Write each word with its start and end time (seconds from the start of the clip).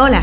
Hola, 0.00 0.22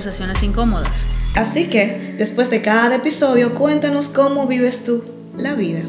conversaciones 0.00 0.42
incómodas. 0.42 1.06
Así 1.36 1.68
que, 1.68 2.14
después 2.16 2.48
de 2.48 2.62
cada 2.62 2.96
episodio, 2.96 3.54
cuéntanos 3.54 4.08
cómo 4.08 4.46
vives 4.46 4.82
tú 4.82 5.04
la 5.36 5.52
vida. 5.52 5.82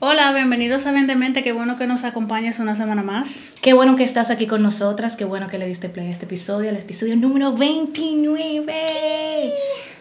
Hola, 0.00 0.32
bienvenidos 0.32 0.86
a 0.86 0.92
Vendemente, 0.92 1.44
qué 1.44 1.52
bueno 1.52 1.78
que 1.78 1.86
nos 1.86 2.02
acompañes 2.02 2.58
una 2.58 2.74
semana 2.74 3.04
más. 3.04 3.52
Qué 3.60 3.72
bueno 3.72 3.94
que 3.94 4.02
estás 4.02 4.30
aquí 4.30 4.48
con 4.48 4.64
nosotras, 4.64 5.14
qué 5.14 5.24
bueno 5.24 5.46
que 5.46 5.58
le 5.58 5.66
diste 5.68 5.88
play 5.88 6.08
a 6.08 6.10
este 6.10 6.26
episodio, 6.26 6.70
el 6.70 6.76
episodio 6.76 7.14
número 7.14 7.52
29. 7.52 8.74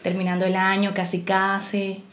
Terminando 0.02 0.48
el 0.48 0.56
año, 0.56 0.96
casi 0.96 1.22
casi. 1.22 2.04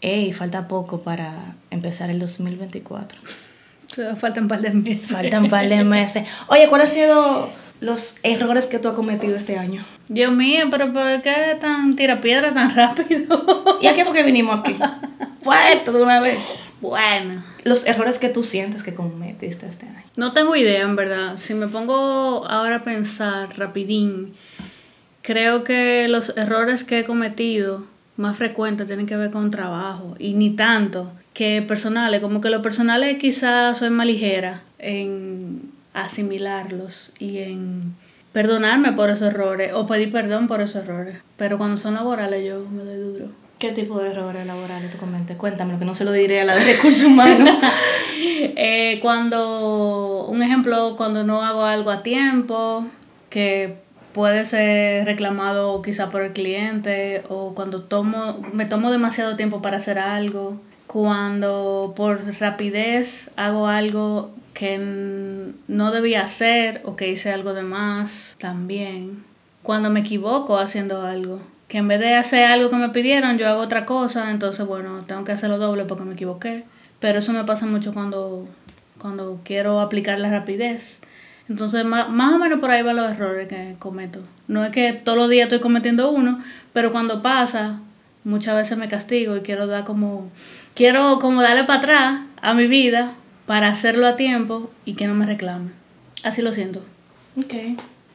Ey, 0.00 0.32
falta 0.32 0.68
poco 0.68 1.02
para 1.02 1.56
empezar 1.70 2.10
el 2.10 2.20
2024. 2.20 3.18
Faltan 4.20 4.44
un 4.44 4.48
par 4.48 4.60
de 4.60 4.70
meses. 4.70 5.10
Faltan 5.10 5.42
un 5.42 5.50
par 5.50 5.68
de 5.68 5.82
meses. 5.82 6.28
Oye, 6.46 6.68
¿cuál 6.68 6.82
ha 6.82 6.86
sido 6.86 7.50
los 7.80 8.18
errores 8.22 8.66
que 8.66 8.78
tú 8.78 8.88
has 8.88 8.94
cometido 8.94 9.36
este 9.36 9.58
año? 9.58 9.84
Dios 10.08 10.32
mío, 10.32 10.66
pero 10.70 10.92
¿por 10.92 11.22
qué 11.22 11.56
tan 11.60 11.96
tira 11.96 12.20
piedra 12.20 12.52
tan 12.52 12.74
rápido? 12.76 13.78
¿Y 13.80 13.86
a 13.86 13.94
qué 13.94 14.04
fue 14.04 14.14
que 14.14 14.22
vinimos 14.22 14.60
aquí? 14.60 14.76
Fuerte 15.42 15.90
de 15.90 16.02
una 16.02 16.20
vez. 16.20 16.38
Bueno. 16.80 17.42
Los 17.64 17.86
errores 17.86 18.18
que 18.18 18.28
tú 18.28 18.42
sientes 18.42 18.82
que 18.82 18.94
cometiste 18.94 19.66
este 19.66 19.86
año. 19.86 20.02
No 20.16 20.32
tengo 20.32 20.56
idea, 20.56 20.82
en 20.82 20.96
verdad. 20.96 21.36
Si 21.36 21.54
me 21.54 21.66
pongo 21.66 22.46
ahora 22.46 22.76
a 22.76 22.84
pensar 22.84 23.48
rapidín, 23.58 24.34
creo 25.22 25.64
que 25.64 26.08
los 26.08 26.36
errores 26.36 26.84
que 26.84 27.00
he 27.00 27.04
cometido 27.04 27.84
más 28.16 28.36
frecuentes 28.36 28.86
tienen 28.86 29.06
que 29.06 29.16
ver 29.16 29.30
con 29.30 29.50
trabajo. 29.50 30.14
Y 30.18 30.34
ni 30.34 30.50
tanto 30.50 31.12
que 31.34 31.62
personales. 31.62 32.20
Como 32.20 32.40
que 32.40 32.50
los 32.50 32.62
personales 32.62 33.18
quizás 33.18 33.78
soy 33.78 33.90
más 33.90 34.06
ligera 34.06 34.62
en 34.78 35.69
asimilarlos 35.94 37.12
y 37.18 37.38
en 37.38 37.94
perdonarme 38.32 38.92
por 38.92 39.10
esos 39.10 39.28
errores 39.28 39.72
o 39.74 39.86
pedir 39.86 40.12
perdón 40.12 40.46
por 40.46 40.60
esos 40.60 40.84
errores. 40.84 41.16
Pero 41.36 41.58
cuando 41.58 41.76
son 41.76 41.94
laborales 41.94 42.44
yo 42.46 42.66
me 42.70 42.84
doy 42.84 42.96
duro. 42.96 43.26
¿Qué 43.58 43.72
tipo 43.72 44.00
de 44.00 44.10
errores 44.10 44.46
laborales 44.46 44.90
tú 44.90 44.96
comentas? 44.96 45.36
Cuéntame, 45.36 45.78
que 45.78 45.84
no 45.84 45.94
se 45.94 46.06
lo 46.06 46.12
diré 46.12 46.40
a 46.40 46.44
la 46.46 46.56
de 46.56 46.64
recursos 46.64 47.04
humanos. 47.04 47.58
eh, 48.18 48.98
cuando, 49.02 50.26
un 50.30 50.42
ejemplo, 50.42 50.96
cuando 50.96 51.24
no 51.24 51.42
hago 51.42 51.64
algo 51.64 51.90
a 51.90 52.02
tiempo, 52.02 52.86
que 53.28 53.76
puede 54.14 54.46
ser 54.46 55.04
reclamado 55.04 55.82
quizá 55.82 56.08
por 56.08 56.22
el 56.22 56.32
cliente, 56.32 57.22
o 57.28 57.54
cuando 57.54 57.82
tomo, 57.82 58.40
me 58.54 58.64
tomo 58.64 58.90
demasiado 58.90 59.36
tiempo 59.36 59.60
para 59.60 59.76
hacer 59.76 59.98
algo, 59.98 60.58
cuando 60.86 61.92
por 61.94 62.20
rapidez 62.40 63.30
hago 63.36 63.66
algo 63.66 64.30
que 64.54 64.78
no 65.68 65.90
debía 65.90 66.22
hacer 66.22 66.82
o 66.84 66.96
que 66.96 67.08
hice 67.08 67.32
algo 67.32 67.54
de 67.54 67.62
más 67.62 68.36
también. 68.38 69.24
Cuando 69.62 69.90
me 69.90 70.00
equivoco 70.00 70.58
haciendo 70.58 71.02
algo, 71.02 71.40
que 71.68 71.78
en 71.78 71.88
vez 71.88 72.00
de 72.00 72.14
hacer 72.14 72.44
algo 72.44 72.70
que 72.70 72.76
me 72.76 72.88
pidieron, 72.88 73.38
yo 73.38 73.48
hago 73.48 73.60
otra 73.60 73.86
cosa, 73.86 74.30
entonces 74.30 74.66
bueno, 74.66 75.04
tengo 75.06 75.24
que 75.24 75.32
hacerlo 75.32 75.58
doble 75.58 75.84
porque 75.84 76.04
me 76.04 76.14
equivoqué. 76.14 76.64
Pero 76.98 77.20
eso 77.20 77.32
me 77.32 77.44
pasa 77.44 77.66
mucho 77.66 77.94
cuando, 77.94 78.46
cuando 78.98 79.40
quiero 79.44 79.80
aplicar 79.80 80.18
la 80.18 80.30
rapidez. 80.30 81.00
Entonces, 81.48 81.84
más, 81.84 82.08
más 82.10 82.32
o 82.34 82.38
menos 82.38 82.60
por 82.60 82.70
ahí 82.70 82.82
van 82.82 82.96
los 82.96 83.10
errores 83.10 83.48
que 83.48 83.74
cometo. 83.78 84.20
No 84.46 84.64
es 84.64 84.70
que 84.70 84.92
todos 84.92 85.18
los 85.18 85.30
días 85.30 85.44
estoy 85.44 85.60
cometiendo 85.60 86.10
uno, 86.10 86.40
pero 86.72 86.90
cuando 86.90 87.22
pasa, 87.22 87.80
muchas 88.24 88.54
veces 88.54 88.78
me 88.78 88.88
castigo 88.88 89.36
y 89.36 89.40
quiero 89.40 89.66
dar 89.66 89.84
como, 89.84 90.30
quiero 90.74 91.18
como 91.18 91.42
darle 91.42 91.64
para 91.64 91.78
atrás 91.78 92.20
a 92.42 92.54
mi 92.54 92.66
vida 92.66 93.14
para 93.50 93.66
hacerlo 93.66 94.06
a 94.06 94.14
tiempo 94.14 94.70
y 94.84 94.94
que 94.94 95.08
no 95.08 95.14
me 95.14 95.26
reclame. 95.26 95.72
Así 96.22 96.40
lo 96.40 96.52
siento. 96.52 96.84
Ok. 97.36 97.52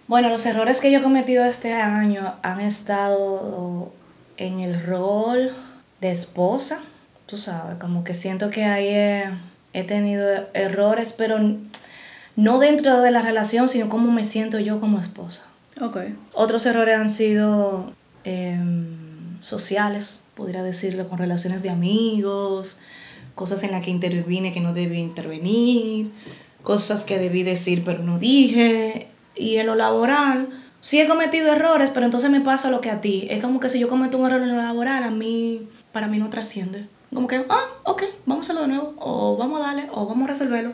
Bueno, 0.07 0.29
los 0.29 0.45
errores 0.45 0.79
que 0.79 0.93
yo 0.93 0.99
he 0.99 1.01
cometido 1.01 1.43
este 1.43 1.73
año 1.73 2.35
han 2.41 2.61
estado 2.61 3.91
en 4.37 4.61
el 4.61 4.81
rol 4.81 5.51
de 5.99 6.11
esposa. 6.11 6.79
Tú 7.25 7.35
sabes, 7.35 7.75
como 7.79 8.05
que 8.05 8.15
siento 8.15 8.49
que 8.49 8.63
ahí 8.63 8.87
he, 9.73 9.83
tenido 9.83 10.25
errores, 10.53 11.13
pero 11.17 11.37
no 12.37 12.59
dentro 12.59 13.01
de 13.01 13.11
la 13.11 13.21
relación, 13.21 13.67
sino 13.67 13.89
cómo 13.89 14.13
me 14.13 14.23
siento 14.23 14.59
yo 14.59 14.79
como 14.79 14.99
esposa. 14.99 15.43
Ok. 15.81 15.97
Otros 16.31 16.65
errores 16.65 16.95
han 16.95 17.09
sido 17.09 17.91
em, 18.23 19.41
sociales, 19.41 20.21
podría 20.33 20.63
decirlo, 20.63 21.09
con 21.09 21.17
relaciones 21.17 21.61
de 21.61 21.71
amigos, 21.71 22.79
cosas 23.35 23.63
en 23.63 23.71
las 23.71 23.83
que 23.83 23.91
intervine 23.91 24.51
que 24.51 24.61
no 24.61 24.73
debí 24.73 24.97
intervenir, 24.99 26.11
cosas 26.63 27.03
que 27.03 27.19
debí 27.19 27.43
decir 27.43 27.83
pero 27.85 28.01
no 28.03 28.17
dije. 28.17 29.07
Y 29.35 29.57
en 29.57 29.67
lo 29.67 29.75
laboral, 29.75 30.47
sí 30.79 30.99
he 30.99 31.07
cometido 31.07 31.51
errores, 31.51 31.91
pero 31.93 32.05
entonces 32.05 32.29
me 32.29 32.41
pasa 32.41 32.71
lo 32.71 32.81
que 32.81 32.89
a 32.89 33.01
ti. 33.01 33.27
Es 33.29 33.43
como 33.43 33.59
que 33.59 33.69
si 33.69 33.79
yo 33.79 33.87
cometo 33.87 34.17
un 34.17 34.25
error 34.25 34.41
en 34.41 34.55
lo 34.55 34.61
laboral, 34.61 35.03
a 35.03 35.11
mí, 35.11 35.67
para 35.91 36.07
mí 36.07 36.17
no 36.17 36.29
trasciende. 36.29 36.87
Como 37.13 37.27
que, 37.27 37.45
ah, 37.49 37.65
ok, 37.83 38.03
vamos 38.25 38.43
a 38.43 38.45
hacerlo 38.45 38.61
de 38.61 38.67
nuevo, 38.69 38.93
o 38.97 39.37
vamos 39.37 39.61
a 39.61 39.67
darle, 39.67 39.87
o 39.91 40.05
vamos 40.05 40.25
a 40.25 40.33
resolverlo. 40.33 40.73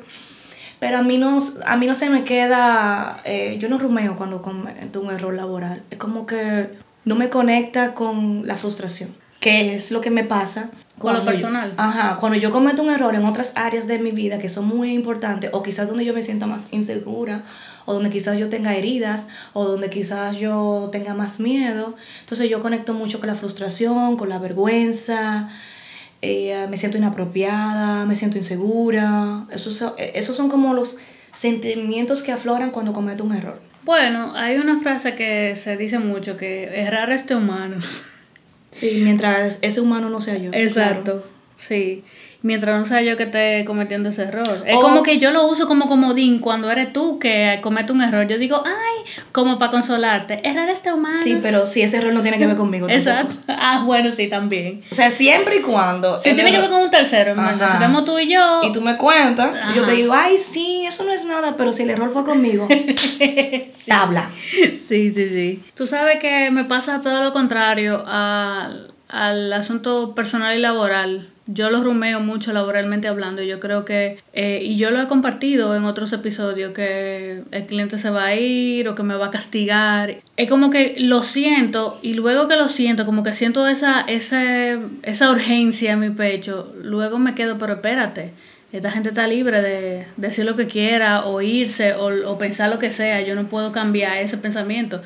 Pero 0.79 0.97
a 0.97 1.03
mí 1.03 1.17
no, 1.17 1.39
a 1.65 1.77
mí 1.77 1.85
no 1.85 1.93
se 1.93 2.09
me 2.09 2.23
queda, 2.23 3.21
eh, 3.23 3.57
yo 3.59 3.69
no 3.69 3.77
rumeo 3.77 4.15
cuando 4.17 4.41
cometo 4.41 4.99
un 4.99 5.11
error 5.11 5.33
laboral. 5.33 5.83
Es 5.91 5.97
como 5.97 6.25
que 6.25 6.69
no 7.05 7.15
me 7.15 7.29
conecta 7.29 7.93
con 7.93 8.47
la 8.47 8.57
frustración, 8.57 9.15
que 9.41 9.75
es 9.75 9.91
lo 9.91 9.99
que 9.99 10.11
me 10.11 10.23
pasa 10.23 10.69
con 10.99 11.15
lo 11.15 11.25
personal. 11.25 11.73
ajá, 11.77 12.17
cuando 12.19 12.37
yo 12.37 12.51
cometo 12.51 12.83
un 12.83 12.91
error 12.91 13.15
en 13.15 13.25
otras 13.25 13.53
áreas 13.55 13.87
de 13.87 13.97
mi 13.97 14.11
vida 14.11 14.37
que 14.37 14.49
son 14.49 14.67
muy 14.67 14.93
importantes, 14.93 15.49
o 15.51 15.63
quizás 15.63 15.87
donde 15.87 16.05
yo 16.05 16.13
me 16.13 16.21
siento 16.21 16.45
más 16.45 16.71
insegura, 16.71 17.41
o 17.85 17.93
donde 17.93 18.11
quizás 18.11 18.37
yo 18.37 18.49
tenga 18.49 18.75
heridas, 18.75 19.29
o 19.53 19.65
donde 19.65 19.89
quizás 19.89 20.37
yo 20.37 20.89
tenga 20.91 21.15
más 21.15 21.39
miedo, 21.39 21.95
entonces 22.19 22.49
yo 22.49 22.61
conecto 22.61 22.93
mucho 22.93 23.19
con 23.19 23.27
la 23.27 23.35
frustración, 23.35 24.15
con 24.15 24.29
la 24.29 24.37
vergüenza, 24.37 25.49
eh, 26.21 26.67
me 26.69 26.77
siento 26.77 26.99
inapropiada, 26.99 28.05
me 28.05 28.15
siento 28.15 28.37
insegura. 28.37 29.47
Esos, 29.49 29.83
esos 29.97 30.37
son 30.37 30.49
como 30.49 30.75
los 30.75 30.99
sentimientos 31.31 32.21
que 32.21 32.31
afloran 32.31 32.69
cuando 32.69 32.93
cometo 32.93 33.23
un 33.23 33.33
error. 33.33 33.59
Bueno, 33.83 34.33
hay 34.35 34.57
una 34.57 34.79
frase 34.79 35.15
que 35.15 35.55
se 35.55 35.77
dice 35.77 35.97
mucho, 35.97 36.37
que 36.37 36.65
errar 36.79 37.11
es 37.11 37.25
de 37.25 37.35
humanos. 37.35 38.03
Sí, 38.71 39.01
mientras 39.03 39.59
ese 39.61 39.81
humano 39.81 40.09
no 40.09 40.21
sea 40.21 40.37
yo. 40.37 40.51
Exacto, 40.53 41.25
sí. 41.57 42.03
Mientras 42.43 42.79
no 42.79 42.85
sea 42.85 43.03
yo 43.03 43.17
que 43.17 43.23
esté 43.23 43.63
cometiendo 43.65 44.09
ese 44.09 44.23
error. 44.23 44.63
Es 44.65 44.75
como 44.75 45.03
que 45.03 45.19
yo 45.19 45.29
lo 45.29 45.45
uso 45.45 45.67
como 45.67 45.85
comodín 45.87 46.39
cuando 46.39 46.71
eres 46.71 46.91
tú 46.91 47.19
que 47.19 47.59
comete 47.61 47.93
un 47.93 48.01
error. 48.01 48.27
Yo 48.27 48.39
digo, 48.39 48.63
ay, 48.65 49.13
como 49.31 49.59
para 49.59 49.69
consolarte. 49.69 50.41
Errar 50.43 50.67
este 50.69 50.91
humano. 50.91 51.19
Sí, 51.21 51.37
pero 51.39 51.67
si 51.67 51.83
ese 51.83 51.97
error 51.97 52.13
no 52.13 52.23
tiene 52.23 52.39
que 52.39 52.47
ver 52.47 52.55
conmigo. 52.55 52.89
Exacto. 52.89 53.35
Ah, 53.63 53.83
bueno, 53.85 54.11
sí, 54.11 54.27
también. 54.27 54.81
O 54.91 54.95
sea, 54.95 55.11
siempre 55.11 55.57
y 55.57 55.61
cuando. 55.61 56.17
Si 56.17 56.33
tiene 56.33 56.51
que 56.51 56.59
ver 56.59 56.69
con 56.69 56.81
un 56.81 56.89
tercero, 56.89 57.35
Si 57.35 57.77
tenemos 57.77 58.05
tú 58.05 58.17
y 58.17 58.27
yo. 58.27 58.61
Y 58.63 58.71
tú 58.71 58.81
me 58.81 58.97
cuentas, 58.97 59.51
y 59.71 59.75
yo 59.75 59.83
te 59.83 59.91
digo, 59.91 60.13
ay, 60.13 60.37
sí, 60.37 60.85
eso 60.87 61.03
no 61.03 61.11
es 61.11 61.25
nada, 61.25 61.55
pero 61.57 61.71
si 61.71 61.83
el 61.83 61.91
error 61.91 62.11
fue 62.11 62.25
conmigo. 62.25 62.67
sí. 62.95 63.61
Habla. 63.91 64.31
Sí, 64.87 65.13
sí, 65.13 65.29
sí. 65.29 65.63
Tú 65.75 65.85
sabes 65.85 66.19
que 66.19 66.49
me 66.49 66.65
pasa 66.65 67.01
todo 67.01 67.23
lo 67.23 67.33
contrario 67.33 68.03
al, 68.07 68.91
al 69.09 69.53
asunto 69.53 70.15
personal 70.15 70.57
y 70.57 70.59
laboral 70.59 71.30
yo 71.47 71.69
lo 71.69 71.83
rumeo 71.83 72.19
mucho 72.19 72.53
laboralmente 72.53 73.07
hablando. 73.07 73.41
Yo 73.41 73.59
creo 73.59 73.83
que, 73.83 74.19
eh, 74.33 74.61
y 74.63 74.77
yo 74.77 74.91
lo 74.91 75.01
he 75.01 75.07
compartido 75.07 75.75
en 75.75 75.85
otros 75.85 76.13
episodios, 76.13 76.73
que 76.73 77.43
el 77.51 77.65
cliente 77.65 77.97
se 77.97 78.09
va 78.09 78.25
a 78.25 78.35
ir 78.35 78.87
o 78.87 78.95
que 78.95 79.03
me 79.03 79.15
va 79.15 79.27
a 79.27 79.31
castigar. 79.31 80.17
Es 80.37 80.49
como 80.49 80.69
que 80.69 80.95
lo 80.99 81.23
siento 81.23 81.99
y 82.01 82.13
luego 82.13 82.47
que 82.47 82.55
lo 82.55 82.69
siento, 82.69 83.05
como 83.05 83.23
que 83.23 83.33
siento 83.33 83.67
esa, 83.67 84.01
esa, 84.01 84.79
esa 85.03 85.31
urgencia 85.31 85.93
en 85.93 85.99
mi 85.99 86.09
pecho, 86.09 86.73
luego 86.81 87.19
me 87.19 87.35
quedo, 87.35 87.57
pero 87.57 87.73
espérate. 87.73 88.31
Esta 88.71 88.89
gente 88.89 89.09
está 89.09 89.27
libre 89.27 89.61
de 89.61 90.07
decir 90.15 90.45
lo 90.45 90.55
que 90.55 90.67
quiera 90.67 91.25
o 91.25 91.41
irse 91.41 91.93
o, 91.93 92.31
o 92.31 92.37
pensar 92.37 92.69
lo 92.69 92.79
que 92.79 92.91
sea. 92.91 93.21
Yo 93.21 93.35
no 93.35 93.49
puedo 93.49 93.73
cambiar 93.73 94.17
ese 94.19 94.37
pensamiento. 94.37 95.01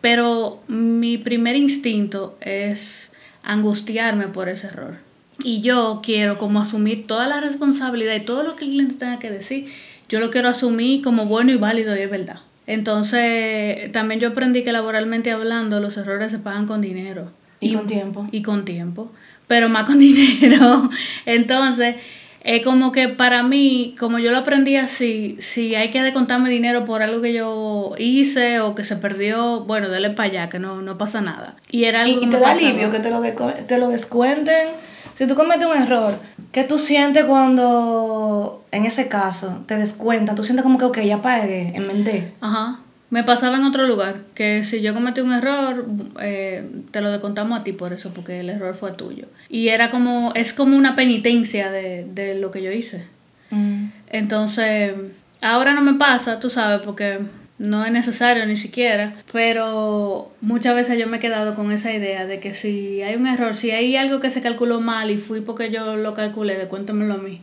Pero 0.00 0.62
mi 0.68 1.18
primer 1.18 1.56
instinto 1.56 2.38
es 2.40 3.10
angustiarme 3.42 4.28
por 4.28 4.48
ese 4.48 4.68
error 4.68 5.09
y 5.44 5.60
yo 5.60 6.00
quiero 6.02 6.38
como 6.38 6.60
asumir 6.60 7.06
toda 7.06 7.28
la 7.28 7.40
responsabilidad 7.40 8.14
y 8.14 8.20
todo 8.20 8.42
lo 8.42 8.56
que 8.56 8.64
el 8.64 8.70
cliente 8.70 8.94
tenga 8.94 9.18
que 9.18 9.30
decir, 9.30 9.66
yo 10.08 10.20
lo 10.20 10.30
quiero 10.30 10.48
asumir 10.48 11.02
como 11.02 11.26
bueno 11.26 11.52
y 11.52 11.56
válido 11.56 11.96
y 11.96 12.00
es 12.00 12.10
verdad. 12.10 12.40
Entonces, 12.66 13.90
también 13.92 14.20
yo 14.20 14.28
aprendí 14.28 14.62
que 14.62 14.72
laboralmente 14.72 15.30
hablando, 15.30 15.80
los 15.80 15.96
errores 15.96 16.30
se 16.30 16.38
pagan 16.38 16.66
con 16.66 16.80
dinero. 16.80 17.30
Y, 17.60 17.74
con 17.74 17.86
tiempo. 17.86 18.28
Y 18.30 18.42
con 18.42 18.64
tiempo, 18.64 19.10
pero 19.46 19.68
más 19.68 19.84
con 19.84 19.98
dinero. 19.98 20.90
Entonces, 21.26 21.96
es 22.42 22.64
como 22.64 22.90
que 22.90 23.08
para 23.08 23.42
mí, 23.42 23.94
como 23.98 24.18
yo 24.18 24.30
lo 24.30 24.38
aprendí 24.38 24.76
así, 24.76 25.36
si 25.40 25.74
hay 25.74 25.90
que 25.90 26.02
descontarme 26.02 26.48
dinero 26.48 26.84
por 26.84 27.02
algo 27.02 27.20
que 27.20 27.32
yo 27.32 27.94
hice 27.98 28.60
o 28.60 28.74
que 28.74 28.84
se 28.84 28.96
perdió, 28.96 29.64
bueno, 29.64 29.88
dale 29.88 30.10
para 30.10 30.28
allá, 30.28 30.48
que 30.48 30.58
no, 30.58 30.80
no 30.80 30.96
pasa 30.96 31.20
nada. 31.20 31.56
Y 31.70 31.84
era 31.84 32.02
algo 32.02 32.22
y, 32.22 32.30
te 32.30 32.38
da 32.38 32.52
alivio 32.52 32.90
que 32.90 33.00
te 33.00 33.10
lo, 33.10 33.20
te 33.20 33.78
lo 33.78 33.88
descuenten. 33.88 34.68
Si 35.14 35.26
tú 35.26 35.34
cometes 35.34 35.66
un 35.66 35.76
error, 35.76 36.18
¿qué 36.52 36.64
tú 36.64 36.78
sientes 36.78 37.24
cuando, 37.24 38.64
en 38.70 38.84
ese 38.84 39.08
caso, 39.08 39.62
te 39.66 39.76
descuentan? 39.76 40.36
Tú 40.36 40.44
sientes 40.44 40.62
como 40.62 40.78
que, 40.78 40.84
ok, 40.84 41.00
ya 41.00 41.22
pagué, 41.22 41.72
en 41.74 41.86
mente. 41.86 42.32
Ajá. 42.40 42.80
Me 43.10 43.24
pasaba 43.24 43.56
en 43.56 43.64
otro 43.64 43.86
lugar, 43.86 44.20
que 44.34 44.62
si 44.64 44.82
yo 44.82 44.94
cometí 44.94 45.20
un 45.20 45.32
error, 45.32 45.84
eh, 46.20 46.64
te 46.92 47.00
lo 47.00 47.10
descontamos 47.10 47.58
a 47.58 47.64
ti 47.64 47.72
por 47.72 47.92
eso, 47.92 48.14
porque 48.14 48.40
el 48.40 48.48
error 48.48 48.76
fue 48.76 48.92
tuyo. 48.92 49.26
Y 49.48 49.68
era 49.68 49.90
como, 49.90 50.32
es 50.36 50.52
como 50.52 50.76
una 50.76 50.94
penitencia 50.94 51.72
de, 51.72 52.04
de 52.04 52.36
lo 52.36 52.52
que 52.52 52.62
yo 52.62 52.70
hice. 52.70 53.06
Mm. 53.50 53.86
Entonces, 54.10 54.94
ahora 55.42 55.72
no 55.74 55.82
me 55.82 55.94
pasa, 55.94 56.38
tú 56.38 56.50
sabes, 56.50 56.80
porque 56.84 57.18
no 57.60 57.84
es 57.84 57.92
necesario 57.92 58.46
ni 58.46 58.56
siquiera, 58.56 59.14
pero 59.32 60.32
muchas 60.40 60.74
veces 60.74 60.98
yo 60.98 61.06
me 61.06 61.18
he 61.18 61.20
quedado 61.20 61.54
con 61.54 61.70
esa 61.72 61.92
idea 61.92 62.24
de 62.26 62.40
que 62.40 62.54
si 62.54 63.02
hay 63.02 63.16
un 63.16 63.26
error, 63.26 63.54
si 63.54 63.70
hay 63.70 63.96
algo 63.96 64.18
que 64.18 64.30
se 64.30 64.40
calculó 64.40 64.80
mal 64.80 65.10
y 65.10 65.18
fui 65.18 65.42
porque 65.42 65.70
yo 65.70 65.94
lo 65.96 66.14
calculé, 66.14 66.56
cuéntamelo 66.68 67.14
a 67.14 67.18
mí 67.18 67.42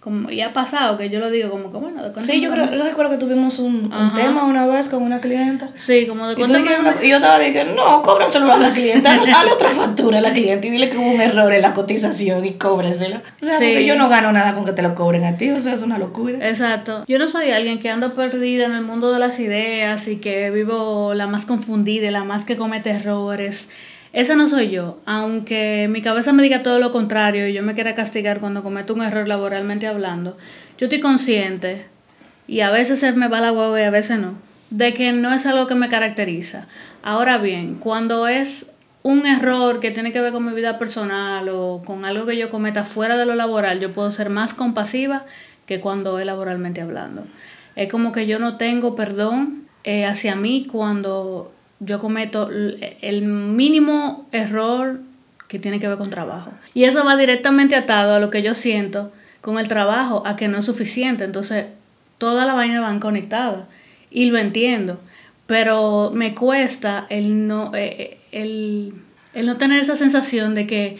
como 0.00 0.30
y 0.30 0.42
ha 0.42 0.52
pasado 0.52 0.96
que 0.96 1.10
yo 1.10 1.18
lo 1.18 1.30
digo 1.30 1.50
como 1.50 1.72
que 1.72 1.78
bueno 1.78 2.08
de 2.08 2.20
sí 2.20 2.40
yo 2.40 2.50
creo 2.50 2.72
yo 2.72 2.84
recuerdo 2.84 3.10
que 3.10 3.18
tuvimos 3.18 3.58
un, 3.58 3.92
un, 3.92 4.14
tema 4.14 4.44
una 4.44 4.64
vez 4.66 4.88
con 4.88 5.02
una 5.02 5.20
clienta. 5.20 5.70
Sí 5.74 6.06
como 6.06 6.28
de 6.28 6.34
y, 6.34 7.06
y 7.06 7.08
yo 7.10 7.16
estaba 7.16 7.38
diciendo 7.40 7.74
no 7.74 8.02
cóbrenselo 8.02 8.52
a 8.52 8.58
la 8.58 8.70
clienta 8.70 9.16
dale 9.16 9.52
otra 9.52 9.70
factura 9.70 10.18
a 10.18 10.20
la 10.20 10.32
clienta 10.32 10.68
y 10.68 10.70
dile 10.70 10.88
que 10.88 10.98
hubo 10.98 11.10
un 11.10 11.20
error 11.20 11.52
en 11.52 11.62
la 11.62 11.74
cotización 11.74 12.44
y 12.44 12.52
cóbreselo 12.52 13.20
o 13.42 13.44
sea 13.44 13.54
porque 13.54 13.84
yo 13.84 13.96
no 13.96 14.08
gano 14.08 14.30
nada 14.30 14.54
con 14.54 14.64
que 14.64 14.72
te 14.72 14.82
lo 14.82 14.94
cobren 14.94 15.24
a 15.24 15.36
ti 15.36 15.50
o 15.50 15.58
sea 15.58 15.74
es 15.74 15.82
una 15.82 15.98
locura. 15.98 16.48
Exacto. 16.48 17.04
Yo 17.08 17.18
no 17.18 17.26
soy 17.26 17.50
alguien 17.50 17.80
que 17.80 17.90
ando 17.90 18.14
perdida 18.14 18.66
en 18.66 18.72
el 18.72 18.82
mundo 18.82 19.12
de 19.12 19.18
las 19.18 19.40
ideas 19.40 20.06
y 20.06 20.18
que 20.18 20.50
vivo 20.50 21.14
la 21.14 21.26
más 21.26 21.44
confundida 21.44 22.10
la 22.10 22.24
más 22.24 22.44
que 22.44 22.56
comete 22.56 22.90
errores 22.90 23.68
esa 24.12 24.36
no 24.36 24.48
soy 24.48 24.70
yo, 24.70 25.00
aunque 25.04 25.86
mi 25.90 26.02
cabeza 26.02 26.32
me 26.32 26.42
diga 26.42 26.62
todo 26.62 26.78
lo 26.78 26.92
contrario 26.92 27.48
y 27.48 27.52
yo 27.52 27.62
me 27.62 27.74
quiera 27.74 27.94
castigar 27.94 28.40
cuando 28.40 28.62
cometo 28.62 28.94
un 28.94 29.02
error 29.02 29.28
laboralmente 29.28 29.86
hablando, 29.86 30.36
yo 30.78 30.86
estoy 30.86 31.00
consciente, 31.00 31.86
y 32.48 32.60
a 32.62 32.70
veces 32.70 33.14
me 33.14 33.28
va 33.28 33.40
la 33.40 33.52
huevo 33.52 33.78
y 33.78 33.82
a 33.82 33.90
veces 33.90 34.18
no, 34.18 34.34
de 34.70 34.94
que 34.94 35.12
no 35.12 35.32
es 35.32 35.46
algo 35.46 35.66
que 35.66 35.74
me 35.74 35.88
caracteriza. 35.88 36.66
Ahora 37.02 37.38
bien, 37.38 37.74
cuando 37.74 38.26
es 38.26 38.72
un 39.02 39.26
error 39.26 39.80
que 39.80 39.90
tiene 39.90 40.12
que 40.12 40.20
ver 40.20 40.32
con 40.32 40.46
mi 40.46 40.54
vida 40.54 40.78
personal 40.78 41.48
o 41.50 41.82
con 41.84 42.04
algo 42.06 42.26
que 42.26 42.38
yo 42.38 42.50
cometa 42.50 42.84
fuera 42.84 43.16
de 43.16 43.26
lo 43.26 43.34
laboral, 43.34 43.80
yo 43.80 43.92
puedo 43.92 44.10
ser 44.10 44.30
más 44.30 44.54
compasiva 44.54 45.26
que 45.66 45.78
cuando 45.78 46.18
es 46.18 46.26
laboralmente 46.26 46.80
hablando. 46.80 47.26
Es 47.76 47.90
como 47.90 48.12
que 48.12 48.26
yo 48.26 48.38
no 48.38 48.56
tengo 48.56 48.96
perdón 48.96 49.68
eh, 49.84 50.06
hacia 50.06 50.34
mí 50.34 50.66
cuando 50.70 51.52
yo 51.80 51.98
cometo 51.98 52.50
el 52.50 53.22
mínimo 53.22 54.28
error 54.32 55.00
que 55.48 55.58
tiene 55.58 55.80
que 55.80 55.88
ver 55.88 55.98
con 55.98 56.10
trabajo. 56.10 56.52
Y 56.74 56.84
eso 56.84 57.04
va 57.04 57.16
directamente 57.16 57.74
atado 57.74 58.14
a 58.14 58.20
lo 58.20 58.30
que 58.30 58.42
yo 58.42 58.54
siento 58.54 59.12
con 59.40 59.58
el 59.58 59.68
trabajo, 59.68 60.22
a 60.26 60.36
que 60.36 60.48
no 60.48 60.58
es 60.58 60.64
suficiente. 60.64 61.24
Entonces, 61.24 61.66
toda 62.18 62.44
la 62.44 62.54
vaina 62.54 62.80
van 62.80 63.00
conectada. 63.00 63.68
Y 64.10 64.30
lo 64.30 64.38
entiendo. 64.38 65.00
Pero 65.46 66.10
me 66.14 66.34
cuesta 66.34 67.06
no, 67.10 67.74
eh, 67.74 68.18
eh, 68.32 68.92
el 69.34 69.46
no 69.46 69.56
tener 69.56 69.80
esa 69.80 69.96
sensación 69.96 70.54
de 70.54 70.66
que 70.66 70.98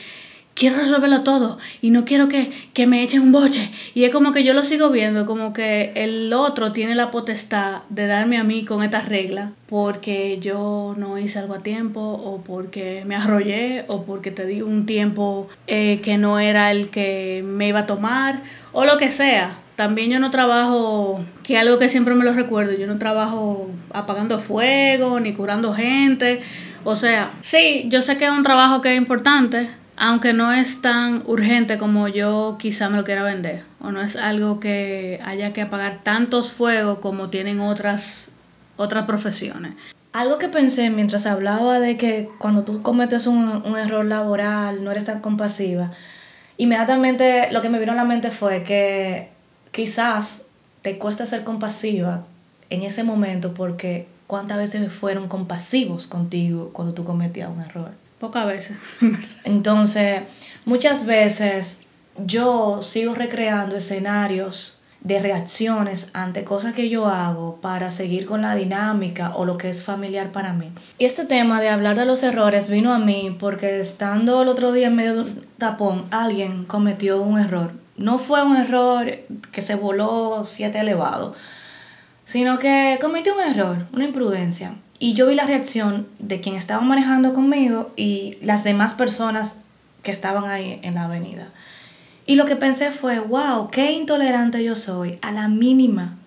quiero 0.58 0.76
resolverlo 0.76 1.22
todo 1.22 1.58
y 1.80 1.90
no 1.90 2.04
quiero 2.04 2.28
que, 2.28 2.50
me 2.86 3.02
echen 3.02 3.22
un 3.22 3.32
boche. 3.32 3.70
Y 3.94 4.04
es 4.04 4.12
como 4.12 4.32
que 4.32 4.44
yo 4.44 4.54
lo 4.54 4.64
sigo 4.64 4.90
viendo, 4.90 5.26
como 5.26 5.52
que 5.52 5.92
el 5.94 6.32
otro 6.32 6.72
tiene 6.72 6.94
la 6.94 7.10
potestad 7.10 7.82
de 7.88 8.06
darme 8.06 8.38
a 8.38 8.44
mí 8.44 8.64
con 8.64 8.82
esta 8.82 9.00
regla 9.00 9.52
porque 9.68 10.38
yo 10.40 10.94
no 10.96 11.18
hice 11.18 11.38
algo 11.38 11.54
a 11.54 11.62
tiempo 11.62 12.00
o 12.00 12.42
porque 12.42 13.04
me 13.06 13.14
arrollé 13.14 13.84
o 13.88 14.04
porque 14.04 14.30
te 14.30 14.46
di 14.46 14.62
un 14.62 14.86
tiempo 14.86 15.48
eh, 15.66 16.00
que 16.02 16.18
no 16.18 16.38
era 16.38 16.70
el 16.70 16.88
que 16.88 17.44
me 17.44 17.68
iba 17.68 17.80
a 17.80 17.86
tomar 17.86 18.42
o 18.72 18.84
lo 18.84 18.98
que 18.98 19.10
sea. 19.10 19.58
También 19.76 20.10
yo 20.10 20.18
no 20.18 20.32
trabajo, 20.32 21.20
que 21.44 21.54
es 21.54 21.60
algo 21.60 21.78
que 21.78 21.88
siempre 21.88 22.14
me 22.14 22.24
lo 22.24 22.32
recuerdo, 22.32 22.72
yo 22.76 22.88
no 22.88 22.98
trabajo 22.98 23.70
apagando 23.92 24.40
fuego 24.40 25.20
ni 25.20 25.34
curando 25.34 25.72
gente. 25.72 26.40
O 26.82 26.96
sea, 26.96 27.30
sí, 27.42 27.84
yo 27.88 28.02
sé 28.02 28.16
que 28.16 28.24
es 28.24 28.30
un 28.32 28.42
trabajo 28.42 28.80
que 28.80 28.92
es 28.92 28.98
importante, 28.98 29.68
aunque 29.98 30.32
no 30.32 30.52
es 30.52 30.80
tan 30.80 31.24
urgente 31.26 31.76
como 31.76 32.06
yo 32.06 32.56
quizá 32.58 32.88
me 32.88 32.96
lo 32.96 33.04
quiera 33.04 33.24
vender, 33.24 33.64
o 33.80 33.90
no 33.90 34.00
es 34.00 34.14
algo 34.14 34.60
que 34.60 35.20
haya 35.24 35.52
que 35.52 35.62
apagar 35.62 36.04
tantos 36.04 36.52
fuegos 36.52 36.98
como 36.98 37.30
tienen 37.30 37.58
otras, 37.60 38.30
otras 38.76 39.06
profesiones. 39.06 39.74
Algo 40.12 40.38
que 40.38 40.48
pensé 40.48 40.88
mientras 40.90 41.26
hablaba 41.26 41.80
de 41.80 41.96
que 41.96 42.28
cuando 42.38 42.62
tú 42.64 42.80
cometes 42.80 43.26
un, 43.26 43.62
un 43.64 43.76
error 43.76 44.04
laboral 44.04 44.84
no 44.84 44.92
eres 44.92 45.04
tan 45.04 45.20
compasiva, 45.20 45.90
inmediatamente 46.58 47.50
lo 47.50 47.60
que 47.60 47.68
me 47.68 47.80
vino 47.80 47.92
a 47.92 47.96
la 47.96 48.04
mente 48.04 48.30
fue 48.30 48.62
que 48.62 49.30
quizás 49.72 50.42
te 50.82 50.96
cuesta 50.96 51.26
ser 51.26 51.42
compasiva 51.42 52.24
en 52.70 52.82
ese 52.82 53.02
momento 53.02 53.52
porque 53.52 54.06
cuántas 54.28 54.58
veces 54.58 54.92
fueron 54.92 55.26
compasivos 55.26 56.06
contigo 56.06 56.70
cuando 56.72 56.94
tú 56.94 57.02
cometías 57.02 57.50
un 57.50 57.62
error. 57.62 58.07
Pocas 58.18 58.46
veces. 58.46 58.76
Entonces, 59.44 60.22
muchas 60.64 61.06
veces 61.06 61.86
yo 62.24 62.82
sigo 62.82 63.14
recreando 63.14 63.76
escenarios 63.76 64.78
de 65.00 65.20
reacciones 65.20 66.08
ante 66.12 66.42
cosas 66.42 66.74
que 66.74 66.88
yo 66.88 67.06
hago 67.06 67.60
para 67.60 67.90
seguir 67.90 68.26
con 68.26 68.42
la 68.42 68.56
dinámica 68.56 69.32
o 69.36 69.44
lo 69.44 69.56
que 69.56 69.70
es 69.70 69.84
familiar 69.84 70.32
para 70.32 70.52
mí. 70.52 70.72
Y 70.98 71.04
este 71.04 71.24
tema 71.24 71.60
de 71.60 71.68
hablar 71.68 71.96
de 71.96 72.04
los 72.04 72.22
errores 72.22 72.68
vino 72.68 72.92
a 72.92 72.98
mí 72.98 73.36
porque 73.38 73.80
estando 73.80 74.42
el 74.42 74.48
otro 74.48 74.72
día 74.72 74.88
en 74.88 74.96
medio 74.96 75.14
de 75.14 75.20
un 75.20 75.46
tapón, 75.56 76.04
alguien 76.10 76.64
cometió 76.64 77.22
un 77.22 77.38
error. 77.38 77.72
No 77.96 78.18
fue 78.18 78.42
un 78.42 78.56
error 78.56 79.10
que 79.52 79.62
se 79.62 79.76
voló 79.76 80.44
siete 80.44 80.80
elevado, 80.80 81.34
sino 82.24 82.58
que 82.58 82.98
cometió 83.00 83.34
un 83.34 83.40
error, 83.40 83.86
una 83.92 84.04
imprudencia. 84.04 84.74
Y 84.98 85.14
yo 85.14 85.26
vi 85.26 85.34
la 85.34 85.46
reacción 85.46 86.08
de 86.18 86.40
quien 86.40 86.56
estaba 86.56 86.80
manejando 86.80 87.32
conmigo 87.34 87.92
y 87.96 88.36
las 88.42 88.64
demás 88.64 88.94
personas 88.94 89.62
que 90.02 90.10
estaban 90.10 90.46
ahí 90.46 90.80
en 90.82 90.94
la 90.94 91.04
avenida. 91.04 91.48
Y 92.26 92.34
lo 92.34 92.44
que 92.44 92.56
pensé 92.56 92.90
fue, 92.90 93.20
wow, 93.20 93.68
qué 93.68 93.92
intolerante 93.92 94.62
yo 94.62 94.74
soy 94.74 95.18
a 95.22 95.32
la 95.32 95.48
mínima, 95.48 96.18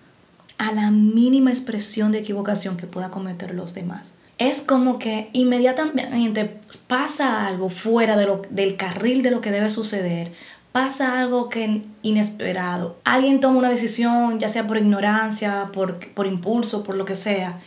a 0.58 0.72
la 0.72 0.90
mínima 0.90 1.50
expresión 1.50 2.12
de 2.12 2.18
equivocación 2.18 2.76
que 2.76 2.86
pueda 2.86 3.10
cometer 3.10 3.54
los 3.54 3.74
demás. 3.74 4.16
Es 4.38 4.62
como 4.62 4.98
que 4.98 5.30
inmediatamente 5.32 6.58
pasa 6.88 7.46
algo 7.46 7.68
fuera 7.68 8.16
de 8.16 8.26
lo, 8.26 8.42
del 8.50 8.76
carril 8.76 9.22
de 9.22 9.30
lo 9.30 9.40
que 9.40 9.52
debe 9.52 9.70
suceder, 9.70 10.32
pasa 10.72 11.20
algo 11.20 11.48
que 11.48 11.82
inesperado. 12.02 12.96
Alguien 13.04 13.38
toma 13.38 13.58
una 13.58 13.70
decisión, 13.70 14.40
ya 14.40 14.48
sea 14.48 14.66
por 14.66 14.78
ignorancia, 14.78 15.68
por, 15.72 16.12
por 16.14 16.26
impulso, 16.26 16.82
por 16.82 16.96
lo 16.96 17.04
que 17.04 17.14
sea, 17.14 17.60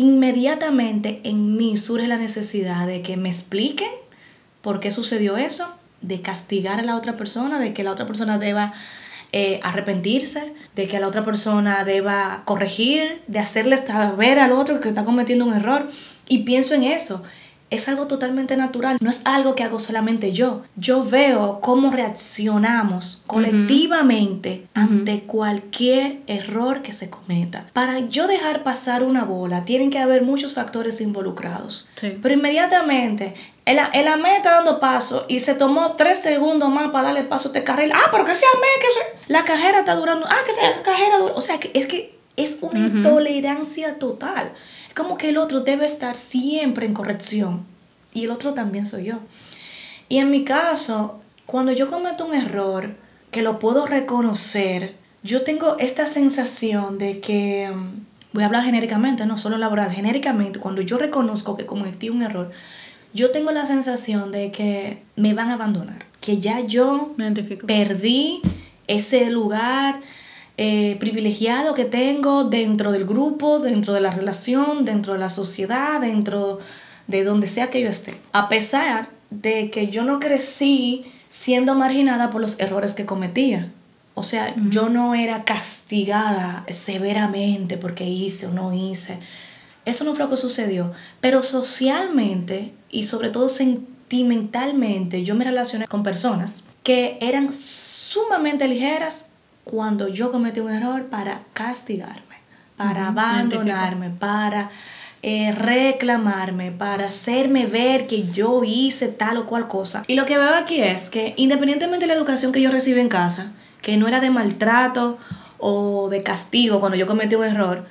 inmediatamente 0.00 1.20
en 1.24 1.58
mí 1.58 1.76
surge 1.76 2.08
la 2.08 2.16
necesidad 2.16 2.86
de 2.86 3.02
que 3.02 3.18
me 3.18 3.28
expliquen 3.28 3.90
por 4.62 4.80
qué 4.80 4.90
sucedió 4.92 5.36
eso, 5.36 5.68
de 6.00 6.22
castigar 6.22 6.80
a 6.80 6.82
la 6.82 6.96
otra 6.96 7.18
persona, 7.18 7.58
de 7.60 7.74
que 7.74 7.84
la 7.84 7.92
otra 7.92 8.06
persona 8.06 8.38
deba 8.38 8.72
eh, 9.32 9.60
arrepentirse, 9.62 10.54
de 10.74 10.88
que 10.88 10.98
la 11.00 11.06
otra 11.06 11.22
persona 11.22 11.84
deba 11.84 12.42
corregir, 12.46 13.20
de 13.26 13.40
hacerle 13.40 13.76
saber 13.76 14.38
al 14.38 14.52
otro 14.52 14.80
que 14.80 14.88
está 14.88 15.04
cometiendo 15.04 15.44
un 15.44 15.52
error. 15.52 15.86
Y 16.28 16.44
pienso 16.44 16.72
en 16.72 16.84
eso 16.84 17.22
es 17.70 17.88
algo 17.88 18.06
totalmente 18.06 18.56
natural, 18.56 18.98
no 19.00 19.10
es 19.10 19.22
algo 19.24 19.54
que 19.54 19.62
hago 19.62 19.78
solamente 19.78 20.32
yo. 20.32 20.62
Yo 20.76 21.04
veo 21.04 21.60
cómo 21.60 21.90
reaccionamos 21.90 23.22
colectivamente 23.26 24.66
ante 24.74 25.20
cualquier 25.20 26.18
error 26.26 26.82
que 26.82 26.92
se 26.92 27.10
cometa. 27.10 27.66
Para 27.72 28.00
yo 28.00 28.26
dejar 28.26 28.64
pasar 28.64 29.04
una 29.04 29.24
bola, 29.24 29.64
tienen 29.64 29.90
que 29.90 30.00
haber 30.00 30.22
muchos 30.22 30.54
factores 30.54 31.00
involucrados. 31.00 31.88
Pero 32.00 32.34
inmediatamente, 32.34 33.34
el, 33.66 33.78
el 33.92 34.08
AME 34.08 34.36
está 34.36 34.56
dando 34.56 34.80
paso 34.80 35.26
y 35.28 35.40
se 35.40 35.54
tomó 35.54 35.92
tres 35.92 36.18
segundos 36.18 36.70
más 36.70 36.90
para 36.90 37.08
darle 37.08 37.22
paso 37.22 37.48
a 37.48 37.50
este 37.50 37.62
carril. 37.62 37.92
Ah, 37.94 38.08
pero 38.10 38.24
que 38.24 38.34
sea 38.34 38.48
AME, 38.54 38.66
que 38.80 39.32
La 39.32 39.44
cajera 39.44 39.80
está 39.80 39.94
durando. 39.94 40.26
Ah, 40.28 40.38
que 40.44 40.52
sea 40.52 40.82
cajera 40.82 41.18
dura. 41.18 41.34
O 41.36 41.40
sea, 41.40 41.60
que 41.60 41.70
es 41.74 41.86
que 41.86 42.18
es 42.36 42.58
una 42.62 42.80
intolerancia 42.80 43.98
total. 43.98 44.52
Es 44.90 44.94
como 44.96 45.16
que 45.16 45.28
el 45.28 45.38
otro 45.38 45.60
debe 45.60 45.86
estar 45.86 46.16
siempre 46.16 46.84
en 46.84 46.94
corrección. 46.94 47.64
Y 48.12 48.24
el 48.24 48.32
otro 48.32 48.54
también 48.54 48.86
soy 48.86 49.04
yo. 49.04 49.20
Y 50.08 50.18
en 50.18 50.32
mi 50.32 50.42
caso, 50.42 51.20
cuando 51.46 51.70
yo 51.70 51.88
cometo 51.88 52.26
un 52.26 52.34
error, 52.34 52.96
que 53.30 53.42
lo 53.42 53.60
puedo 53.60 53.86
reconocer, 53.86 54.96
yo 55.22 55.42
tengo 55.42 55.78
esta 55.78 56.06
sensación 56.06 56.98
de 56.98 57.20
que 57.20 57.70
mm, 57.72 58.32
voy 58.32 58.42
a 58.42 58.46
hablar 58.46 58.64
genéricamente, 58.64 59.24
no 59.26 59.38
solo 59.38 59.58
laboral, 59.58 59.92
genéricamente, 59.92 60.58
cuando 60.58 60.82
yo 60.82 60.98
reconozco 60.98 61.56
que 61.56 61.66
cometí 61.66 62.10
un 62.10 62.22
error, 62.22 62.50
yo 63.14 63.30
tengo 63.30 63.52
la 63.52 63.66
sensación 63.66 64.32
de 64.32 64.50
que 64.50 65.04
me 65.14 65.34
van 65.34 65.50
a 65.50 65.54
abandonar, 65.54 66.04
que 66.20 66.38
ya 66.38 66.62
yo 66.66 67.14
perdí 67.64 68.42
ese 68.88 69.30
lugar 69.30 70.00
eh, 70.62 70.98
privilegiado 71.00 71.72
que 71.72 71.86
tengo 71.86 72.44
dentro 72.44 72.92
del 72.92 73.06
grupo, 73.06 73.60
dentro 73.60 73.94
de 73.94 74.02
la 74.02 74.10
relación, 74.10 74.84
dentro 74.84 75.14
de 75.14 75.18
la 75.18 75.30
sociedad, 75.30 76.02
dentro 76.02 76.58
de 77.06 77.24
donde 77.24 77.46
sea 77.46 77.70
que 77.70 77.80
yo 77.80 77.88
esté. 77.88 78.20
A 78.32 78.50
pesar 78.50 79.08
de 79.30 79.70
que 79.70 79.88
yo 79.88 80.04
no 80.04 80.20
crecí 80.20 81.10
siendo 81.30 81.74
marginada 81.74 82.30
por 82.30 82.42
los 82.42 82.60
errores 82.60 82.92
que 82.92 83.06
cometía. 83.06 83.72
O 84.12 84.22
sea, 84.22 84.54
yo 84.68 84.90
no 84.90 85.14
era 85.14 85.44
castigada 85.44 86.66
severamente 86.68 87.78
porque 87.78 88.04
hice 88.04 88.48
o 88.48 88.50
no 88.50 88.74
hice. 88.74 89.18
Eso 89.86 90.04
no 90.04 90.10
fue 90.10 90.24
lo 90.26 90.28
que 90.28 90.36
sucedió. 90.36 90.92
Pero 91.22 91.42
socialmente 91.42 92.74
y 92.90 93.04
sobre 93.04 93.30
todo 93.30 93.48
sentimentalmente, 93.48 95.24
yo 95.24 95.34
me 95.36 95.44
relacioné 95.46 95.86
con 95.86 96.02
personas 96.02 96.64
que 96.82 97.16
eran 97.22 97.50
sumamente 97.50 98.68
ligeras 98.68 99.29
cuando 99.70 100.08
yo 100.08 100.32
cometí 100.32 100.58
un 100.58 100.72
error 100.72 101.04
para 101.04 101.42
castigarme, 101.52 102.40
para 102.76 103.06
abandonarme, 103.06 104.10
para 104.10 104.68
eh, 105.22 105.52
reclamarme, 105.52 106.72
para 106.72 107.06
hacerme 107.06 107.66
ver 107.66 108.08
que 108.08 108.26
yo 108.32 108.62
hice 108.64 109.06
tal 109.06 109.36
o 109.36 109.46
cual 109.46 109.68
cosa. 109.68 110.02
Y 110.08 110.16
lo 110.16 110.26
que 110.26 110.38
veo 110.38 110.56
aquí 110.56 110.80
es 110.80 111.08
que 111.08 111.34
independientemente 111.36 112.06
de 112.06 112.08
la 112.08 112.18
educación 112.18 112.50
que 112.50 112.60
yo 112.60 112.72
recibí 112.72 112.98
en 112.98 113.08
casa, 113.08 113.52
que 113.80 113.96
no 113.96 114.08
era 114.08 114.18
de 114.18 114.30
maltrato 114.30 115.18
o 115.58 116.08
de 116.08 116.24
castigo 116.24 116.80
cuando 116.80 116.98
yo 116.98 117.06
cometí 117.06 117.36
un 117.36 117.44
error, 117.44 117.86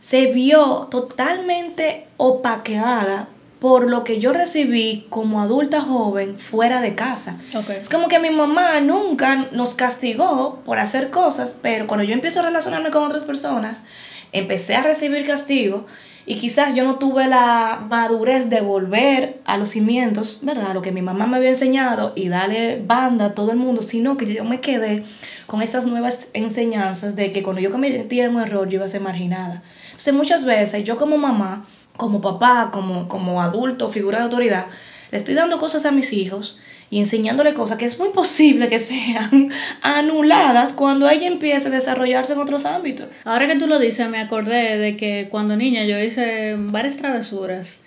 se 0.00 0.32
vio 0.32 0.88
totalmente 0.90 2.08
opaqueada 2.16 3.28
por 3.64 3.88
lo 3.88 4.04
que 4.04 4.20
yo 4.20 4.34
recibí 4.34 5.06
como 5.08 5.40
adulta 5.40 5.80
joven 5.80 6.38
fuera 6.38 6.82
de 6.82 6.94
casa. 6.94 7.38
Es 7.80 7.88
como 7.88 8.08
que 8.08 8.18
mi 8.18 8.28
mamá 8.28 8.78
nunca 8.80 9.48
nos 9.52 9.74
castigó 9.74 10.60
por 10.66 10.78
hacer 10.78 11.08
cosas, 11.08 11.58
pero 11.62 11.86
cuando 11.86 12.04
yo 12.04 12.12
empiezo 12.12 12.40
a 12.40 12.42
relacionarme 12.42 12.90
con 12.90 13.04
otras 13.04 13.24
personas, 13.24 13.84
empecé 14.32 14.74
a 14.74 14.82
recibir 14.82 15.26
castigo 15.26 15.86
y 16.26 16.36
quizás 16.36 16.74
yo 16.74 16.84
no 16.84 16.96
tuve 16.96 17.26
la 17.26 17.86
madurez 17.88 18.50
de 18.50 18.60
volver 18.60 19.40
a 19.46 19.56
los 19.56 19.70
cimientos, 19.70 20.40
¿verdad? 20.42 20.74
Lo 20.74 20.82
que 20.82 20.92
mi 20.92 21.00
mamá 21.00 21.26
me 21.26 21.38
había 21.38 21.48
enseñado 21.48 22.12
y 22.14 22.28
darle 22.28 22.82
banda 22.86 23.24
a 23.24 23.34
todo 23.34 23.50
el 23.50 23.56
mundo, 23.56 23.80
sino 23.80 24.18
que 24.18 24.30
yo 24.30 24.44
me 24.44 24.60
quedé 24.60 25.04
con 25.46 25.62
esas 25.62 25.86
nuevas 25.86 26.28
enseñanzas 26.34 27.16
de 27.16 27.32
que 27.32 27.42
cuando 27.42 27.62
yo 27.62 27.70
cometía 27.70 28.28
un 28.28 28.40
error 28.40 28.68
yo 28.68 28.76
iba 28.76 28.84
a 28.84 28.88
ser 28.88 29.00
marginada. 29.00 29.62
Entonces 29.86 30.12
muchas 30.12 30.44
veces 30.44 30.84
yo 30.84 30.98
como 30.98 31.16
mamá, 31.16 31.64
como 31.96 32.20
papá, 32.20 32.70
como, 32.72 33.08
como 33.08 33.42
adulto, 33.42 33.90
figura 33.90 34.18
de 34.18 34.24
autoridad, 34.24 34.66
le 35.10 35.18
estoy 35.18 35.34
dando 35.34 35.58
cosas 35.58 35.86
a 35.86 35.92
mis 35.92 36.12
hijos 36.12 36.58
y 36.90 36.98
enseñándole 36.98 37.54
cosas 37.54 37.78
que 37.78 37.86
es 37.86 37.98
muy 37.98 38.10
posible 38.10 38.68
que 38.68 38.78
sean 38.78 39.50
anuladas 39.82 40.72
cuando 40.72 41.08
ella 41.08 41.26
empiece 41.26 41.68
a 41.68 41.70
desarrollarse 41.70 42.34
en 42.34 42.40
otros 42.40 42.66
ámbitos. 42.66 43.08
Ahora 43.24 43.46
que 43.46 43.56
tú 43.56 43.66
lo 43.66 43.78
dices, 43.78 44.08
me 44.08 44.18
acordé 44.18 44.78
de 44.78 44.96
que 44.96 45.28
cuando 45.30 45.56
niña 45.56 45.84
yo 45.84 45.98
hice 45.98 46.56
varias 46.56 46.96
travesuras 46.96 47.80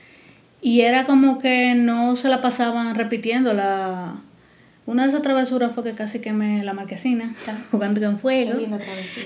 y 0.62 0.82
era 0.82 1.06
como 1.06 1.40
que 1.40 1.76
no 1.76 2.16
se 2.16 2.30
la 2.30 2.42
pasaban 2.42 2.96
repitiendo 2.96 3.54
la... 3.54 4.22
Una 4.86 5.04
de 5.04 5.10
esas 5.10 5.22
travesuras 5.22 5.74
fue 5.74 5.84
que 5.84 5.92
casi 5.92 6.20
quemé 6.20 6.64
la 6.64 6.74
marquesina, 6.74 7.36
jugando 7.72 8.00
con 8.00 8.18
fuego. 8.18 8.54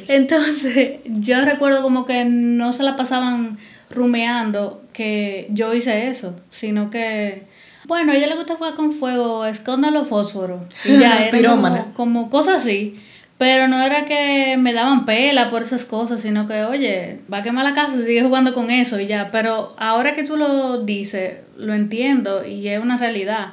Entonces, 0.07 0.99
yo 1.05 1.39
recuerdo 1.41 1.83
como 1.83 2.05
que 2.05 2.25
no 2.25 2.73
se 2.73 2.81
la 2.81 2.95
pasaban 2.95 3.59
rumeando 3.91 4.83
que 4.93 5.47
yo 5.51 5.73
hice 5.73 6.07
eso, 6.07 6.39
sino 6.49 6.89
que 6.89 7.49
bueno, 7.85 8.11
a 8.11 8.15
ella 8.15 8.27
le 8.27 8.35
gusta 8.35 8.55
jugar 8.55 8.75
con 8.75 8.91
fuego, 8.91 9.45
esconda 9.45 9.91
los 9.91 10.07
fósforos. 10.07 10.61
Y 10.85 10.99
ya 10.99 11.27
era 11.31 11.57
como, 11.93 12.29
cosas 12.29 12.61
así. 12.61 12.95
Pero 13.37 13.67
no 13.67 13.81
era 13.81 14.05
que 14.05 14.55
me 14.57 14.71
daban 14.71 15.03
pela 15.03 15.49
por 15.49 15.63
esas 15.63 15.83
cosas, 15.83 16.21
sino 16.21 16.47
que, 16.47 16.63
oye, 16.63 17.19
va 17.31 17.39
a 17.39 17.43
quemar 17.43 17.65
la 17.65 17.73
casa 17.73 17.99
sigue 18.05 18.21
jugando 18.21 18.53
con 18.53 18.69
eso 18.69 18.99
y 18.99 19.07
ya. 19.07 19.29
Pero 19.31 19.75
ahora 19.77 20.13
que 20.13 20.23
tú 20.23 20.37
lo 20.37 20.83
dices, 20.83 21.39
lo 21.57 21.73
entiendo 21.73 22.45
y 22.45 22.67
es 22.67 22.79
una 22.79 22.97
realidad. 22.97 23.49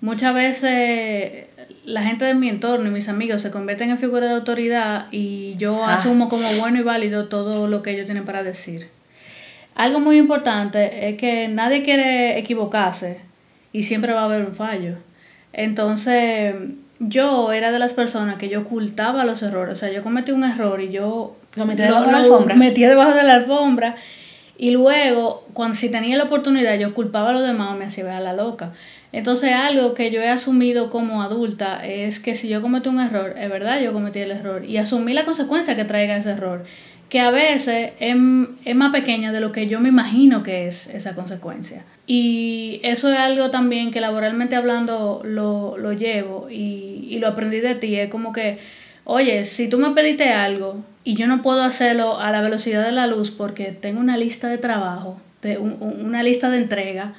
Muchas 0.00 0.34
veces 0.34 1.46
la 1.84 2.02
gente 2.02 2.24
de 2.24 2.34
mi 2.34 2.48
entorno 2.48 2.88
y 2.88 2.92
mis 2.92 3.08
amigos 3.08 3.40
se 3.40 3.50
convierten 3.50 3.88
en 3.90 3.98
figuras 3.98 4.28
de 4.28 4.34
autoridad 4.34 5.06
y 5.12 5.56
yo 5.56 5.84
ah. 5.84 5.94
asumo 5.94 6.28
como 6.28 6.46
bueno 6.58 6.78
y 6.78 6.82
válido 6.82 7.28
todo 7.28 7.68
lo 7.68 7.82
que 7.82 7.92
ellos 7.92 8.06
tienen 8.06 8.24
para 8.24 8.42
decir. 8.42 8.88
Algo 9.74 10.00
muy 10.00 10.18
importante 10.18 11.08
es 11.08 11.16
que 11.16 11.48
nadie 11.48 11.82
quiere 11.82 12.38
equivocarse 12.38 13.20
y 13.72 13.82
siempre 13.82 14.12
va 14.12 14.22
a 14.22 14.24
haber 14.24 14.44
un 14.44 14.54
fallo. 14.54 14.96
Entonces, 15.52 16.54
yo 16.98 17.52
era 17.52 17.72
de 17.72 17.78
las 17.78 17.94
personas 17.94 18.36
que 18.36 18.48
yo 18.48 18.60
ocultaba 18.60 19.24
los 19.24 19.42
errores. 19.42 19.74
O 19.74 19.76
sea, 19.76 19.90
yo 19.90 20.02
cometí 20.02 20.32
un 20.32 20.44
error 20.44 20.80
y 20.80 20.90
yo 20.90 21.36
lo 21.56 21.66
metí 21.66 21.82
debajo 21.82 22.06
de 22.06 22.12
la 22.12 22.18
alfombra. 22.18 22.54
Metía 22.54 22.88
debajo 22.88 23.14
de 23.14 23.22
la 23.24 23.34
alfombra. 23.34 23.96
Y 24.56 24.70
luego, 24.70 25.44
cuando 25.52 25.76
si 25.76 25.90
tenía 25.90 26.16
la 26.16 26.24
oportunidad, 26.24 26.78
yo 26.78 26.94
culpaba 26.94 27.30
a 27.30 27.32
los 27.32 27.42
demás 27.42 27.72
o 27.72 27.76
me 27.76 27.86
hacía 27.86 28.04
ver 28.04 28.14
a 28.14 28.20
la 28.20 28.32
loca. 28.32 28.72
Entonces, 29.10 29.52
algo 29.52 29.94
que 29.94 30.10
yo 30.10 30.20
he 30.20 30.28
asumido 30.28 30.90
como 30.90 31.22
adulta 31.22 31.84
es 31.84 32.20
que 32.20 32.34
si 32.34 32.48
yo 32.48 32.62
cometí 32.62 32.88
un 32.88 33.00
error, 33.00 33.34
es 33.38 33.48
verdad, 33.50 33.80
yo 33.80 33.92
cometí 33.92 34.20
el 34.20 34.30
error. 34.30 34.64
Y 34.64 34.76
asumí 34.76 35.12
la 35.12 35.24
consecuencia 35.24 35.76
que 35.76 35.84
traiga 35.84 36.16
ese 36.16 36.30
error. 36.30 36.64
Que 37.14 37.20
a 37.20 37.30
veces 37.30 37.92
es, 38.00 38.16
es 38.64 38.74
más 38.74 38.90
pequeña 38.90 39.30
de 39.30 39.38
lo 39.38 39.52
que 39.52 39.68
yo 39.68 39.78
me 39.78 39.88
imagino 39.88 40.42
que 40.42 40.66
es 40.66 40.88
esa 40.88 41.14
consecuencia. 41.14 41.84
Y 42.08 42.80
eso 42.82 43.12
es 43.12 43.16
algo 43.16 43.52
también 43.52 43.92
que 43.92 44.00
laboralmente 44.00 44.56
hablando 44.56 45.22
lo, 45.22 45.78
lo 45.78 45.92
llevo 45.92 46.48
y, 46.50 47.06
y, 47.08 47.20
lo 47.20 47.28
aprendí 47.28 47.60
de 47.60 47.76
ti. 47.76 47.94
Es 47.94 48.10
como 48.10 48.32
que, 48.32 48.58
oye, 49.04 49.44
si 49.44 49.68
tú 49.68 49.78
me 49.78 49.92
pediste 49.92 50.30
algo 50.30 50.82
y 51.04 51.14
yo 51.14 51.28
no 51.28 51.40
puedo 51.40 51.62
hacerlo 51.62 52.18
a 52.18 52.32
la 52.32 52.40
velocidad 52.40 52.84
de 52.84 52.90
la 52.90 53.06
luz 53.06 53.30
porque 53.30 53.66
tengo 53.70 54.00
una 54.00 54.16
lista 54.16 54.48
de 54.48 54.58
trabajo, 54.58 55.20
de 55.40 55.58
una 55.58 56.24
lista 56.24 56.50
de 56.50 56.56
entrega, 56.56 57.12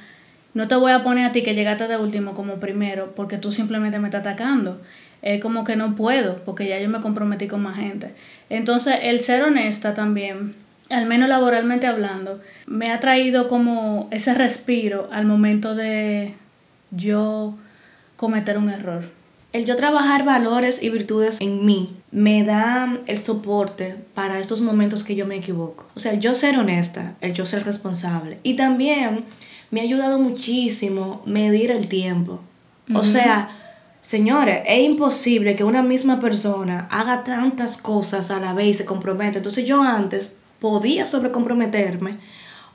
no 0.53 0.67
te 0.67 0.75
voy 0.75 0.91
a 0.91 1.03
poner 1.03 1.25
a 1.25 1.31
ti 1.31 1.41
que 1.41 1.55
llegaste 1.55 1.87
de 1.87 1.95
último 1.95 2.33
como 2.33 2.55
primero 2.55 3.13
porque 3.15 3.37
tú 3.37 3.53
simplemente 3.53 3.99
me 3.99 4.09
estás 4.09 4.27
atacando. 4.27 4.81
Es 5.21 5.41
como 5.41 5.63
que 5.63 5.77
no 5.77 5.95
puedo 5.95 6.43
porque 6.43 6.67
ya 6.67 6.81
yo 6.81 6.89
me 6.89 6.99
comprometí 6.99 7.47
con 7.47 7.63
más 7.63 7.77
gente. 7.77 8.13
Entonces, 8.49 8.95
el 9.01 9.21
ser 9.21 9.43
honesta 9.43 9.93
también 9.93 10.55
al 10.89 11.05
menos 11.05 11.29
laboralmente 11.29 11.87
hablando, 11.87 12.41
me 12.67 12.91
ha 12.91 12.99
traído 12.99 13.47
como 13.47 14.07
ese 14.11 14.33
respiro 14.33 15.07
al 15.11 15.25
momento 15.25 15.75
de 15.75 16.35
yo 16.91 17.55
cometer 18.15 18.57
un 18.57 18.69
error. 18.69 19.03
El 19.51 19.65
yo 19.65 19.77
trabajar 19.77 20.25
valores 20.25 20.83
y 20.83 20.89
virtudes 20.89 21.37
en 21.39 21.65
mí 21.65 21.95
me 22.11 22.43
da 22.43 22.99
el 23.07 23.17
soporte 23.17 23.95
para 24.13 24.39
estos 24.39 24.59
momentos 24.59 25.03
que 25.03 25.15
yo 25.15 25.25
me 25.25 25.37
equivoco. 25.37 25.87
O 25.95 25.99
sea, 25.99 26.11
el 26.11 26.19
yo 26.19 26.33
ser 26.33 26.57
honesta, 26.57 27.15
el 27.21 27.33
yo 27.33 27.45
ser 27.45 27.63
responsable. 27.63 28.39
Y 28.43 28.55
también 28.55 29.23
me 29.71 29.79
ha 29.79 29.83
ayudado 29.83 30.19
muchísimo 30.19 31.23
medir 31.25 31.71
el 31.71 31.87
tiempo. 31.87 32.41
O 32.93 33.03
sea, 33.03 33.49
señores, 34.05 34.61
es 34.67 34.83
imposible 34.83 35.55
que 35.55 35.63
una 35.63 35.81
misma 35.81 36.19
persona 36.19 36.87
haga 36.91 37.23
tantas 37.23 37.77
cosas 37.77 38.29
a 38.29 38.39
la 38.39 38.53
vez 38.53 38.67
y 38.67 38.73
se 38.75 38.85
comprometa. 38.85 39.37
Entonces 39.37 39.65
yo 39.65 39.81
antes 39.81 40.37
podía 40.59 41.07
sobrecomprometerme 41.07 42.19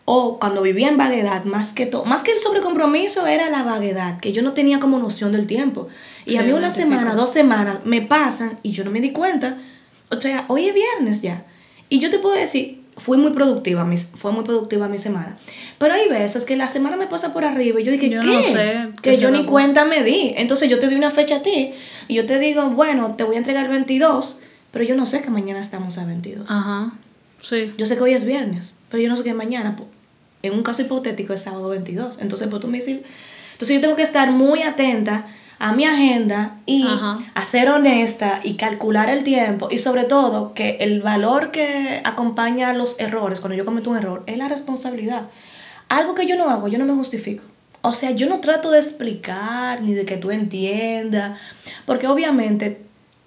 o 0.05 0.41
cuando 0.41 0.61
vivía 0.61 0.89
en 0.89 0.97
vaguedad, 0.97 1.45
más 1.45 1.71
que 1.73 1.87
todo, 1.87 2.05
más 2.05 2.25
que 2.25 2.33
el 2.33 2.41
sobrecompromiso 2.41 3.29
era 3.29 3.49
la 3.49 3.63
vaguedad, 3.63 4.19
que 4.19 4.33
yo 4.33 4.43
no 4.43 4.55
tenía 4.55 4.81
como 4.81 4.99
noción 4.99 5.31
del 5.31 5.47
tiempo. 5.47 5.87
Y 6.27 6.37
a 6.37 6.43
mí 6.43 6.51
una 6.51 6.71
semana, 6.71 7.15
dos 7.15 7.31
semanas 7.31 7.81
me 7.85 8.03
pasan 8.03 8.59
y 8.65 8.73
yo 8.73 8.83
no 8.83 8.91
me 8.91 9.01
di 9.01 9.13
cuenta. 9.13 9.57
O 10.11 10.21
sea, 10.21 10.47
hoy 10.49 10.67
es 10.67 10.75
viernes 10.75 11.23
ya. 11.23 11.45
Y 11.89 12.01
yo 12.01 12.11
te 12.11 12.19
puedo 12.19 12.35
decir, 12.35 12.80
fui 13.01 13.17
muy 13.17 13.33
productiva, 13.33 13.85
mis, 13.85 14.05
fue 14.05 14.31
muy 14.31 14.45
productiva 14.45 14.87
mi 14.87 14.99
semana. 14.99 15.39
Pero 15.79 15.95
hay 15.95 16.09
veces 16.09 16.45
que 16.45 16.55
la 16.57 16.69
semana 16.69 16.97
me 16.97 17.07
pasa 17.07 17.33
por 17.33 17.45
arriba 17.45 17.81
y 17.81 17.85
yo 17.85 17.93
dije, 17.93 18.11
¿qué? 18.11 18.17
No 18.17 18.43
sé, 18.43 18.89
que 19.01 19.17
yo 19.17 19.31
ni 19.31 19.47
cuenta 19.47 19.87
me 19.87 20.05
di. 20.05 20.35
Entonces 20.37 20.69
yo 20.69 20.79
te 20.79 20.87
doy 20.87 20.97
una 20.97 21.11
fecha 21.11 21.37
a 21.37 21.43
ti 21.43 21.73
y 22.09 22.15
yo 22.15 22.27
te 22.27 22.39
digo, 22.39 22.69
bueno, 22.71 23.15
te 23.17 23.25
voy 23.25 23.37
a 23.37 23.39
entregar 23.39 23.65
el 23.65 23.71
22, 23.71 24.41
pero 24.71 24.85
yo 24.85 24.95
no 24.95 25.07
sé 25.07 25.23
que 25.23 25.31
mañana 25.31 25.61
estamos 25.61 25.97
a 25.97 26.05
22. 26.05 26.51
Ajá. 26.51 26.93
Sí. 27.41 27.73
Yo 27.79 27.87
sé 27.87 27.97
que 27.97 28.03
hoy 28.03 28.13
es 28.13 28.27
viernes, 28.27 28.75
pero 28.91 29.03
yo 29.03 29.09
no 29.09 29.17
sé 29.17 29.25
que 29.25 29.33
mañana, 29.33 29.77
en 30.43 30.53
un 30.53 30.63
caso 30.63 30.83
hipotético, 30.83 31.33
es 31.33 31.43
sábado 31.43 31.71
22. 31.71 32.19
Entonces, 32.21 32.49
pues 32.49 32.61
tú 32.61 32.69
me 32.69 32.79
dices, 32.79 33.01
entonces 33.53 33.77
yo 33.77 33.81
tengo 33.81 33.97
que 33.97 34.03
estar 34.03 34.31
muy 34.31 34.63
atenta 34.63 35.27
a 35.61 35.73
mi 35.73 35.85
agenda 35.85 36.57
y 36.65 36.87
a 36.89 37.45
ser 37.45 37.69
honesta 37.69 38.41
y 38.43 38.55
calcular 38.55 39.11
el 39.11 39.23
tiempo 39.23 39.69
y 39.71 39.79
sobre 39.79 40.05
todo 40.05 40.55
que 40.55 40.79
el 40.81 41.03
valor 41.03 41.51
que 41.51 42.01
acompaña 42.03 42.71
a 42.71 42.75
los 42.75 42.99
errores, 42.99 43.41
cuando 43.41 43.57
yo 43.57 43.67
cometo 43.67 43.91
un 43.91 43.99
error, 43.99 44.25
es 44.27 44.39
la 44.39 44.49
responsabilidad. 44.49 45.29
Algo 45.91 46.15
que 46.15 46.27
yo 46.27 46.37
no 46.37 46.49
hago, 46.49 46.69
yo 46.69 46.79
no 46.79 46.87
me 46.87 46.95
justifico. 46.95 47.45
O 47.83 47.93
sea, 47.93 48.13
yo 48.13 48.27
no 48.27 48.41
trato 48.41 48.71
de 48.71 48.79
explicar 48.79 49.83
ni 49.83 49.93
de 49.93 50.07
que 50.07 50.17
tú 50.17 50.31
entiendas, 50.31 51.39
porque 51.85 52.09
obviamente 52.09 52.81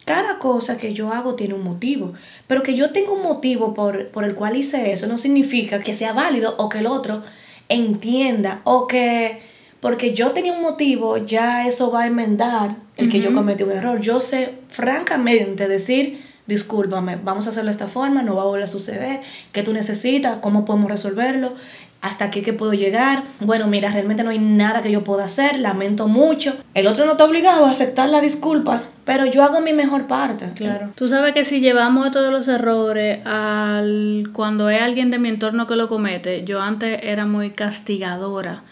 cada 0.03 0.39
cosa 0.39 0.77
que 0.77 0.95
yo 0.95 1.13
hago 1.13 1.35
tiene 1.35 1.53
un 1.53 1.63
motivo. 1.63 2.13
Pero 2.47 2.63
que 2.63 2.73
yo 2.73 2.91
tenga 2.91 3.11
un 3.11 3.21
motivo 3.21 3.75
por, 3.75 4.07
por 4.09 4.23
el 4.23 4.33
cual 4.33 4.57
hice 4.57 4.91
eso 4.91 5.05
no 5.05 5.19
significa 5.19 5.79
que 5.79 5.93
sea 5.93 6.13
válido 6.13 6.55
o 6.57 6.67
que 6.67 6.79
el 6.79 6.87
otro 6.87 7.21
entienda 7.69 8.61
o 8.63 8.87
que 8.87 9.52
porque 9.83 10.13
yo 10.13 10.31
tenía 10.31 10.53
un 10.53 10.61
motivo, 10.61 11.17
ya 11.17 11.67
eso 11.67 11.91
va 11.91 12.03
a 12.03 12.07
enmendar 12.07 12.77
el 12.95 13.09
que 13.09 13.19
yo 13.19 13.33
cometí 13.33 13.63
un 13.63 13.71
error. 13.73 13.99
Yo 13.99 14.21
sé 14.21 14.59
francamente 14.69 15.67
decir, 15.67 16.23
discúlpame, 16.47 17.17
vamos 17.21 17.47
a 17.47 17.49
hacerlo 17.49 17.67
de 17.67 17.73
esta 17.73 17.89
forma, 17.89 18.21
no 18.21 18.33
va 18.37 18.43
a 18.43 18.45
volver 18.45 18.63
a 18.63 18.67
suceder, 18.67 19.19
qué 19.51 19.61
tú 19.61 19.73
necesitas, 19.73 20.37
cómo 20.37 20.63
podemos 20.63 20.89
resolverlo, 20.89 21.53
hasta 21.99 22.23
aquí 22.23 22.43
que 22.43 22.53
puedo 22.53 22.71
llegar. 22.71 23.23
Bueno, 23.41 23.67
mira, 23.67 23.89
realmente 23.89 24.23
no 24.23 24.29
hay 24.29 24.39
nada 24.39 24.81
que 24.81 24.89
yo 24.89 25.03
pueda 25.03 25.25
hacer, 25.25 25.59
lamento 25.59 26.07
mucho. 26.07 26.55
El 26.75 26.87
otro 26.87 27.05
no 27.05 27.11
está 27.11 27.25
obligado 27.25 27.65
a 27.65 27.71
aceptar 27.71 28.07
las 28.07 28.21
disculpas, 28.21 28.93
pero 29.03 29.25
yo 29.25 29.43
hago 29.43 29.59
mi 29.59 29.73
mejor 29.73 30.07
parte. 30.07 30.45
Claro. 30.55 30.85
Tú 30.95 31.07
sabes 31.07 31.33
que 31.33 31.43
si 31.43 31.59
llevamos 31.59 32.09
todos 32.11 32.31
los 32.31 32.47
errores 32.47 33.19
al 33.25 34.29
cuando 34.31 34.69
es 34.69 34.81
alguien 34.81 35.11
de 35.11 35.19
mi 35.19 35.27
entorno 35.27 35.67
que 35.67 35.75
lo 35.75 35.89
comete, 35.89 36.45
yo 36.45 36.61
antes 36.61 37.01
era 37.03 37.25
muy 37.25 37.51
castigadora 37.51 38.63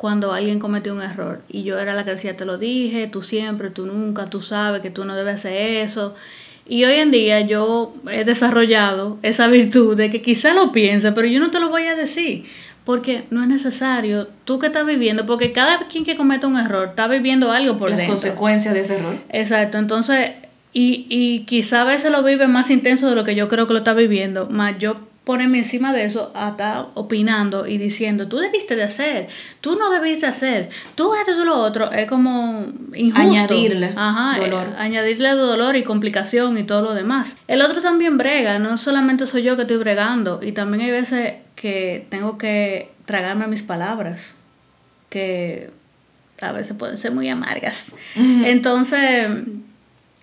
cuando 0.00 0.32
alguien 0.32 0.58
cometió 0.58 0.94
un 0.94 1.02
error. 1.02 1.42
Y 1.50 1.62
yo 1.62 1.78
era 1.78 1.92
la 1.92 2.06
que 2.06 2.12
decía, 2.12 2.34
te 2.34 2.46
lo 2.46 2.56
dije, 2.56 3.06
tú 3.06 3.20
siempre, 3.20 3.68
tú 3.68 3.84
nunca, 3.84 4.30
tú 4.30 4.40
sabes 4.40 4.80
que 4.80 4.88
tú 4.88 5.04
no 5.04 5.14
debes 5.14 5.34
hacer 5.34 5.52
eso. 5.52 6.14
Y 6.66 6.86
hoy 6.86 6.94
en 6.94 7.10
día 7.10 7.42
yo 7.42 7.92
he 8.10 8.24
desarrollado 8.24 9.18
esa 9.20 9.48
virtud 9.48 9.98
de 9.98 10.08
que 10.08 10.22
quizá 10.22 10.54
lo 10.54 10.72
piense, 10.72 11.12
pero 11.12 11.26
yo 11.26 11.38
no 11.38 11.50
te 11.50 11.60
lo 11.60 11.68
voy 11.68 11.84
a 11.84 11.94
decir. 11.94 12.46
Porque 12.86 13.24
no 13.28 13.42
es 13.42 13.48
necesario, 13.50 14.28
tú 14.46 14.58
que 14.58 14.68
estás 14.68 14.86
viviendo, 14.86 15.26
porque 15.26 15.52
cada 15.52 15.80
quien 15.80 16.06
que 16.06 16.16
comete 16.16 16.46
un 16.46 16.58
error 16.58 16.88
está 16.88 17.06
viviendo 17.06 17.52
algo 17.52 17.76
por 17.76 17.90
Las 17.90 18.04
consecuencias 18.04 18.72
de 18.72 18.80
ese 18.80 18.94
error. 18.96 19.18
Exacto, 19.28 19.76
entonces, 19.76 20.30
y, 20.72 21.04
y 21.10 21.40
quizá 21.40 21.82
a 21.82 21.84
veces 21.84 22.10
lo 22.10 22.22
vive 22.22 22.48
más 22.48 22.70
intenso 22.70 23.10
de 23.10 23.16
lo 23.16 23.24
que 23.24 23.34
yo 23.34 23.48
creo 23.48 23.66
que 23.66 23.74
lo 23.74 23.80
está 23.80 23.92
viviendo, 23.92 24.48
más 24.48 24.78
yo 24.78 25.09
ponerme 25.24 25.58
encima 25.58 25.92
de 25.92 26.04
eso 26.04 26.32
a 26.34 26.50
estar 26.50 26.88
opinando 26.94 27.66
y 27.66 27.78
diciendo, 27.78 28.26
tú 28.28 28.38
debiste 28.38 28.74
de 28.74 28.82
hacer, 28.82 29.28
tú 29.60 29.76
no 29.76 29.90
debiste 29.90 30.26
hacer, 30.26 30.70
tú 30.94 31.14
esto, 31.14 31.34
tú 31.36 31.44
lo 31.44 31.56
otro, 31.56 31.92
es 31.92 32.08
como 32.08 32.66
injusto. 32.94 33.20
Añadirle 33.20 33.92
Ajá, 33.96 34.40
dolor. 34.40 34.68
Eh, 34.68 34.74
añadirle 34.78 35.30
dolor 35.30 35.76
y 35.76 35.84
complicación 35.84 36.56
y 36.58 36.64
todo 36.64 36.82
lo 36.82 36.94
demás. 36.94 37.36
El 37.48 37.62
otro 37.62 37.82
también 37.82 38.16
brega, 38.16 38.58
no 38.58 38.76
solamente 38.76 39.26
soy 39.26 39.42
yo 39.42 39.56
que 39.56 39.62
estoy 39.62 39.76
bregando, 39.76 40.40
y 40.42 40.52
también 40.52 40.84
hay 40.84 40.90
veces 40.90 41.34
que 41.54 42.06
tengo 42.08 42.38
que 42.38 42.90
tragarme 43.04 43.46
mis 43.46 43.62
palabras, 43.62 44.34
que 45.10 45.70
a 46.40 46.52
veces 46.52 46.76
pueden 46.76 46.96
ser 46.96 47.12
muy 47.12 47.28
amargas. 47.28 47.94
Entonces 48.16 49.28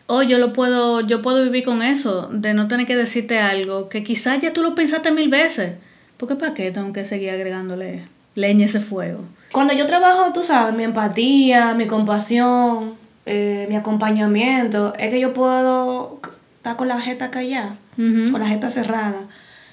oh, 0.08 0.24
yo 0.24 0.40
lo 0.40 0.54
puedo, 0.54 1.02
yo 1.02 1.22
puedo 1.22 1.44
vivir 1.44 1.64
con 1.64 1.82
eso, 1.82 2.30
de 2.32 2.54
no 2.54 2.68
tener 2.68 2.88
que 2.88 2.96
decirte 2.96 3.40
algo 3.40 3.90
que 3.90 4.04
quizás 4.04 4.40
ya 4.40 4.54
tú 4.54 4.64
lo 4.64 4.76
pensaste 4.76 5.12
mil 5.12 5.30
veces. 5.30 5.74
Porque 6.18 6.36
para 6.36 6.54
qué 6.54 6.72
tengo 6.72 6.92
que 6.94 7.06
seguir 7.06 7.30
agregándole 7.30 8.08
leña 8.34 8.66
a 8.66 8.70
ese 8.70 8.80
fuego. 8.80 9.22
Cuando 9.52 9.74
yo 9.74 9.86
trabajo, 9.86 10.32
tú 10.34 10.44
sabes, 10.44 10.76
mi 10.76 10.84
empatía, 10.84 11.74
mi 11.74 11.88
compasión, 11.88 12.96
eh, 13.26 13.66
mi 13.70 13.76
acompañamiento, 13.76 14.94
es 14.98 15.10
que 15.10 15.20
yo 15.20 15.34
puedo 15.34 16.20
estar 16.58 16.76
con 16.76 16.88
la 16.88 17.00
jeta 17.00 17.32
callada, 17.32 17.78
con 17.96 18.40
la 18.40 18.48
jeta 18.48 18.70
cerrada, 18.70 19.28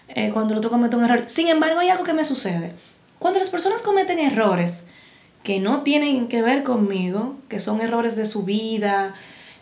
eh, 0.08 0.30
cuando 0.32 0.52
el 0.52 0.58
otro 0.58 0.70
comete 0.70 0.96
un 0.96 1.04
error. 1.04 1.24
Sin 1.26 1.48
embargo, 1.48 1.80
hay 1.80 1.88
algo 1.88 2.04
que 2.04 2.12
me 2.12 2.24
sucede. 2.24 2.72
Cuando 3.18 3.38
las 3.38 3.50
personas 3.50 3.82
cometen 3.82 4.18
errores 4.18 4.86
que 5.42 5.60
no 5.60 5.80
tienen 5.82 6.28
que 6.28 6.42
ver 6.42 6.62
conmigo, 6.62 7.36
que 7.48 7.60
son 7.60 7.80
errores 7.80 8.16
de 8.16 8.26
su 8.26 8.44
vida, 8.44 9.14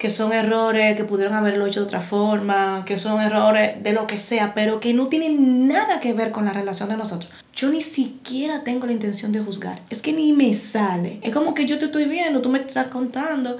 que 0.02 0.10
son 0.10 0.32
errores 0.32 0.96
que 0.96 1.04
pudieron 1.04 1.32
haberlo 1.32 1.64
hecho 1.64 1.78
de 1.78 1.86
otra 1.86 2.00
forma, 2.00 2.82
que 2.84 2.98
son 2.98 3.22
errores 3.22 3.80
de 3.84 3.92
lo 3.92 4.08
que 4.08 4.18
sea, 4.18 4.52
pero 4.52 4.80
que 4.80 4.94
no 4.94 5.06
tienen 5.06 5.68
nada 5.68 6.00
que 6.00 6.12
ver 6.12 6.32
con 6.32 6.44
la 6.44 6.52
relación 6.52 6.88
de 6.88 6.96
nosotros. 6.96 7.30
Yo 7.54 7.68
ni 7.68 7.80
siquiera 7.80 8.64
tengo 8.64 8.86
la 8.86 8.94
intención 8.94 9.30
de 9.30 9.38
juzgar. 9.38 9.80
Es 9.90 10.02
que 10.02 10.12
ni 10.12 10.32
me 10.32 10.54
sale. 10.54 11.20
Es 11.22 11.32
como 11.32 11.54
que 11.54 11.66
yo 11.66 11.78
te 11.78 11.84
estoy 11.84 12.06
viendo, 12.06 12.42
tú 12.42 12.48
me 12.48 12.58
estás 12.58 12.88
contando 12.88 13.58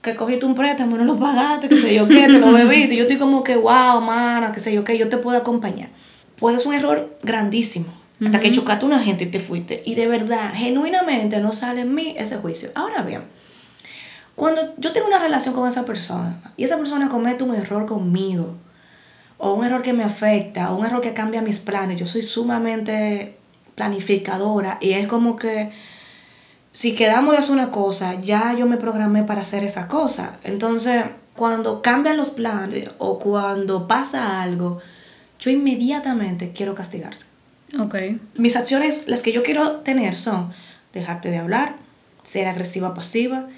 que 0.00 0.16
cogiste 0.16 0.46
un 0.46 0.54
préstamo, 0.54 0.96
no 0.96 1.04
lo 1.04 1.18
pagaste, 1.18 1.68
que 1.68 1.76
sé 1.76 1.94
yo 1.94 2.08
qué, 2.08 2.22
te 2.22 2.38
lo 2.38 2.50
bebiste. 2.54 2.96
Yo 2.96 3.02
estoy 3.02 3.18
como 3.18 3.44
que, 3.44 3.54
wow, 3.54 4.00
mana, 4.00 4.52
que 4.52 4.60
sé 4.60 4.72
yo 4.72 4.84
qué, 4.84 4.96
yo 4.96 5.10
te 5.10 5.18
puedo 5.18 5.36
acompañar. 5.36 5.90
Puede 6.36 6.60
ser 6.60 6.68
un 6.68 6.74
error 6.76 7.18
grandísimo. 7.22 7.92
Hasta 8.24 8.40
que 8.40 8.50
chocaste 8.52 8.86
a 8.86 8.88
una 8.88 9.00
gente 9.00 9.24
y 9.24 9.26
te 9.26 9.38
fuiste. 9.38 9.82
Y 9.84 9.96
de 9.96 10.06
verdad, 10.06 10.50
genuinamente 10.54 11.40
no 11.40 11.52
sale 11.52 11.82
en 11.82 11.94
mí 11.94 12.14
ese 12.16 12.36
juicio. 12.36 12.70
Ahora 12.74 13.02
bien, 13.02 13.20
cuando 14.34 14.74
yo 14.78 14.92
tengo 14.92 15.06
una 15.06 15.18
relación 15.18 15.54
con 15.54 15.68
esa 15.68 15.84
persona 15.84 16.36
y 16.56 16.64
esa 16.64 16.76
persona 16.76 17.08
comete 17.08 17.44
un 17.44 17.54
error 17.54 17.86
conmigo, 17.86 18.54
o 19.38 19.54
un 19.54 19.64
error 19.64 19.82
que 19.82 19.92
me 19.92 20.04
afecta, 20.04 20.72
o 20.72 20.76
un 20.76 20.86
error 20.86 21.00
que 21.00 21.12
cambia 21.12 21.42
mis 21.42 21.60
planes, 21.60 21.98
yo 21.98 22.06
soy 22.06 22.22
sumamente 22.22 23.36
planificadora 23.74 24.78
y 24.80 24.92
es 24.92 25.06
como 25.06 25.36
que 25.36 25.70
si 26.72 26.94
quedamos 26.94 27.32
de 27.32 27.38
hacer 27.38 27.52
una 27.52 27.70
cosa, 27.70 28.20
ya 28.20 28.54
yo 28.54 28.66
me 28.66 28.76
programé 28.76 29.22
para 29.22 29.42
hacer 29.42 29.62
esa 29.62 29.86
cosa. 29.86 30.38
Entonces, 30.42 31.04
cuando 31.36 31.82
cambian 31.82 32.16
los 32.16 32.30
planes 32.30 32.90
o 32.98 33.18
cuando 33.18 33.86
pasa 33.86 34.42
algo, 34.42 34.80
yo 35.38 35.50
inmediatamente 35.50 36.52
quiero 36.52 36.74
castigarte. 36.74 37.24
Okay. 37.78 38.20
Mis 38.36 38.56
acciones, 38.56 39.06
las 39.06 39.22
que 39.22 39.32
yo 39.32 39.42
quiero 39.42 39.80
tener 39.80 40.16
son 40.16 40.52
dejarte 40.92 41.30
de 41.30 41.38
hablar, 41.38 41.76
ser 42.22 42.48
agresiva 42.48 42.94
pasiva, 42.94 43.48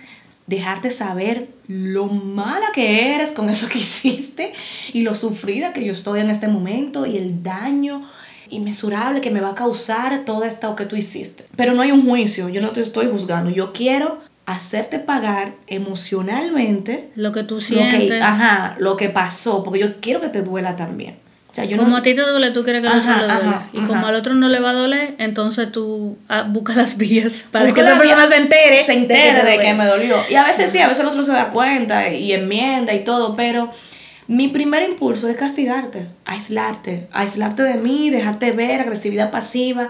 dejarte 0.47 0.91
saber 0.91 1.49
lo 1.69 2.07
mala 2.07 2.67
que 2.73 3.15
eres 3.15 3.33
con 3.33 3.51
eso 3.51 3.69
que 3.69 3.79
hiciste 3.79 4.53
y 4.93 5.03
lo 5.03 5.15
sufrida 5.15 5.73
que 5.73 5.85
yo 5.85 5.93
estoy 5.93 6.21
en 6.21 6.31
este 6.31 6.49
momento 6.49 7.07
y 7.07 7.17
el 7.17 7.43
daño 7.43 8.03
inmesurable 8.49 9.21
que 9.21 9.31
me 9.31 9.41
va 9.41 9.51
a 9.51 9.55
causar 9.55 10.25
todo 10.25 10.45
esto 10.45 10.77
que 10.77 10.87
tú 10.87 10.97
hiciste. 10.97 11.45
Pero 11.57 11.75
no 11.75 11.83
hay 11.83 11.91
un 11.91 12.09
juicio, 12.09 12.49
yo 12.49 12.61
no 12.61 12.71
te 12.71 12.81
estoy 12.81 13.07
juzgando, 13.07 13.51
yo 13.51 13.73
quiero 13.73 14.21
hacerte 14.47 15.01
pagar 15.01 15.57
emocionalmente 15.67 17.11
lo 17.17 17.33
que 17.33 17.43
tú 17.43 17.61
sientes. 17.61 18.03
Lo 18.03 18.09
que, 18.09 18.21
ajá, 18.21 18.77
lo 18.79 18.97
que 18.97 19.09
pasó, 19.09 19.65
porque 19.65 19.81
yo 19.81 20.01
quiero 20.01 20.21
que 20.21 20.29
te 20.29 20.43
duela 20.43 20.77
también 20.77 21.26
como 21.77 21.97
a 21.97 22.03
ti 22.03 22.15
te 22.15 22.21
duele, 22.23 22.51
tú 22.51 22.65
quieres 22.65 22.83
que 22.83 22.89
al 22.89 22.99
otro 22.99 23.17
le 23.17 23.35
duele. 23.35 23.57
y 23.73 23.81
como 23.81 24.07
al 24.07 24.15
otro 24.15 24.35
no 24.35 24.49
le 24.49 24.61
va 24.61 24.71
a 24.71 24.73
doler, 24.75 25.15
entonces 25.19 25.73
tú 25.73 26.19
ah, 26.29 26.45
buscas 26.49 26.77
las 26.77 26.97
vías 26.97 27.47
para 27.51 27.73
que 27.73 27.81
esa 27.81 27.99
persona 27.99 28.27
se 28.27 28.37
entere. 28.37 28.85
Se 28.85 28.93
entere 28.93 29.43
de 29.43 29.59
que, 29.59 29.75
me 29.75 29.87
dolió. 29.87 30.19
Y 30.29 30.35
a 30.35 30.45
veces 30.45 30.71
sí, 30.71 30.79
a 30.79 30.89
veces 30.89 31.03
el 31.03 31.09
otro 31.09 31.23
se 31.23 31.33
da 31.33 31.51
cuenta 31.51 32.11
y 32.11 32.33
enmienda 32.33 32.95
y 32.95 33.05
todo, 33.05 33.37
pero 33.37 33.71
mi 34.29 34.49
primer 34.49 34.83
impulso 34.83 35.29
es 35.29 35.37
castigarte, 35.37 36.09
aislarte, 36.25 37.09
aislarte 37.13 37.63
de 37.63 37.75
mí, 37.75 38.11
dejarte 38.11 38.53
ver, 38.53 38.81
agresividad 38.81 39.31
pasiva. 39.31 39.89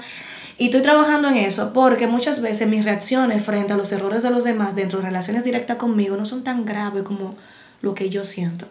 Y 0.59 0.66
estoy 0.66 0.83
trabajando 0.83 1.29
en 1.29 1.37
eso 1.37 1.72
porque 1.72 2.07
muchas 2.07 2.40
veces 2.40 2.68
mis 2.68 2.85
reacciones 2.85 3.42
frente 3.44 3.72
a 3.72 3.76
los 3.76 3.92
errores 3.92 4.22
de 4.22 4.31
los 4.31 4.44
demás 4.44 4.74
dentro 4.74 5.00
de 5.00 5.07
relaciones 5.07 5.44
directas 5.44 5.76
conmigo 5.76 6.16
no 6.16 6.24
son 6.24 6.44
tan 6.44 6.64
graves 6.64 7.02
como 7.02 7.35
lo 7.83 7.94
que 7.94 8.09
yo 8.09 8.24
siento. 8.24 8.66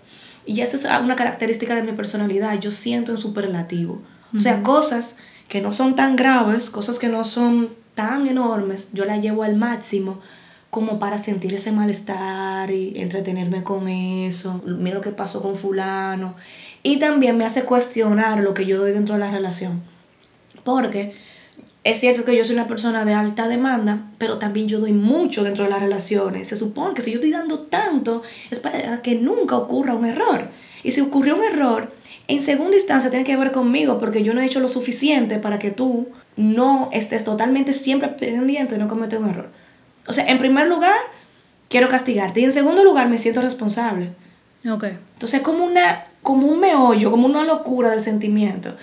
Y 0.45 0.61
esa 0.61 0.77
es 0.77 0.85
una 1.03 1.15
característica 1.15 1.75
de 1.75 1.83
mi 1.83 1.91
personalidad, 1.93 2.59
yo 2.59 2.71
siento 2.71 3.11
en 3.11 3.17
superlativo. 3.17 4.01
O 4.35 4.39
sea, 4.39 4.63
cosas 4.63 5.17
que 5.47 5.61
no 5.61 5.71
son 5.71 5.95
tan 5.95 6.15
graves, 6.15 6.69
cosas 6.69 6.99
que 6.99 7.07
no 7.07 7.23
son 7.23 7.69
tan 7.93 8.27
enormes, 8.27 8.89
yo 8.91 9.05
las 9.05 9.21
llevo 9.21 9.43
al 9.43 9.55
máximo 9.55 10.19
como 10.69 10.99
para 10.99 11.17
sentir 11.17 11.53
ese 11.53 11.71
malestar 11.71 12.69
y 12.69 12.99
entretenerme 12.99 13.63
con 13.63 13.87
eso. 13.87 14.61
Mira 14.65 14.95
lo 14.95 15.01
que 15.01 15.11
pasó 15.11 15.41
con 15.41 15.55
fulano. 15.55 16.35
Y 16.83 16.99
también 16.99 17.37
me 17.37 17.45
hace 17.45 17.63
cuestionar 17.63 18.43
lo 18.43 18.53
que 18.53 18.65
yo 18.65 18.77
doy 18.77 18.91
dentro 18.91 19.15
de 19.15 19.21
la 19.21 19.31
relación. 19.31 19.81
Porque 20.65 21.15
es 21.85 21.99
cierto 21.99 22.25
que 22.25 22.35
yo 22.35 22.43
soy 22.43 22.55
una 22.55 22.65
persona 22.65 23.05
de 23.05 23.13
alta 23.13 23.47
demanda, 23.47 24.07
pero 24.17 24.39
también 24.39 24.67
yo 24.67 24.79
doy 24.79 24.91
mucho 24.91 25.43
dentro 25.43 25.65
de 25.65 25.69
las 25.69 25.79
relaciones. 25.79 26.47
Se 26.47 26.57
supone 26.57 26.95
que 26.95 27.03
si 27.03 27.11
yo 27.11 27.17
estoy 27.17 27.29
dando 27.29 27.59
tanto, 27.59 28.23
es 28.49 28.59
para 28.59 29.03
que 29.03 29.13
nunca 29.13 29.55
ocurra 29.55 29.93
un 29.93 30.03
error. 30.03 30.49
Y 30.81 30.89
si 30.91 31.01
ocurrió 31.01 31.35
un 31.35 31.43
error, 31.43 31.93
en 32.27 32.41
segunda 32.41 32.75
instancia 32.75 33.11
tiene 33.11 33.23
que 33.23 33.37
ver 33.37 33.51
conmigo, 33.51 33.99
porque 33.99 34.23
yo 34.23 34.33
no 34.33 34.41
he 34.41 34.45
hecho 34.45 34.59
lo 34.61 34.67
suficiente 34.67 35.37
para 35.37 35.59
que 35.59 35.69
tú 35.69 36.09
no 36.37 36.89
estés 36.91 37.23
totalmente 37.23 37.71
siempre 37.75 38.07
pendiente 38.09 38.73
de 38.73 38.79
no 38.79 38.87
cometer 38.87 39.19
un 39.19 39.29
error. 39.29 39.49
O 40.07 40.13
sea, 40.13 40.25
en 40.25 40.39
primer 40.39 40.65
lugar, 40.65 40.97
quiero 41.69 41.87
castigarte. 41.87 42.39
Y 42.39 42.45
en 42.45 42.51
segundo 42.51 42.83
lugar, 42.83 43.09
me 43.09 43.19
siento 43.19 43.41
responsable. 43.41 44.09
Ok. 44.67 44.85
Entonces, 45.13 45.41
como, 45.41 45.63
una, 45.63 46.07
como 46.23 46.47
un 46.47 46.59
meollo, 46.59 47.11
como 47.11 47.27
una 47.27 47.43
locura 47.43 47.91
de 47.91 47.99
sentimiento, 47.99 48.75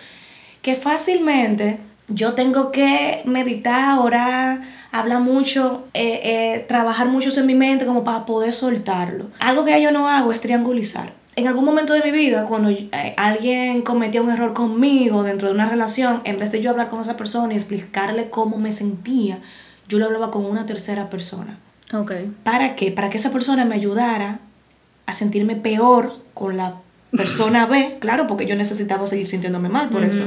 que 0.63 0.77
fácilmente 0.77 1.81
yo 2.15 2.35
tengo 2.35 2.71
que 2.73 3.23
meditar, 3.25 3.99
orar, 3.99 4.61
hablar 4.91 5.21
mucho, 5.21 5.85
eh, 5.95 6.21
eh, 6.23 6.65
trabajar 6.69 7.09
mucho 7.09 7.39
en 7.39 7.47
mi 7.47 7.55
mente 7.55 7.87
como 7.87 8.05
para 8.05 8.27
poder 8.27 8.53
soltarlo. 8.53 9.27
Algo 9.39 9.65
que 9.65 9.81
yo 9.81 9.91
no 9.93 10.09
hago 10.09 10.33
es 10.33 10.41
triangulizar. 10.41 11.15
En 11.35 11.49
algún 11.49 11.65
momento 11.65 11.95
de 11.95 12.03
mi 12.03 12.11
vida, 12.11 12.45
cuando 12.45 12.69
eh, 12.71 13.15
alguien 13.17 13.83
cometía 13.83 14.21
un 14.21 14.31
error 14.31 14.53
conmigo 14.53 15.23
dentro 15.23 15.49
de 15.49 15.55
una 15.55 15.69
relación, 15.69 16.21
en 16.25 16.39
vez 16.39 16.53
de 16.53 16.61
yo 16.61 16.71
hablar 16.71 16.89
con 16.89 17.01
esa 17.01 17.17
persona 17.17 17.55
y 17.55 17.57
explicarle 17.57 18.29
cómo 18.29 18.59
me 18.59 18.73
sentía, 18.73 19.41
yo 19.89 19.99
lo 19.99 20.07
hablaba 20.07 20.31
con 20.31 20.45
una 20.45 20.67
tercera 20.67 21.09
persona. 21.09 21.59
Ok. 21.95 22.13
¿Para 22.45 22.77
qué? 22.77 22.91
Para 22.91 23.09
que 23.09 23.17
esa 23.17 23.33
persona 23.33 23.65
me 23.65 23.75
ayudara 23.75 24.41
a 25.07 25.15
sentirme 25.15 25.57
peor 25.57 26.17
con 26.35 26.57
la 26.57 26.77
persona 27.11 27.67
B, 27.67 27.97
claro, 27.99 28.27
porque 28.27 28.47
yo 28.47 28.57
necesitaba 28.57 29.07
seguir 29.07 29.27
sintiéndome 29.27 29.69
mal 29.69 29.89
por 29.89 30.05
eso. 30.05 30.25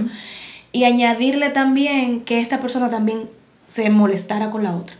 Y 0.75 0.83
añadirle 0.83 1.51
también 1.51 2.19
que 2.19 2.39
esta 2.39 2.59
persona 2.59 2.89
también 2.89 3.29
se 3.65 3.89
molestara 3.89 4.49
con 4.49 4.63
la 4.63 4.75
otra. 4.75 4.93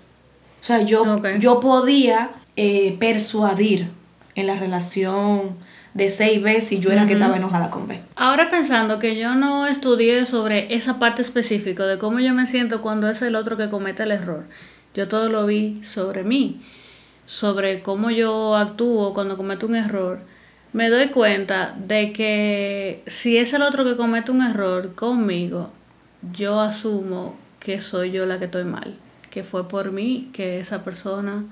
O 0.61 0.63
sea, 0.63 0.83
yo, 0.83 1.21
yo 1.37 1.59
podía 1.59 2.29
eh, 2.55 2.95
persuadir 2.97 3.89
en 4.35 4.47
la 4.47 4.55
relación 4.55 5.57
de 5.93 6.07
C 6.07 6.31
y 6.31 6.39
B 6.39 6.61
si 6.61 6.79
yo 6.79 6.93
era 6.93 7.05
que 7.05 7.11
estaba 7.11 7.35
enojada 7.35 7.71
con 7.71 7.89
B. 7.89 7.99
Ahora 8.15 8.47
pensando 8.47 8.99
que 8.99 9.17
yo 9.17 9.35
no 9.35 9.67
estudié 9.67 10.25
sobre 10.25 10.73
esa 10.73 10.97
parte 10.97 11.21
específica 11.21 11.85
de 11.85 11.97
cómo 11.97 12.21
yo 12.21 12.33
me 12.33 12.45
siento 12.45 12.81
cuando 12.81 13.09
es 13.09 13.21
el 13.21 13.35
otro 13.35 13.57
que 13.57 13.69
comete 13.69 14.03
el 14.03 14.11
error. 14.11 14.45
Yo 14.93 15.09
todo 15.09 15.27
lo 15.27 15.45
vi 15.45 15.83
sobre 15.83 16.23
mí, 16.23 16.61
sobre 17.25 17.81
cómo 17.81 18.11
yo 18.11 18.55
actúo 18.55 19.13
cuando 19.13 19.35
cometo 19.35 19.67
un 19.67 19.75
error. 19.75 20.21
Me 20.75 20.89
doy 20.89 21.07
cuenta 21.07 21.73
de 21.87 22.11
que 22.11 23.01
si 23.07 23.37
es 23.37 23.53
el 23.53 23.61
otro 23.61 23.85
que 23.85 23.95
comete 23.95 24.33
un 24.33 24.41
error 24.41 24.93
conmigo, 24.93 25.69
yo 26.33 26.59
asumo 26.59 27.37
que 27.61 27.79
soy 27.79 28.11
yo 28.11 28.25
la 28.25 28.39
que 28.39 28.45
estoy 28.45 28.65
mal, 28.65 28.93
que 29.29 29.45
fue 29.45 29.69
por 29.69 29.93
mí 29.93 30.29
que 30.33 30.59
esa 30.59 30.83
persona 30.83 31.45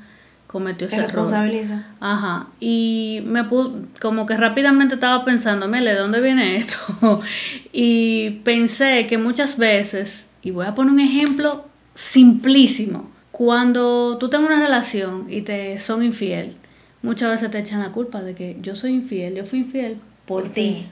cometió 0.46 0.88
ese 0.88 1.00
responsabiliza. 1.00 1.86
Ajá. 2.02 2.48
Y 2.60 3.22
me 3.26 3.46
puse, 3.46 3.72
como 4.02 4.26
que 4.26 4.36
rápidamente 4.36 4.96
estaba 4.96 5.24
pensando, 5.24 5.70
mire, 5.70 5.94
¿de 5.94 6.00
dónde 6.00 6.20
viene 6.20 6.58
esto? 6.58 7.22
y 7.72 8.42
pensé 8.44 9.08
que 9.08 9.18
muchas 9.18 9.58
veces, 9.58 10.32
y 10.42 10.52
voy 10.52 10.66
a 10.66 10.76
poner 10.76 10.92
un 10.92 11.00
ejemplo 11.00 11.66
simplísimo, 11.96 13.10
cuando 13.32 14.18
tú 14.18 14.28
tengas 14.28 14.50
una 14.52 14.62
relación 14.62 15.28
y 15.30 15.44
te 15.44 15.80
son 15.80 16.04
infiel, 16.04 16.58
muchas 17.04 17.30
veces 17.30 17.52
te 17.52 17.60
echan 17.60 17.82
la 17.82 17.92
culpa 17.92 18.24
de 18.24 18.34
que 18.34 18.58
yo 18.62 18.76
soy 18.76 18.94
infiel, 18.94 19.36
yo 19.36 19.46
fui 19.46 19.60
infiel 19.60 19.98
por 20.26 20.50
ti. 20.50 20.88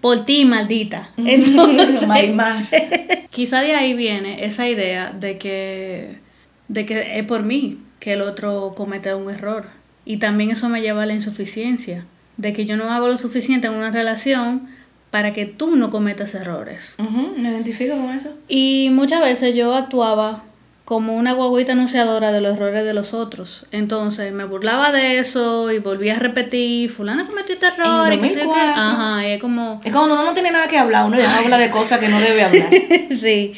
Por 0.00 0.24
ti, 0.24 0.44
maldita. 0.44 1.10
Entonces, 1.16 2.00
quizá 3.30 3.62
de 3.62 3.74
ahí 3.74 3.94
viene 3.94 4.44
esa 4.44 4.68
idea 4.68 5.12
de 5.18 5.38
que, 5.38 6.18
de 6.68 6.86
que 6.86 7.18
es 7.18 7.24
por 7.24 7.42
mí, 7.42 7.78
que 7.98 8.12
el 8.12 8.20
otro 8.20 8.74
comete 8.76 9.12
un 9.14 9.30
error. 9.30 9.66
Y 10.04 10.18
también 10.18 10.50
eso 10.50 10.68
me 10.68 10.82
lleva 10.82 11.02
a 11.02 11.06
la 11.06 11.14
insuficiencia, 11.14 12.04
de 12.36 12.52
que 12.52 12.66
yo 12.66 12.76
no 12.76 12.92
hago 12.92 13.08
lo 13.08 13.16
suficiente 13.16 13.66
en 13.66 13.74
una 13.74 13.90
relación 13.90 14.68
para 15.10 15.32
que 15.32 15.46
tú 15.46 15.74
no 15.74 15.90
cometas 15.90 16.34
errores. 16.34 16.94
me 17.36 17.50
identifico 17.50 17.96
con 17.96 18.10
eso. 18.10 18.34
Y 18.48 18.90
muchas 18.92 19.22
veces 19.22 19.54
yo 19.54 19.74
actuaba 19.74 20.44
como 20.86 21.16
una 21.16 21.32
guaguita 21.32 21.72
anunciadora 21.72 22.30
de 22.30 22.40
los 22.40 22.56
errores 22.56 22.84
de 22.84 22.94
los 22.94 23.12
otros. 23.12 23.66
Entonces 23.72 24.32
me 24.32 24.44
burlaba 24.44 24.92
de 24.92 25.18
eso 25.18 25.72
y 25.72 25.80
volvía 25.80 26.14
a 26.14 26.20
repetir, 26.20 26.88
fulana 26.88 27.26
cometió 27.26 27.56
este 27.56 27.66
error. 27.66 28.12
Y 28.12 28.20
que 28.20 28.40
Ajá, 28.40 29.26
y 29.26 29.32
es 29.32 29.40
como... 29.40 29.80
Es 29.84 29.92
como 29.92 30.04
uno 30.04 30.24
no 30.24 30.32
tiene 30.32 30.52
nada 30.52 30.68
que 30.68 30.78
hablar, 30.78 31.06
uno 31.06 31.18
ya 31.18 31.38
habla 31.38 31.58
de 31.58 31.70
cosas 31.70 31.98
que 31.98 32.06
no 32.06 32.20
debe 32.20 32.44
hablar. 32.44 32.68
sí. 33.10 33.54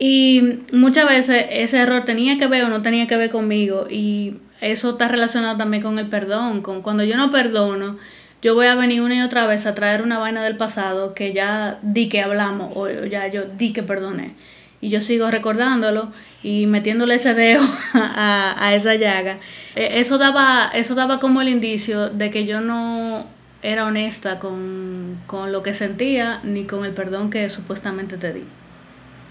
Y 0.00 0.58
muchas 0.72 1.08
veces 1.08 1.46
ese 1.50 1.78
error 1.78 2.04
tenía 2.04 2.36
que 2.36 2.48
ver 2.48 2.64
o 2.64 2.68
no 2.68 2.82
tenía 2.82 3.06
que 3.06 3.16
ver 3.16 3.30
conmigo 3.30 3.86
y 3.88 4.34
eso 4.60 4.90
está 4.90 5.06
relacionado 5.06 5.56
también 5.56 5.84
con 5.84 6.00
el 6.00 6.08
perdón, 6.08 6.62
con 6.62 6.82
cuando 6.82 7.04
yo 7.04 7.16
no 7.16 7.30
perdono, 7.30 7.96
yo 8.42 8.56
voy 8.56 8.66
a 8.66 8.74
venir 8.74 9.02
una 9.02 9.14
y 9.14 9.20
otra 9.20 9.46
vez 9.46 9.66
a 9.66 9.76
traer 9.76 10.02
una 10.02 10.18
vaina 10.18 10.42
del 10.42 10.56
pasado 10.56 11.14
que 11.14 11.32
ya 11.32 11.78
di 11.82 12.08
que 12.08 12.22
hablamos 12.22 12.72
o 12.74 12.88
ya 12.88 13.28
yo 13.28 13.44
di 13.44 13.72
que 13.72 13.84
perdoné. 13.84 14.34
Y 14.80 14.90
yo 14.90 15.00
sigo 15.00 15.30
recordándolo 15.30 16.12
y 16.42 16.66
metiéndole 16.66 17.14
ese 17.14 17.34
dedo 17.34 17.62
a, 17.94 18.54
a 18.58 18.74
esa 18.74 18.94
llaga. 18.94 19.38
E, 19.74 20.00
eso 20.00 20.18
daba, 20.18 20.70
eso 20.74 20.94
daba 20.94 21.18
como 21.18 21.40
el 21.40 21.48
indicio 21.48 22.08
de 22.08 22.30
que 22.30 22.46
yo 22.46 22.60
no 22.60 23.26
era 23.62 23.84
honesta 23.86 24.38
con, 24.38 25.20
con 25.26 25.50
lo 25.52 25.62
que 25.62 25.74
sentía 25.74 26.40
ni 26.44 26.64
con 26.64 26.84
el 26.84 26.92
perdón 26.92 27.30
que 27.30 27.50
supuestamente 27.50 28.16
te 28.16 28.32
di. 28.32 28.44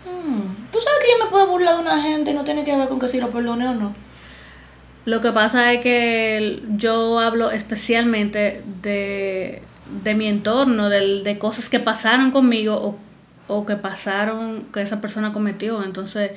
Mm, 0.06 0.72
¿Tú 0.72 0.80
sabes 0.80 1.00
que 1.02 1.12
yo 1.18 1.24
me 1.24 1.30
puedo 1.30 1.48
burlar 1.48 1.76
de 1.76 1.82
una 1.82 2.02
gente 2.02 2.32
y 2.32 2.34
no 2.34 2.44
tiene 2.44 2.64
que 2.64 2.76
ver 2.76 2.88
con 2.88 3.00
que 3.00 3.08
si 3.08 3.20
lo 3.20 3.30
perdone 3.30 3.68
o 3.68 3.74
no? 3.74 3.94
Lo 5.06 5.22
que 5.22 5.32
pasa 5.32 5.72
es 5.72 5.82
que 5.82 6.64
yo 6.70 7.20
hablo 7.20 7.52
especialmente 7.52 8.64
de, 8.82 9.62
mi 10.16 10.28
entorno, 10.28 10.90
de, 10.90 11.22
de, 11.22 11.38
cosas 11.38 11.70
que 11.70 11.80
pasaron 11.80 12.32
conmigo 12.32 12.74
o, 12.76 13.00
o, 13.48 13.66
que 13.66 13.76
pasaron, 13.76 14.66
que 14.74 14.82
esa 14.82 15.02
persona 15.02 15.34
cometió. 15.34 15.84
Entonces, 15.84 16.32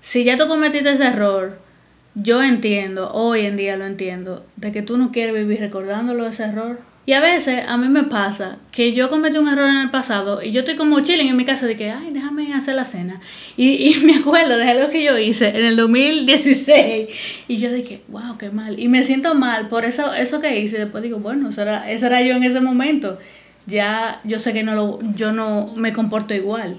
si 0.00 0.24
ya 0.24 0.36
tú 0.36 0.48
cometiste 0.48 0.90
ese 0.90 1.06
error, 1.06 1.58
yo 2.14 2.42
entiendo, 2.42 3.12
hoy 3.12 3.40
en 3.40 3.56
día 3.56 3.76
lo 3.76 3.84
entiendo, 3.84 4.46
de 4.56 4.72
que 4.72 4.82
tú 4.82 4.96
no 4.96 5.12
quieres 5.12 5.34
vivir 5.34 5.60
recordándolo 5.60 6.26
ese 6.26 6.44
error. 6.44 6.78
Y 7.04 7.12
a 7.12 7.20
veces 7.20 7.62
a 7.68 7.76
mí 7.76 7.88
me 7.88 8.02
pasa 8.02 8.58
que 8.72 8.92
yo 8.92 9.08
cometí 9.08 9.38
un 9.38 9.48
error 9.48 9.68
en 9.68 9.76
el 9.76 9.90
pasado 9.90 10.42
y 10.42 10.50
yo 10.50 10.60
estoy 10.60 10.74
como 10.74 10.98
chilling 11.00 11.28
en 11.28 11.36
mi 11.36 11.44
casa 11.44 11.66
de 11.66 11.76
que, 11.76 11.92
ay, 11.92 12.08
déjame 12.10 12.52
hacer 12.52 12.74
la 12.74 12.84
cena. 12.84 13.20
Y, 13.56 13.90
y 13.90 13.94
me 14.04 14.16
acuerdo 14.16 14.58
de 14.58 14.64
algo 14.64 14.88
que 14.88 15.04
yo 15.04 15.16
hice 15.16 15.50
en 15.50 15.66
el 15.66 15.76
2016 15.76 17.08
y 17.46 17.58
yo 17.58 17.72
dije, 17.72 18.02
wow, 18.08 18.36
qué 18.38 18.50
mal. 18.50 18.80
Y 18.80 18.88
me 18.88 19.04
siento 19.04 19.36
mal 19.36 19.68
por 19.68 19.84
eso, 19.84 20.14
eso 20.14 20.40
que 20.40 20.58
hice. 20.58 20.78
Después 20.78 21.04
digo, 21.04 21.18
bueno, 21.18 21.50
eso 21.50 21.62
era, 21.62 21.88
eso 21.88 22.06
era 22.06 22.22
yo 22.22 22.34
en 22.34 22.42
ese 22.42 22.60
momento. 22.60 23.18
Ya 23.66 24.20
yo 24.24 24.38
sé 24.38 24.52
que 24.52 24.62
no 24.62 24.74
lo, 24.74 24.98
yo 25.14 25.32
no 25.32 25.72
me 25.76 25.92
comporto 25.92 26.34
igual. 26.34 26.78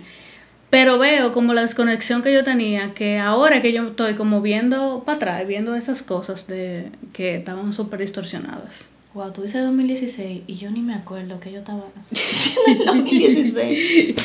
Pero 0.69 0.97
veo 0.99 1.31
como 1.31 1.53
la 1.53 1.61
desconexión 1.61 2.21
que 2.21 2.33
yo 2.33 2.43
tenía, 2.43 2.93
que 2.93 3.19
ahora 3.19 3.61
que 3.61 3.71
yo 3.71 3.87
estoy 3.87 4.15
como 4.15 4.41
viendo 4.41 5.03
para 5.05 5.15
atrás, 5.15 5.47
viendo 5.47 5.75
esas 5.75 6.03
cosas 6.03 6.47
de 6.47 6.91
que 7.13 7.37
estaban 7.37 7.71
súper 7.71 8.01
distorsionadas. 8.01 8.89
Wow, 9.13 9.31
tú 9.31 9.43
dices 9.43 9.63
2016 9.63 10.43
y 10.45 10.57
yo 10.57 10.69
ni 10.69 10.81
me 10.81 10.93
acuerdo 10.93 11.39
que 11.39 11.51
yo 11.51 11.59
estaba 11.59 11.83
en 12.67 12.77
el 12.81 12.85
2016. 12.85 14.15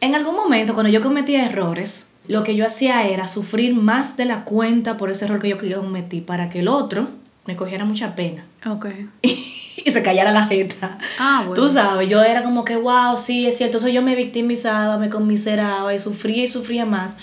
en 0.00 0.14
algún 0.14 0.36
momento, 0.36 0.74
cuando 0.74 0.92
yo 0.92 1.00
cometía 1.00 1.46
errores, 1.46 2.10
lo 2.28 2.44
que 2.44 2.54
yo 2.54 2.66
hacía 2.66 3.08
era 3.08 3.26
sufrir 3.26 3.74
más 3.74 4.16
de 4.16 4.26
la 4.26 4.44
cuenta 4.44 4.96
por 4.96 5.10
ese 5.10 5.24
error 5.24 5.40
que 5.40 5.48
yo 5.48 5.80
cometí 5.80 6.20
para 6.20 6.50
que 6.50 6.60
el 6.60 6.68
otro 6.68 7.08
me 7.46 7.56
cogiera 7.56 7.84
mucha 7.84 8.14
pena. 8.14 8.44
Ok. 8.66 8.86
y 9.22 9.90
se 9.90 10.02
callara 10.02 10.32
la 10.32 10.46
jeta. 10.46 10.98
Ah, 11.18 11.42
bueno. 11.46 11.62
Tú 11.62 11.70
sabes, 11.70 12.08
yo 12.08 12.22
era 12.22 12.42
como 12.42 12.64
que, 12.64 12.76
wow, 12.76 13.16
sí, 13.16 13.46
es 13.46 13.56
cierto. 13.56 13.78
Entonces 13.78 13.94
yo 13.94 14.02
me 14.02 14.14
victimizaba, 14.14 14.98
me 14.98 15.08
conmiseraba 15.08 15.92
y 15.94 15.98
sufría 15.98 16.44
y 16.44 16.48
sufría 16.48 16.84
más 16.84 17.16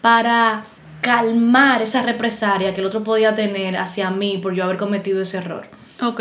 para 0.00 0.64
calmar 1.00 1.82
esa 1.82 2.02
represalia 2.02 2.72
que 2.72 2.80
el 2.80 2.86
otro 2.86 3.04
podía 3.04 3.34
tener 3.34 3.76
hacia 3.76 4.10
mí 4.10 4.38
por 4.42 4.54
yo 4.54 4.64
haber 4.64 4.76
cometido 4.76 5.22
ese 5.22 5.38
error. 5.38 5.66
Ok. 6.02 6.20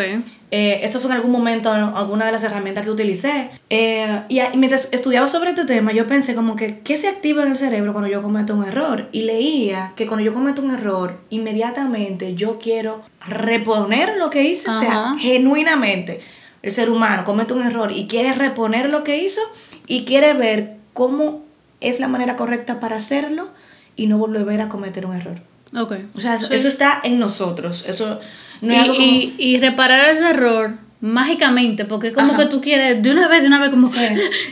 Eh, 0.56 0.86
eso 0.86 1.00
fue 1.00 1.10
en 1.10 1.18
algún 1.18 1.32
momento 1.32 1.72
alguna 1.72 2.28
de 2.28 2.32
las 2.32 2.44
herramientas 2.44 2.84
que 2.84 2.92
utilicé. 2.92 3.50
Eh, 3.72 4.22
y, 4.30 4.40
mientras 4.56 4.88
estudiaba 4.92 5.28
sobre 5.28 5.50
este 5.50 5.66
tema, 5.66 5.94
yo 5.94 6.06
pensé 6.06 6.36
como 6.36 6.56
que, 6.56 6.78
¿qué 6.82 6.96
se 6.96 7.08
activa 7.08 7.42
en 7.42 7.50
el 7.50 7.58
cerebro 7.58 7.92
cuando 7.92 8.08
yo 8.08 8.22
cometo 8.22 8.54
un 8.54 8.64
error? 8.64 9.10
Y 9.12 9.24
leía 9.24 9.94
que 9.96 10.06
cuando 10.06 10.24
yo 10.24 10.32
cometo 10.32 10.62
un 10.62 10.70
error, 10.70 11.20
inmediatamente 11.32 12.36
yo 12.36 12.60
quiero 12.60 13.02
reponer 13.28 14.16
lo 14.18 14.30
que 14.30 14.44
hice, 14.44 14.70
o 14.70 14.76
sea, 14.76 15.16
genuinamente. 15.18 16.22
El 16.62 16.72
ser 16.72 16.92
humano 16.92 17.26
comete 17.26 17.56
un 17.56 17.64
error 17.64 17.92
y 17.92 18.06
quiere 18.06 18.34
reponer 18.34 18.92
lo 18.92 19.04
que 19.04 19.24
hizo 19.24 19.42
y 19.88 20.06
quiere 20.06 20.36
ver 20.36 20.78
cómo 20.94 21.42
es 21.82 22.00
la 22.00 22.08
manera 22.08 22.36
correcta 22.36 22.80
para 22.80 22.98
hacerlo 22.98 23.50
y 23.96 24.06
no 24.06 24.20
volver 24.20 24.62
a 24.62 24.70
cometer 24.70 25.08
un 25.08 25.16
error. 25.16 25.42
Ok. 25.76 25.94
O 26.16 26.20
sea, 26.20 26.36
eso 26.36 26.68
está 26.68 27.00
en 27.04 27.18
nosotros. 27.18 27.86
Eso 27.88 28.20
y, 28.64 29.36
y, 29.38 29.60
reparar 29.60 30.10
ese 30.10 30.30
error 30.30 30.78
mágicamente, 31.02 31.84
porque 31.86 32.14
como 32.14 32.38
que 32.38 32.46
tú 32.46 32.62
quieres 32.62 33.04
de 33.04 33.12
una 33.12 33.28
vez, 33.28 33.42
de 33.42 33.48
una 33.48 33.60
vez, 33.60 33.72
como 33.72 33.90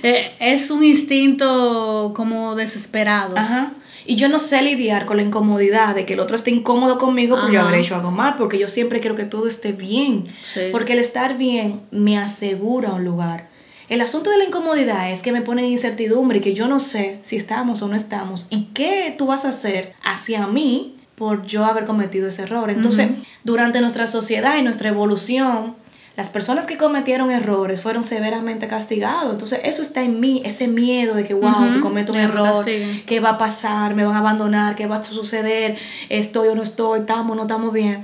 eh, 0.03 0.31
es 0.39 0.69
un 0.69 0.83
instinto 0.83 2.11
como 2.15 2.55
desesperado. 2.55 3.37
Ajá. 3.37 3.71
Y 4.05 4.15
yo 4.15 4.27
no 4.27 4.39
sé 4.39 4.61
lidiar 4.61 5.05
con 5.05 5.17
la 5.17 5.23
incomodidad 5.23 5.95
de 5.95 6.05
que 6.05 6.13
el 6.13 6.19
otro 6.19 6.35
esté 6.35 6.51
incómodo 6.51 6.97
conmigo 6.97 7.37
porque 7.37 7.53
yo 7.53 7.61
habré 7.61 7.79
hecho 7.79 7.95
algo 7.95 8.11
mal, 8.11 8.35
porque 8.35 8.57
yo 8.57 8.67
siempre 8.67 8.99
quiero 8.99 9.15
que 9.15 9.25
todo 9.25 9.47
esté 9.47 9.71
bien. 9.71 10.25
Porque 10.71 10.93
el 10.93 10.99
estar 10.99 11.37
bien 11.37 11.81
me 11.91 12.17
asegura 12.17 12.93
un 12.93 13.05
lugar. 13.05 13.49
El 13.87 14.01
asunto 14.01 14.29
de 14.29 14.37
la 14.37 14.45
incomodidad 14.45 15.11
es 15.11 15.21
que 15.21 15.31
me 15.31 15.41
pone 15.41 15.65
en 15.65 15.71
incertidumbre 15.71 16.39
y 16.39 16.41
que 16.41 16.53
yo 16.53 16.67
no 16.67 16.79
sé 16.79 17.17
si 17.21 17.35
estamos 17.35 17.81
o 17.81 17.89
no 17.89 17.95
estamos 17.95 18.47
y 18.49 18.69
qué 18.73 19.13
tú 19.17 19.27
vas 19.27 19.43
a 19.43 19.49
hacer 19.49 19.93
hacia 20.01 20.47
mí 20.47 20.95
por 21.21 21.45
yo 21.45 21.65
haber 21.65 21.85
cometido 21.85 22.27
ese 22.29 22.41
error. 22.41 22.71
Entonces, 22.71 23.11
durante 23.43 23.79
nuestra 23.79 24.07
sociedad 24.07 24.57
y 24.57 24.63
nuestra 24.63 24.89
evolución, 24.89 25.75
las 26.17 26.31
personas 26.31 26.65
que 26.65 26.77
cometieron 26.77 27.29
errores 27.29 27.83
fueron 27.83 28.03
severamente 28.03 28.65
castigados. 28.65 29.31
Entonces, 29.31 29.59
eso 29.63 29.83
está 29.83 30.01
en 30.01 30.19
mí, 30.19 30.41
ese 30.45 30.67
miedo 30.67 31.13
de 31.13 31.23
que, 31.23 31.35
wow, 31.35 31.69
si 31.69 31.79
cometo 31.79 32.11
un 32.13 32.17
error, 32.17 32.65
¿qué 33.05 33.19
va 33.19 33.29
a 33.29 33.37
pasar? 33.37 33.93
¿Me 33.93 34.03
van 34.03 34.15
a 34.15 34.17
abandonar? 34.17 34.75
¿Qué 34.75 34.87
va 34.87 34.95
a 34.95 35.03
suceder? 35.03 35.77
¿Estoy 36.09 36.47
o 36.47 36.55
no 36.55 36.63
estoy? 36.63 37.01
¿Estamos 37.01 37.33
o 37.33 37.35
no 37.35 37.43
estamos 37.43 37.71
bien? 37.71 38.03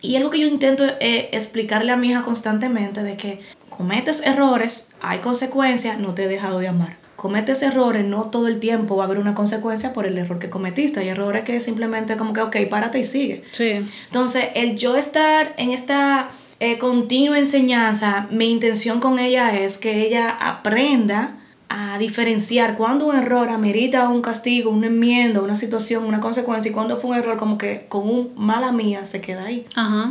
Y 0.00 0.16
algo 0.16 0.30
que 0.30 0.40
yo 0.40 0.46
intento 0.46 0.84
eh, 1.00 1.28
explicarle 1.32 1.92
a 1.92 1.98
mi 1.98 2.08
hija 2.08 2.22
constantemente 2.22 3.02
de 3.02 3.18
que 3.18 3.40
cometes 3.68 4.22
errores, 4.24 4.88
hay 5.02 5.18
consecuencias, 5.18 5.98
no 5.98 6.14
te 6.14 6.24
he 6.24 6.28
dejado 6.28 6.60
de 6.60 6.68
amar 6.68 7.01
cometes 7.22 7.62
errores, 7.62 8.04
no 8.04 8.22
todo 8.24 8.48
el 8.48 8.58
tiempo 8.58 8.96
va 8.96 9.04
a 9.04 9.06
haber 9.06 9.20
una 9.20 9.32
consecuencia 9.32 9.92
por 9.92 10.06
el 10.06 10.18
error 10.18 10.40
que 10.40 10.50
cometiste. 10.50 10.98
Hay 10.98 11.08
errores 11.08 11.44
que 11.44 11.60
simplemente 11.60 12.16
como 12.16 12.32
que, 12.32 12.40
ok, 12.40 12.56
párate 12.68 12.98
y 12.98 13.04
sigue. 13.04 13.44
Sí. 13.52 13.74
Entonces, 14.06 14.46
el 14.56 14.74
yo 14.74 14.96
estar 14.96 15.54
en 15.56 15.70
esta 15.70 16.30
eh, 16.58 16.78
continua 16.78 17.38
enseñanza, 17.38 18.26
mi 18.30 18.50
intención 18.50 18.98
con 18.98 19.20
ella 19.20 19.56
es 19.56 19.78
que 19.78 20.04
ella 20.04 20.30
aprenda 20.30 21.36
a 21.68 21.96
diferenciar 21.98 22.76
cuando 22.76 23.06
un 23.06 23.14
error 23.14 23.50
amerita 23.50 24.08
un 24.08 24.20
castigo, 24.20 24.72
una 24.72 24.88
enmienda, 24.88 25.42
una 25.42 25.54
situación, 25.54 26.02
una 26.04 26.18
consecuencia 26.18 26.72
y 26.72 26.74
cuando 26.74 26.96
fue 26.96 27.10
un 27.10 27.16
error 27.18 27.36
como 27.36 27.56
que 27.56 27.86
con 27.88 28.10
un 28.10 28.32
mala 28.34 28.72
mía 28.72 29.04
se 29.04 29.20
queda 29.20 29.44
ahí. 29.44 29.64
Ajá. 29.76 30.10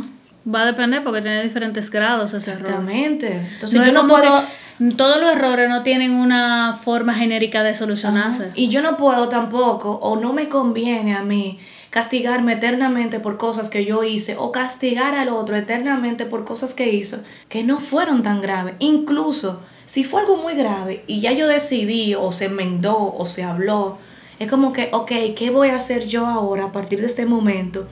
Va 0.52 0.62
a 0.62 0.64
depender 0.64 1.02
porque 1.02 1.20
tiene 1.20 1.42
diferentes 1.44 1.90
grados 1.90 2.32
ese 2.32 2.52
error. 2.52 2.68
Exactamente. 2.68 3.48
Entonces 3.52 3.78
No 3.78 3.84
yo 3.84 3.92
no 3.92 4.06
puedo... 4.08 4.40
que 4.40 4.61
todos 4.96 5.20
los 5.20 5.32
errores 5.32 5.68
no 5.68 5.82
tienen 5.82 6.12
una 6.12 6.78
forma 6.82 7.14
genérica 7.14 7.62
de 7.62 7.74
solucionarse. 7.74 8.50
Y 8.54 8.68
yo 8.68 8.82
no 8.82 8.96
puedo 8.96 9.28
tampoco, 9.28 9.98
o 10.02 10.16
no 10.16 10.32
me 10.32 10.48
conviene 10.48 11.14
a 11.14 11.22
mí, 11.22 11.58
castigarme 11.90 12.54
eternamente 12.54 13.20
por 13.20 13.36
cosas 13.36 13.70
que 13.70 13.84
yo 13.84 14.02
hice, 14.02 14.36
o 14.36 14.50
castigar 14.50 15.14
al 15.14 15.28
otro 15.28 15.56
eternamente 15.56 16.24
por 16.24 16.44
cosas 16.44 16.74
que 16.74 16.92
hizo, 16.92 17.18
que 17.48 17.62
no 17.62 17.78
fueron 17.78 18.22
tan 18.22 18.40
graves. 18.40 18.74
Incluso 18.78 19.60
si 19.84 20.04
fue 20.04 20.20
algo 20.20 20.36
muy 20.36 20.54
grave 20.54 21.04
y 21.06 21.20
ya 21.20 21.32
yo 21.32 21.46
decidí, 21.48 22.14
o 22.14 22.32
se 22.32 22.46
enmendó, 22.46 23.14
o 23.14 23.26
se 23.26 23.44
habló, 23.44 23.98
es 24.38 24.50
como 24.50 24.72
que, 24.72 24.88
ok, 24.92 25.12
¿qué 25.36 25.50
voy 25.50 25.68
a 25.68 25.76
hacer 25.76 26.06
yo 26.06 26.26
ahora 26.26 26.64
a 26.64 26.72
partir 26.72 27.00
de 27.00 27.06
este 27.06 27.26
momento? 27.26 27.86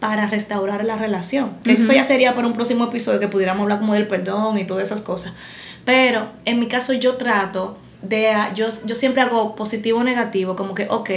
para 0.00 0.26
restaurar 0.26 0.84
la 0.84 0.96
relación. 0.96 1.56
Eso 1.64 1.92
ya 1.92 2.04
sería 2.04 2.34
para 2.34 2.46
un 2.46 2.52
próximo 2.52 2.84
episodio 2.84 3.18
que 3.18 3.28
pudiéramos 3.28 3.62
hablar 3.62 3.78
como 3.78 3.94
del 3.94 4.06
perdón 4.06 4.58
y 4.58 4.66
todas 4.66 4.84
esas 4.84 5.00
cosas. 5.00 5.32
Pero 5.86 6.26
en 6.44 6.58
mi 6.58 6.66
caso 6.66 6.92
yo 6.92 7.16
trato 7.16 7.78
de, 8.02 8.28
ah, 8.28 8.52
yo, 8.54 8.66
yo 8.84 8.94
siempre 8.94 9.22
hago 9.22 9.54
positivo 9.56 10.00
o 10.00 10.04
negativo, 10.04 10.56
como 10.56 10.74
que, 10.74 10.88
ok, 10.90 11.10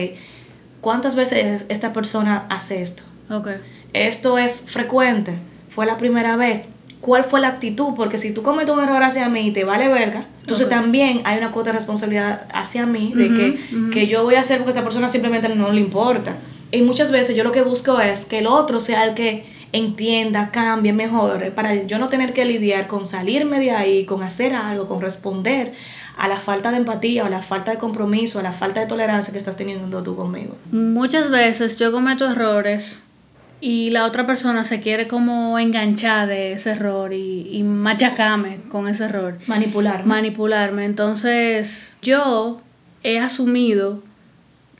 ¿cuántas 0.79 1.15
veces 1.15 1.65
esta 1.67 1.91
persona 1.91 2.45
hace 2.49 2.81
esto? 2.81 3.03
Ok. 3.29 3.47
Esto 3.93 4.37
es 4.37 4.65
frecuente, 4.69 5.33
fue 5.69 5.85
la 5.85 5.97
primera 5.97 6.37
vez. 6.37 6.69
¿Cuál 7.01 7.23
fue 7.23 7.39
la 7.39 7.47
actitud? 7.47 7.93
Porque 7.95 8.17
si 8.17 8.31
tú 8.31 8.43
cometes 8.43 8.75
un 8.75 8.83
error 8.83 9.01
hacia 9.01 9.27
mí 9.29 9.47
y 9.47 9.51
te 9.51 9.63
vale 9.63 9.87
verga, 9.87 10.25
entonces 10.41 10.67
también 10.67 11.21
hay 11.23 11.37
una 11.37 11.51
cuota 11.51 11.71
de 11.71 11.77
responsabilidad 11.77 12.45
hacia 12.53 12.85
mí 12.85 13.13
de 13.15 13.33
que, 13.33 13.89
que 13.91 14.05
yo 14.05 14.23
voy 14.23 14.35
a 14.35 14.41
hacer 14.41 14.57
porque 14.57 14.71
a 14.71 14.73
esta 14.73 14.83
persona 14.83 15.07
simplemente 15.07 15.47
no 15.49 15.71
le 15.71 15.79
importa. 15.79 16.37
Y 16.71 16.81
muchas 16.81 17.09
veces 17.09 17.35
yo 17.35 17.43
lo 17.43 17.51
que 17.51 17.61
busco 17.61 17.99
es 17.99 18.25
que 18.25 18.39
el 18.39 18.47
otro 18.47 18.79
sea 18.79 19.05
el 19.05 19.15
que 19.15 19.45
entienda, 19.71 20.49
cambie, 20.51 20.93
mejore, 20.93 21.51
para 21.51 21.75
yo 21.75 21.99
no 21.99 22.09
tener 22.09 22.33
que 22.33 22.45
lidiar 22.45 22.87
con 22.87 23.05
salirme 23.05 23.59
de 23.59 23.71
ahí, 23.71 24.05
con 24.05 24.23
hacer 24.23 24.53
algo, 24.53 24.87
con 24.87 25.01
responder 25.01 25.73
a 26.17 26.27
la 26.27 26.39
falta 26.39 26.71
de 26.71 26.77
empatía 26.77 27.23
o 27.25 27.29
la 27.29 27.41
falta 27.41 27.71
de 27.71 27.77
compromiso, 27.77 28.39
a 28.39 28.43
la 28.43 28.51
falta 28.51 28.79
de 28.81 28.87
tolerancia 28.87 29.31
que 29.31 29.39
estás 29.39 29.57
teniendo 29.57 30.03
tú 30.03 30.15
conmigo. 30.15 30.57
Muchas 30.71 31.29
veces 31.29 31.77
yo 31.77 31.91
cometo 31.91 32.29
errores 32.29 33.03
y 33.61 33.91
la 33.91 34.05
otra 34.05 34.25
persona 34.25 34.63
se 34.63 34.81
quiere 34.81 35.07
como 35.07 35.59
enganchar 35.59 36.27
de 36.27 36.53
ese 36.53 36.71
error 36.71 37.13
y, 37.13 37.49
y 37.51 37.63
machacarme 37.63 38.59
con 38.69 38.87
ese 38.87 39.05
error. 39.05 39.37
Manipular. 39.47 40.05
manipularme. 40.05 40.85
Entonces, 40.85 41.97
yo 42.01 42.61
he 43.03 43.19
asumido 43.19 44.01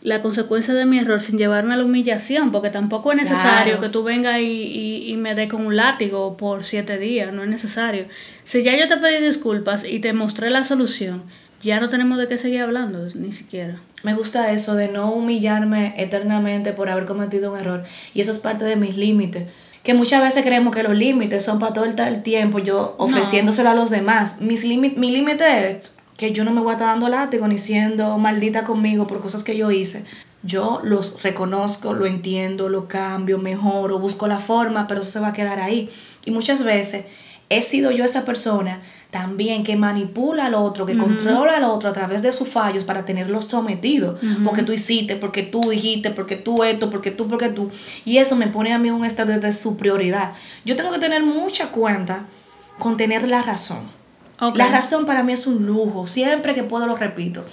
la 0.02 0.22
consecuencia 0.22 0.74
de 0.74 0.86
mi 0.86 1.00
error 1.00 1.22
sin 1.22 1.38
llevarme 1.38 1.74
a 1.74 1.78
la 1.78 1.84
humillación, 1.84 2.52
porque 2.52 2.70
tampoco 2.70 3.12
es 3.12 3.18
necesario 3.18 3.74
Claro. 3.74 3.82
que 3.82 3.90
tú 3.90 4.04
vengas 4.04 4.40
y, 4.40 4.44
y, 4.46 5.12
y 5.12 5.18
me 5.18 5.36
dé 5.36 5.48
con 5.48 5.66
un 5.66 5.76
látigo 5.76 6.38
por 6.38 6.64
siete 6.64 6.98
días, 6.98 7.34
no 7.34 7.44
es 7.44 7.50
necesario. 7.50 8.06
Si 8.44 8.64
ya 8.64 8.78
yo 8.78 8.88
te 8.88 8.98
pedí 8.98 9.22
disculpas 9.24 9.84
y 9.84 10.00
te 10.00 10.14
mostré 10.14 10.50
la 10.50 10.64
solución, 10.64 11.24
ya 11.62 11.82
no 11.82 11.90
tenemos 11.90 12.18
de 12.18 12.28
qué 12.30 12.38
seguir 12.38 12.62
hablando, 12.62 13.08
ni 13.16 13.34
siquiera. 13.34 13.76
Me 14.04 14.14
gusta 14.14 14.52
eso 14.54 14.76
de 14.76 14.88
no 14.88 15.12
humillarme 15.12 15.94
eternamente 15.98 16.72
por 16.72 16.90
haber 16.90 17.04
cometido 17.06 17.52
un 17.52 17.60
error. 17.60 17.84
Y 18.14 18.22
eso 18.22 18.32
es 18.32 18.40
parte 18.40 18.64
de 18.64 18.78
mis 18.78 18.96
límites. 18.96 19.48
Que 19.84 19.94
muchas 19.94 20.22
veces 20.22 20.44
creemos 20.46 20.74
que 20.74 20.84
los 20.84 20.96
límites 20.96 21.44
son 21.44 21.60
para 21.60 21.74
todo 21.74 21.84
el, 21.86 22.00
el 22.00 22.24
tiempo, 22.24 22.60
yo 22.60 22.96
ofreciéndoselo 22.98 23.70
a 23.70 23.74
los 23.74 23.90
demás. 23.90 24.40
Mis 24.40 24.64
mi 24.64 25.12
límite 25.12 25.70
es 25.70 25.98
que 26.20 26.34
yo 26.34 26.44
no 26.44 26.52
me 26.52 26.60
voy 26.60 26.72
a 26.72 26.74
estar 26.74 26.90
dando 26.90 27.08
látigo 27.08 27.48
ni 27.48 27.58
siendo 27.58 28.18
maldita 28.18 28.66
conmigo 28.66 29.08
por 29.08 29.22
cosas 29.22 29.42
que 29.42 29.56
yo 29.56 29.72
hice. 29.72 30.04
Yo 30.44 30.82
los 30.84 31.24
reconozco, 31.24 31.94
lo 31.94 32.06
entiendo, 32.06 32.68
lo 32.68 32.90
cambio, 32.90 33.38
mejoro, 33.38 34.00
busco 34.00 34.28
la 34.28 34.40
forma, 34.40 34.86
pero 34.86 35.00
eso 35.00 35.12
se 35.12 35.22
va 35.22 35.30
a 35.30 35.34
quedar 35.34 35.62
ahí. 35.62 35.90
Y 36.26 36.32
muchas 36.32 36.64
veces 36.64 37.06
he 37.48 37.62
sido 37.62 37.92
yo 37.92 38.04
esa 38.04 38.26
persona 38.26 38.82
también 39.12 39.64
que 39.64 39.78
manipula 39.78 40.48
al 40.48 40.56
otro, 40.56 40.86
que 40.86 40.98
controla 40.98 41.56
al 41.56 41.64
otro 41.64 41.90
a 41.90 41.94
través 41.94 42.22
de 42.22 42.34
sus 42.34 42.50
fallos 42.50 42.84
para 42.84 43.06
tenerlo 43.06 43.42
sometido. 43.42 44.20
Porque 44.44 44.64
tú 44.64 44.74
hiciste, 44.74 45.16
porque 45.16 45.44
tú 45.44 45.62
dijiste, 45.70 46.12
porque 46.12 46.36
tú 46.36 46.66
esto, 46.66 46.90
porque 46.90 47.12
tú, 47.12 47.30
porque 47.30 47.48
tú. 47.48 47.72
Y 48.04 48.18
eso 48.18 48.36
me 48.36 48.48
pone 48.48 48.74
a 48.74 48.78
mí 48.78 48.90
en 48.90 48.96
un 48.96 49.06
estado 49.06 49.40
de 49.40 49.54
superioridad. 49.54 50.34
Yo 50.66 50.76
tengo 50.76 50.92
que 50.92 51.00
tener 51.00 51.24
mucha 51.24 51.68
cuenta 51.68 52.26
con 52.78 52.98
tener 52.98 53.26
la 53.26 53.42
razón. 53.42 53.99
La 54.58 54.68
razón 54.72 55.06
para 55.06 55.24
mí 55.24 55.34
es 55.34 55.48
un 55.48 55.66
lujo. 55.66 56.08
Siempre 56.08 56.54
que 56.56 56.64
puedo 56.64 56.88
lo 56.88 56.96
repito. 56.98 57.46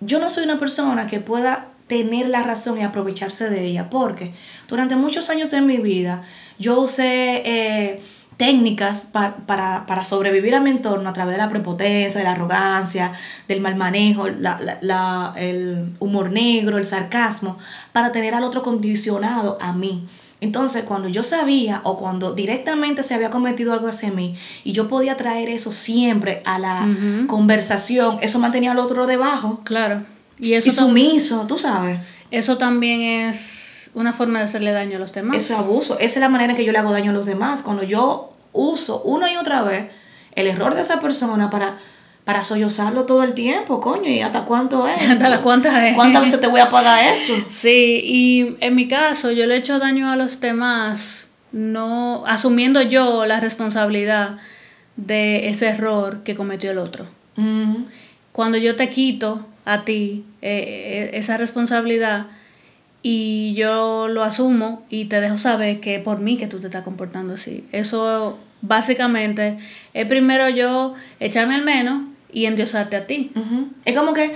Yo 0.00 0.18
no 0.18 0.30
soy 0.30 0.44
una 0.44 0.58
persona 0.58 1.06
que 1.06 1.20
pueda 1.20 1.66
tener 1.86 2.28
la 2.28 2.42
razón 2.42 2.78
y 2.78 2.82
aprovecharse 2.82 3.50
de 3.50 3.64
ella, 3.66 3.90
porque 3.90 4.32
durante 4.68 4.96
muchos 4.96 5.28
años 5.30 5.50
de 5.50 5.60
mi 5.60 5.76
vida 5.78 6.22
yo 6.58 6.80
usé 6.80 7.42
eh, 7.44 8.02
técnicas 8.36 9.02
pa- 9.12 9.36
para, 9.46 9.84
para 9.86 10.02
sobrevivir 10.04 10.54
a 10.54 10.60
mi 10.60 10.70
entorno 10.70 11.08
a 11.10 11.12
través 11.12 11.34
de 11.34 11.38
la 11.42 11.48
prepotencia, 11.50 12.18
de 12.18 12.24
la 12.24 12.32
arrogancia, 12.32 13.12
del 13.46 13.60
mal 13.60 13.76
manejo, 13.76 14.28
la, 14.28 14.58
la- 14.60 14.78
la- 14.80 15.34
el 15.36 15.92
humor 15.98 16.30
negro, 16.32 16.78
el 16.78 16.84
sarcasmo, 16.84 17.58
para 17.92 18.10
tener 18.10 18.34
al 18.34 18.44
otro 18.44 18.62
condicionado 18.62 19.58
a 19.60 19.72
mí. 19.72 20.06
Entonces, 20.42 20.82
cuando 20.84 21.08
yo 21.08 21.22
sabía 21.22 21.80
o 21.84 21.96
cuando 21.96 22.32
directamente 22.34 23.02
se 23.02 23.14
había 23.14 23.30
cometido 23.30 23.72
algo 23.72 23.86
hacia 23.88 24.10
mí 24.10 24.34
y 24.64 24.72
yo 24.72 24.88
podía 24.88 25.16
traer 25.16 25.48
eso 25.48 25.70
siempre 25.72 26.42
a 26.44 26.58
la 26.58 26.86
conversación, 27.28 28.18
eso 28.20 28.38
mantenía 28.38 28.72
al 28.72 28.78
otro 28.78 29.06
debajo 29.06 29.60
Claro. 29.64 30.02
Y 30.38 30.48
y 30.48 30.54
eso, 30.54 30.70
tam- 30.70 30.74
sumiso, 30.86 31.44
tú 31.48 31.58
sabes. 31.58 31.98
eso 32.30 32.58
también 32.58 33.00
es 33.30 33.90
una 33.94 34.12
forma 34.12 34.38
de 34.40 34.46
hacerle 34.46 34.72
daño 34.72 34.96
a 34.96 35.00
los 35.00 35.12
demás. 35.12 35.36
Eso 35.36 35.54
es 35.54 35.60
abuso. 35.60 35.94
Esa 35.98 36.14
es 36.18 36.20
la 36.20 36.28
manera 36.28 36.52
en 36.52 36.56
que 36.56 36.64
yo 36.64 36.72
le 36.72 36.78
hago 36.78 36.90
daño 36.92 37.10
a 37.10 37.14
los 37.14 37.26
demás. 37.26 37.62
Cuando 37.62 37.82
yo 37.84 38.32
uso 38.52 39.00
una 39.02 39.32
y 39.32 39.36
otra 39.36 39.62
vez 39.62 39.90
el 40.34 40.46
error 40.46 40.74
de 40.74 40.80
esa 40.80 41.00
persona 41.00 41.50
para, 41.50 41.78
para 42.24 42.44
sollozarlo 42.44 43.04
todo 43.04 43.24
el 43.24 43.34
tiempo, 43.34 43.80
coño, 43.80 44.08
¿y 44.08 44.20
hasta 44.20 44.44
cuánto 44.44 44.86
es? 44.86 45.02
¿Hasta 45.10 45.28
las 45.28 45.40
cuántas 45.40 45.82
es? 45.82 45.94
¿Cuántas 45.94 46.22
veces 46.22 46.40
te 46.40 46.46
voy 46.46 46.60
a 46.60 46.70
pagar 46.70 47.12
eso? 47.12 47.34
Sí, 47.50 48.00
y 48.04 48.56
en 48.60 48.74
mi 48.74 48.88
caso 48.88 49.32
yo 49.32 49.46
le 49.46 49.54
he 49.54 49.58
hecho 49.58 49.78
daño 49.78 50.10
a 50.10 50.16
los 50.16 50.40
demás, 50.40 51.28
no 51.50 52.24
asumiendo 52.26 52.80
yo 52.82 53.26
la 53.26 53.40
responsabilidad 53.40 54.36
de 54.96 55.48
ese 55.48 55.68
error 55.68 56.22
que 56.22 56.34
cometió 56.34 56.70
el 56.70 56.78
otro. 56.78 57.06
Mm, 57.36 57.84
Cuando 58.30 58.58
yo 58.58 58.76
te 58.76 58.88
quito 58.88 59.46
a 59.64 59.84
ti 59.84 60.24
eh, 60.42 61.10
eh, 61.12 61.18
esa 61.18 61.36
responsabilidad 61.38 62.26
y 63.02 63.52
yo 63.54 64.08
lo 64.08 64.22
asumo 64.22 64.84
y 64.88 65.06
te 65.06 65.20
dejo 65.20 65.38
saber 65.38 65.80
que 65.80 65.96
es 65.96 66.02
por 66.02 66.20
mí 66.20 66.36
que 66.36 66.46
tú 66.46 66.60
te 66.60 66.66
estás 66.66 66.82
comportando 66.82 67.34
así. 67.34 67.64
Eso 67.72 68.38
básicamente 68.60 69.58
es 69.92 70.06
primero 70.06 70.48
yo 70.48 70.94
echarme 71.20 71.56
al 71.56 71.64
menos 71.64 72.02
y 72.32 72.46
endiosarte 72.46 72.96
a 72.96 73.06
ti. 73.06 73.32
Es 73.84 73.96
como 73.96 74.12
que 74.12 74.34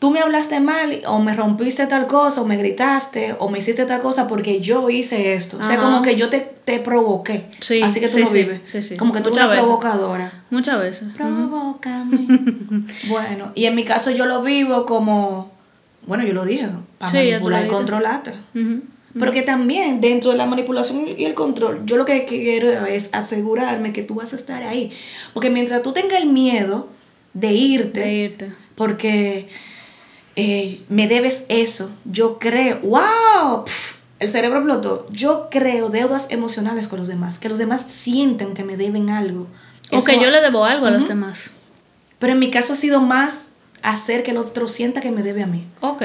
tú 0.00 0.10
me 0.10 0.20
hablaste 0.20 0.58
mal 0.60 1.00
o 1.06 1.20
me 1.20 1.34
rompiste 1.34 1.86
tal 1.86 2.06
cosa 2.06 2.40
o 2.40 2.46
me 2.46 2.56
gritaste 2.56 3.36
o 3.38 3.48
me 3.48 3.58
hiciste 3.58 3.84
tal 3.84 4.00
cosa 4.00 4.26
porque 4.26 4.60
yo 4.60 4.90
hice 4.90 5.34
esto. 5.34 5.58
O 5.58 5.62
sea, 5.62 5.76
como 5.78 6.02
que 6.02 6.16
yo 6.16 6.28
te, 6.28 6.40
te 6.64 6.80
provoqué. 6.80 7.46
Sí, 7.60 7.82
Así 7.82 8.00
que 8.00 8.08
tú 8.08 8.14
sí, 8.16 8.24
lo 8.24 8.30
vives. 8.30 8.60
sí, 8.64 8.82
sí. 8.82 8.96
Como 8.96 9.12
que 9.12 9.20
tú 9.20 9.30
eres 9.30 9.60
provocadora. 9.60 10.44
Muchas 10.50 10.80
veces. 10.80 11.08
Provócame. 11.14 12.26
bueno, 13.08 13.52
y 13.54 13.66
en 13.66 13.74
mi 13.74 13.84
caso 13.84 14.10
yo 14.10 14.26
lo 14.26 14.42
vivo 14.42 14.86
como, 14.86 15.52
bueno, 16.06 16.24
yo 16.24 16.32
lo 16.32 16.44
dije, 16.44 16.68
para 16.98 17.12
manipular 17.12 17.66
y 17.66 17.68
controlarte. 17.68 18.32
Ujú. 18.54 18.82
Pero 19.18 19.32
que 19.32 19.42
también 19.42 20.00
dentro 20.00 20.30
de 20.30 20.36
la 20.36 20.46
manipulación 20.46 21.08
y 21.08 21.24
el 21.24 21.34
control, 21.34 21.82
yo 21.84 21.96
lo 21.96 22.04
que 22.04 22.24
quiero 22.24 22.86
es 22.86 23.10
asegurarme 23.12 23.92
que 23.92 24.04
tú 24.04 24.14
vas 24.14 24.32
a 24.32 24.36
estar 24.36 24.62
ahí. 24.62 24.92
Porque 25.34 25.50
mientras 25.50 25.82
tú 25.82 25.92
tengas 25.92 26.22
el 26.22 26.28
miedo 26.28 26.88
de 27.34 27.52
irte, 27.52 28.00
De 28.00 28.12
irte. 28.14 28.52
porque 28.74 29.48
eh, 30.36 30.80
me 30.88 31.08
debes 31.08 31.44
eso, 31.48 31.90
yo 32.04 32.38
creo, 32.38 32.80
wow, 32.80 33.64
el 34.18 34.30
cerebro 34.30 34.58
explotó, 34.58 35.06
yo 35.10 35.48
creo 35.50 35.88
deudas 35.88 36.30
emocionales 36.30 36.88
con 36.88 36.98
los 36.98 37.08
demás, 37.08 37.38
que 37.38 37.48
los 37.48 37.58
demás 37.58 37.84
sienten 37.88 38.54
que 38.54 38.64
me 38.64 38.76
deben 38.76 39.10
algo. 39.10 39.46
O 39.92 40.04
que 40.04 40.20
yo 40.20 40.30
le 40.30 40.40
debo 40.40 40.64
algo 40.64 40.86
a 40.86 40.90
los 40.90 41.08
demás. 41.08 41.50
Pero 42.18 42.34
en 42.34 42.38
mi 42.38 42.50
caso 42.50 42.74
ha 42.74 42.76
sido 42.76 43.00
más 43.00 43.52
hacer 43.82 44.22
que 44.22 44.30
el 44.32 44.36
otro 44.36 44.68
sienta 44.68 45.00
que 45.00 45.10
me 45.10 45.22
debe 45.22 45.42
a 45.42 45.46
mí. 45.46 45.66
Ok. 45.80 46.02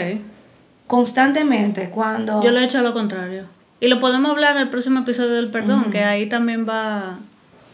Constantemente, 0.88 1.90
cuando... 1.90 2.42
Yo 2.44 2.52
lo 2.52 2.60
he 2.60 2.64
hecho 2.64 2.82
lo 2.82 2.94
contrario. 2.94 3.46
Y 3.80 3.88
lo 3.88 4.00
podemos 4.00 4.32
hablar 4.32 4.56
en 4.56 4.64
el 4.64 4.70
próximo 4.70 5.02
episodio 5.02 5.34
del 5.34 5.52
perdón, 5.52 5.92
que 5.92 6.04
ahí 6.04 6.28
también 6.28 6.68
va 6.68 7.20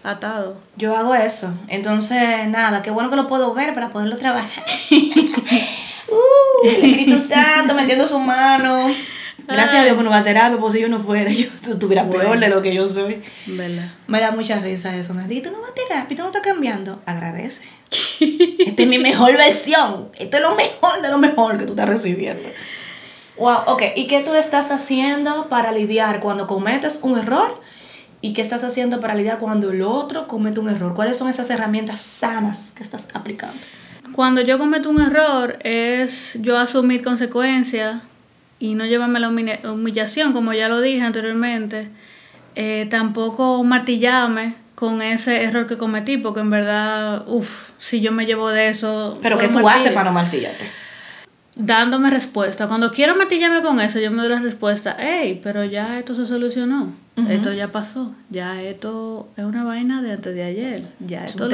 atado. 0.04 0.58
Yo 0.78 0.96
hago 0.96 1.16
eso. 1.16 1.54
Entonces, 1.68 2.48
nada, 2.48 2.82
qué 2.82 2.92
bueno 2.92 3.10
que 3.10 3.16
lo 3.16 3.28
puedo 3.28 3.54
ver 3.54 3.74
para 3.74 3.90
poderlo 3.90 4.18
trabajar. 4.18 4.66
uh, 4.92 6.68
el 6.68 6.76
Espíritu 6.76 7.20
Santo 7.28 7.74
metiendo 7.74 8.08
su 8.08 8.20
mano. 8.20 8.88
Gracias 9.48 9.82
a 9.82 9.86
Dios 9.86 9.98
que 9.98 10.04
no 10.04 10.10
va 10.10 10.20
a 10.20 10.24
terapia, 10.24 10.58
porque 10.60 10.78
si 10.78 10.82
yo 10.82 10.90
no 10.90 11.00
fuera, 11.00 11.32
yo 11.32 11.48
estuviera 11.70 12.10
peor 12.10 12.40
de 12.40 12.50
lo 12.50 12.62
que 12.62 12.74
yo 12.74 12.88
soy. 12.88 13.22
¿Verdad? 13.46 13.92
Me 14.08 14.20
da 14.20 14.32
mucha 14.32 14.60
risa 14.60 14.96
eso. 14.96 15.14
Me 15.14 15.28
dice, 15.28 15.42
tú 15.42 15.52
no 15.52 15.62
vas 15.62 15.72
a 15.72 15.74
terapia, 15.74 16.16
tú 16.16 16.24
no 16.24 16.30
estás 16.30 16.44
cambiando. 16.44 17.02
Agradece. 17.06 17.62
Esta 18.66 18.84
es 18.84 18.88
mi 18.88 19.00
mejor 19.00 19.36
versión. 19.36 20.10
Esto 20.18 20.38
es 20.38 20.44
lo 20.44 20.56
mejor 20.56 21.02
de 21.02 21.10
lo 21.10 21.18
mejor 21.18 21.58
que 21.58 21.66
tú 21.66 21.72
estás 21.72 21.90
recibiendo. 21.90 22.48
Wow, 23.38 23.62
ok. 23.68 23.84
¿Y 23.96 24.08
qué 24.08 24.22
tú 24.22 24.34
estás 24.34 24.72
haciendo 24.72 25.50
para 25.50 25.72
lidiar 25.72 26.20
cuando 26.20 26.48
cometes 26.48 27.00
un 27.02 27.18
error? 27.18 27.60
¿Y 28.22 28.34
qué 28.34 28.42
estás 28.42 28.64
haciendo 28.64 29.00
para 29.00 29.16
lidiar 29.16 29.40
cuando 29.40 29.72
el 29.72 29.82
otro 29.82 30.28
comete 30.28 30.60
un 30.60 30.70
error? 30.70 30.94
¿Cuáles 30.94 31.18
son 31.18 31.28
esas 31.28 31.50
herramientas 31.50 32.00
sanas 32.00 32.72
que 32.72 32.84
estás 32.84 33.10
aplicando? 33.14 33.58
Cuando 34.14 34.42
yo 34.42 34.60
cometo 34.60 34.90
un 34.90 35.02
error 35.02 35.58
es 35.64 36.38
yo 36.42 36.58
asumir 36.58 37.04
consecuencias 37.04 38.02
y 38.60 38.76
no 38.76 38.86
llevarme 38.86 39.20
la 39.20 39.30
humillación, 39.30 40.34
como 40.34 40.54
ya 40.54 40.70
lo 40.70 40.82
dije 40.82 41.02
anteriormente. 41.02 41.90
Eh, 42.56 42.88
tampoco 42.92 43.64
martillarme 43.64 44.56
con 44.76 45.02
ese 45.02 45.44
error 45.44 45.68
que 45.68 45.78
cometí, 45.78 46.18
porque 46.18 46.42
en 46.42 46.50
verdad, 46.50 47.24
uff, 47.28 47.70
si 47.78 48.02
yo 48.02 48.12
me 48.12 48.26
llevo 48.26 48.50
de 48.50 48.70
eso... 48.70 49.18
Pero 49.22 49.38
¿qué 49.38 49.48
tú 49.48 49.68
haces 49.68 49.94
para 49.94 50.06
no 50.06 50.12
martillarte? 50.12 50.66
Dándome 51.56 52.10
respuesta. 52.10 52.68
Cuando 52.68 52.92
quiero 52.92 53.16
martillarme 53.16 53.62
con 53.62 53.82
eso, 53.82 54.00
yo 54.00 54.10
me 54.10 54.22
doy 54.22 54.30
la 54.30 54.40
respuesta, 54.40 54.96
hey, 55.00 55.40
pero 55.44 55.66
ya 55.66 56.00
esto 56.00 56.16
se 56.16 56.26
solucionó. 56.26 56.94
Esto 57.30 57.54
ya 57.54 57.72
pasó, 57.72 58.16
ya 58.30 58.64
esto 58.64 59.28
es 59.38 59.44
una 59.44 59.64
vaina 59.64 60.02
de 60.02 60.14
antes 60.14 60.34
de 60.34 60.44
ayer, 60.44 60.88
ya 61.00 61.26
esto 61.28 61.48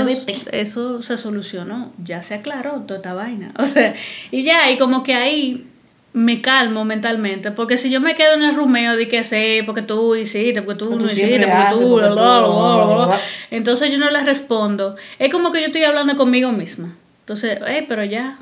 eso 0.52 1.02
se 1.02 1.18
solucionó, 1.18 1.92
ya 2.02 2.22
se 2.22 2.36
aclaró 2.36 2.82
toda 2.82 2.98
esta 2.98 3.14
vaina. 3.14 3.52
O 3.60 3.66
sea, 3.66 3.94
y 4.32 4.44
ya, 4.44 4.72
y 4.72 4.78
como 4.78 5.04
que 5.04 5.16
ahí 5.16 5.68
me 6.14 6.42
calmo 6.42 6.86
mentalmente, 6.86 7.52
porque 7.52 7.78
si 7.78 7.90
yo 7.90 8.00
me 8.00 8.16
quedo 8.16 8.36
en 8.36 8.44
el 8.44 8.56
rumeo 8.56 8.96
de 8.96 9.08
que 9.08 9.24
sé, 9.24 9.64
porque 9.66 9.82
tú 9.82 10.16
hiciste, 10.16 10.62
porque 10.62 10.80
tú, 10.80 10.96
no 10.96 11.06
hiciste, 11.06 11.40
porque 11.40 11.74
tú, 11.74 12.00
entonces 13.52 13.92
yo 13.92 13.98
no 13.98 14.10
le 14.10 14.24
respondo. 14.24 14.96
Es 15.20 15.32
como 15.32 15.52
que 15.52 15.60
yo 15.60 15.66
estoy 15.66 15.84
hablando 15.84 16.16
conmigo 16.16 16.52
misma. 16.52 16.96
Entonces, 17.22 17.60
hey, 17.68 17.86
pero 17.90 18.04
ya, 18.04 18.38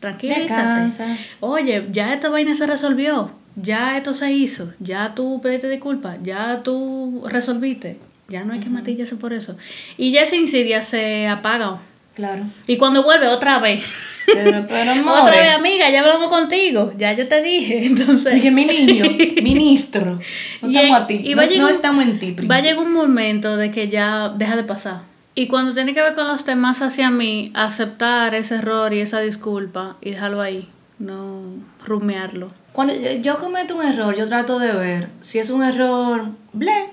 tranquilízate. 0.00 1.04
Oye, 1.40 1.86
ya 1.90 2.14
esta 2.14 2.28
vaina 2.28 2.54
se 2.54 2.66
resolvió 2.66 3.30
ya 3.56 3.96
esto 3.96 4.14
se 4.14 4.32
hizo, 4.32 4.72
ya 4.78 5.14
tú 5.14 5.40
pediste 5.42 5.68
disculpas, 5.68 6.18
ya 6.22 6.62
tú 6.62 7.22
resolviste, 7.26 7.98
ya 8.28 8.44
no 8.44 8.54
hay 8.54 8.60
que 8.60 8.70
matillarse 8.70 9.16
por 9.16 9.32
eso. 9.32 9.56
Y 9.96 10.12
ya 10.12 10.22
esa 10.22 10.36
insidia 10.36 10.82
se 10.82 11.28
apaga. 11.28 11.78
Claro. 12.14 12.44
Y 12.66 12.76
cuando 12.76 13.02
vuelve 13.02 13.26
otra 13.28 13.58
vez. 13.58 13.82
Pero, 14.26 14.66
pero 14.68 14.92
otra 15.22 15.30
vez, 15.30 15.54
amiga, 15.54 15.90
ya 15.90 16.00
hablamos 16.00 16.28
contigo, 16.28 16.92
ya 16.96 17.12
yo 17.14 17.26
te 17.26 17.42
dije. 17.42 17.86
Entonces. 17.86 18.34
Dije, 18.34 18.50
mi 18.50 18.66
niño, 18.66 19.04
ministro, 19.42 20.18
no 20.60 20.68
estamos 20.68 21.00
a 21.00 21.06
ti. 21.06 21.34
no, 21.58 21.68
estamos 21.68 22.04
en 22.04 22.18
ti. 22.18 22.36
Va 22.46 22.56
a 22.56 22.60
llegar 22.60 22.78
un 22.84 22.92
momento 22.92 23.56
de 23.56 23.70
que 23.70 23.88
ya 23.88 24.30
deja 24.30 24.56
de 24.56 24.64
pasar. 24.64 25.11
Y 25.34 25.46
cuando 25.48 25.72
tiene 25.72 25.94
que 25.94 26.02
ver 26.02 26.14
con 26.14 26.28
los 26.28 26.44
temas 26.44 26.82
hacia 26.82 27.10
mí, 27.10 27.52
aceptar 27.54 28.34
ese 28.34 28.56
error 28.56 28.92
y 28.92 29.00
esa 29.00 29.20
disculpa 29.20 29.96
y 30.02 30.10
dejarlo 30.10 30.42
ahí, 30.42 30.68
no 30.98 31.42
rumearlo. 31.84 32.50
Cuando 32.72 32.94
yo 32.94 33.38
cometo 33.38 33.76
un 33.76 33.82
error, 33.82 34.14
yo 34.14 34.28
trato 34.28 34.58
de 34.58 34.72
ver 34.72 35.08
si 35.22 35.38
es 35.38 35.48
un 35.48 35.62
error 35.62 36.30
ble, 36.52 36.90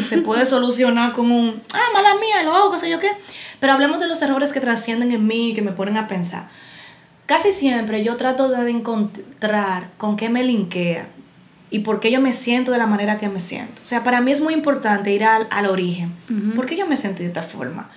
se 0.00 0.18
puede 0.18 0.46
solucionar 0.46 1.12
con 1.12 1.30
un, 1.32 1.60
ah, 1.74 1.88
mala 1.92 2.14
mía, 2.20 2.44
lo 2.44 2.54
hago, 2.54 2.72
qué 2.72 2.78
sé 2.78 2.90
yo 2.90 3.00
qué. 3.00 3.10
Pero 3.58 3.72
hablemos 3.72 3.98
de 3.98 4.06
los 4.06 4.22
errores 4.22 4.52
que 4.52 4.60
trascienden 4.60 5.10
en 5.10 5.26
mí 5.26 5.50
y 5.50 5.54
que 5.54 5.62
me 5.62 5.72
ponen 5.72 5.96
a 5.96 6.06
pensar. 6.06 6.48
Casi 7.26 7.52
siempre 7.52 8.04
yo 8.04 8.16
trato 8.16 8.48
de 8.48 8.70
encontrar 8.70 9.88
con 9.96 10.16
qué 10.16 10.28
me 10.28 10.44
linkea 10.44 11.08
y 11.72 11.78
por 11.78 12.00
qué 12.00 12.10
yo 12.10 12.20
me 12.20 12.34
siento 12.34 12.70
de 12.70 12.76
la 12.76 12.86
manera 12.86 13.16
que 13.16 13.30
me 13.30 13.40
siento. 13.40 13.80
O 13.82 13.86
sea, 13.86 14.04
para 14.04 14.20
mí 14.20 14.30
es 14.30 14.42
muy 14.42 14.52
importante 14.52 15.10
ir 15.10 15.24
al, 15.24 15.48
al 15.50 15.64
origen. 15.64 16.14
¿Por 16.54 16.66
qué 16.66 16.76
yo 16.76 16.86
me 16.86 16.98
sentí 16.98 17.22
de 17.22 17.30
esta 17.30 17.42
forma? 17.42 17.90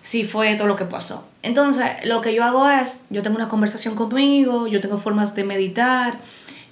Si 0.00 0.24
fue 0.24 0.54
todo 0.54 0.66
lo 0.66 0.76
que 0.76 0.86
pasó. 0.86 1.28
Entonces, 1.42 1.84
lo 2.04 2.22
que 2.22 2.34
yo 2.34 2.42
hago 2.42 2.66
es, 2.70 3.00
yo 3.10 3.22
tengo 3.22 3.36
una 3.36 3.48
conversación 3.48 3.94
conmigo, 3.94 4.66
yo 4.66 4.80
tengo 4.80 4.96
formas 4.96 5.34
de 5.34 5.44
meditar, 5.44 6.18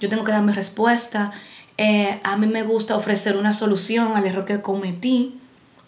yo 0.01 0.09
tengo 0.09 0.23
que 0.23 0.31
darme 0.31 0.51
respuesta. 0.51 1.31
Eh, 1.77 2.19
a 2.23 2.37
mí 2.37 2.47
me 2.47 2.63
gusta 2.63 2.95
ofrecer 2.95 3.37
una 3.37 3.53
solución 3.53 4.17
al 4.17 4.25
error 4.25 4.45
que 4.45 4.59
cometí, 4.59 5.39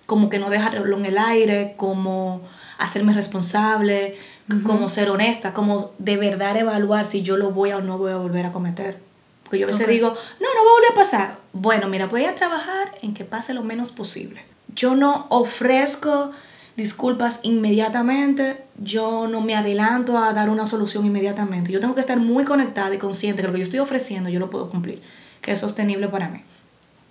como 0.05 0.29
que 0.29 0.37
no 0.37 0.51
dejarlo 0.51 0.95
en 0.95 1.05
el 1.05 1.17
aire, 1.17 1.73
como 1.77 2.43
hacerme 2.77 3.13
responsable, 3.13 4.15
como 4.63 4.87
ser 4.87 5.09
honesta, 5.09 5.51
como 5.51 5.93
de 5.97 6.17
verdad 6.17 6.55
evaluar 6.57 7.07
si 7.07 7.23
yo 7.23 7.37
lo 7.37 7.49
voy 7.49 7.71
a 7.71 7.77
o 7.77 7.81
no 7.81 7.97
voy 7.97 8.11
a 8.11 8.17
volver 8.17 8.45
a 8.45 8.51
cometer. 8.51 9.08
Porque 9.49 9.61
yo 9.61 9.65
a 9.65 9.71
veces 9.71 9.87
digo, 9.87 10.09
no, 10.09 10.47
no 10.53 10.63
va 10.63 10.69
a 10.69 10.73
volver 10.75 10.91
a 10.91 10.95
pasar. 10.95 11.37
Bueno, 11.53 11.87
mira, 11.87 12.05
voy 12.05 12.25
a 12.25 12.35
trabajar 12.35 12.95
en 13.01 13.15
que 13.15 13.25
pase 13.25 13.55
lo 13.55 13.63
menos 13.63 13.91
posible. 13.91 14.43
Yo 14.75 14.95
no 14.95 15.25
ofrezco 15.29 16.31
disculpas 16.75 17.39
inmediatamente, 17.41 18.63
yo 18.77 19.27
no 19.27 19.41
me 19.41 19.55
adelanto 19.55 20.19
a 20.19 20.33
dar 20.33 20.51
una 20.51 20.67
solución 20.67 21.03
inmediatamente. 21.03 21.71
Yo 21.71 21.79
tengo 21.79 21.95
que 21.95 22.01
estar 22.01 22.19
muy 22.19 22.45
conectada 22.45 22.93
y 22.93 22.99
consciente 22.99 23.41
que 23.41 23.47
lo 23.47 23.53
que 23.53 23.59
yo 23.59 23.63
estoy 23.63 23.79
ofreciendo 23.79 24.29
yo 24.29 24.39
lo 24.39 24.51
puedo 24.51 24.69
cumplir, 24.69 25.01
que 25.41 25.51
es 25.51 25.59
sostenible 25.59 26.09
para 26.09 26.29
mí. 26.29 26.43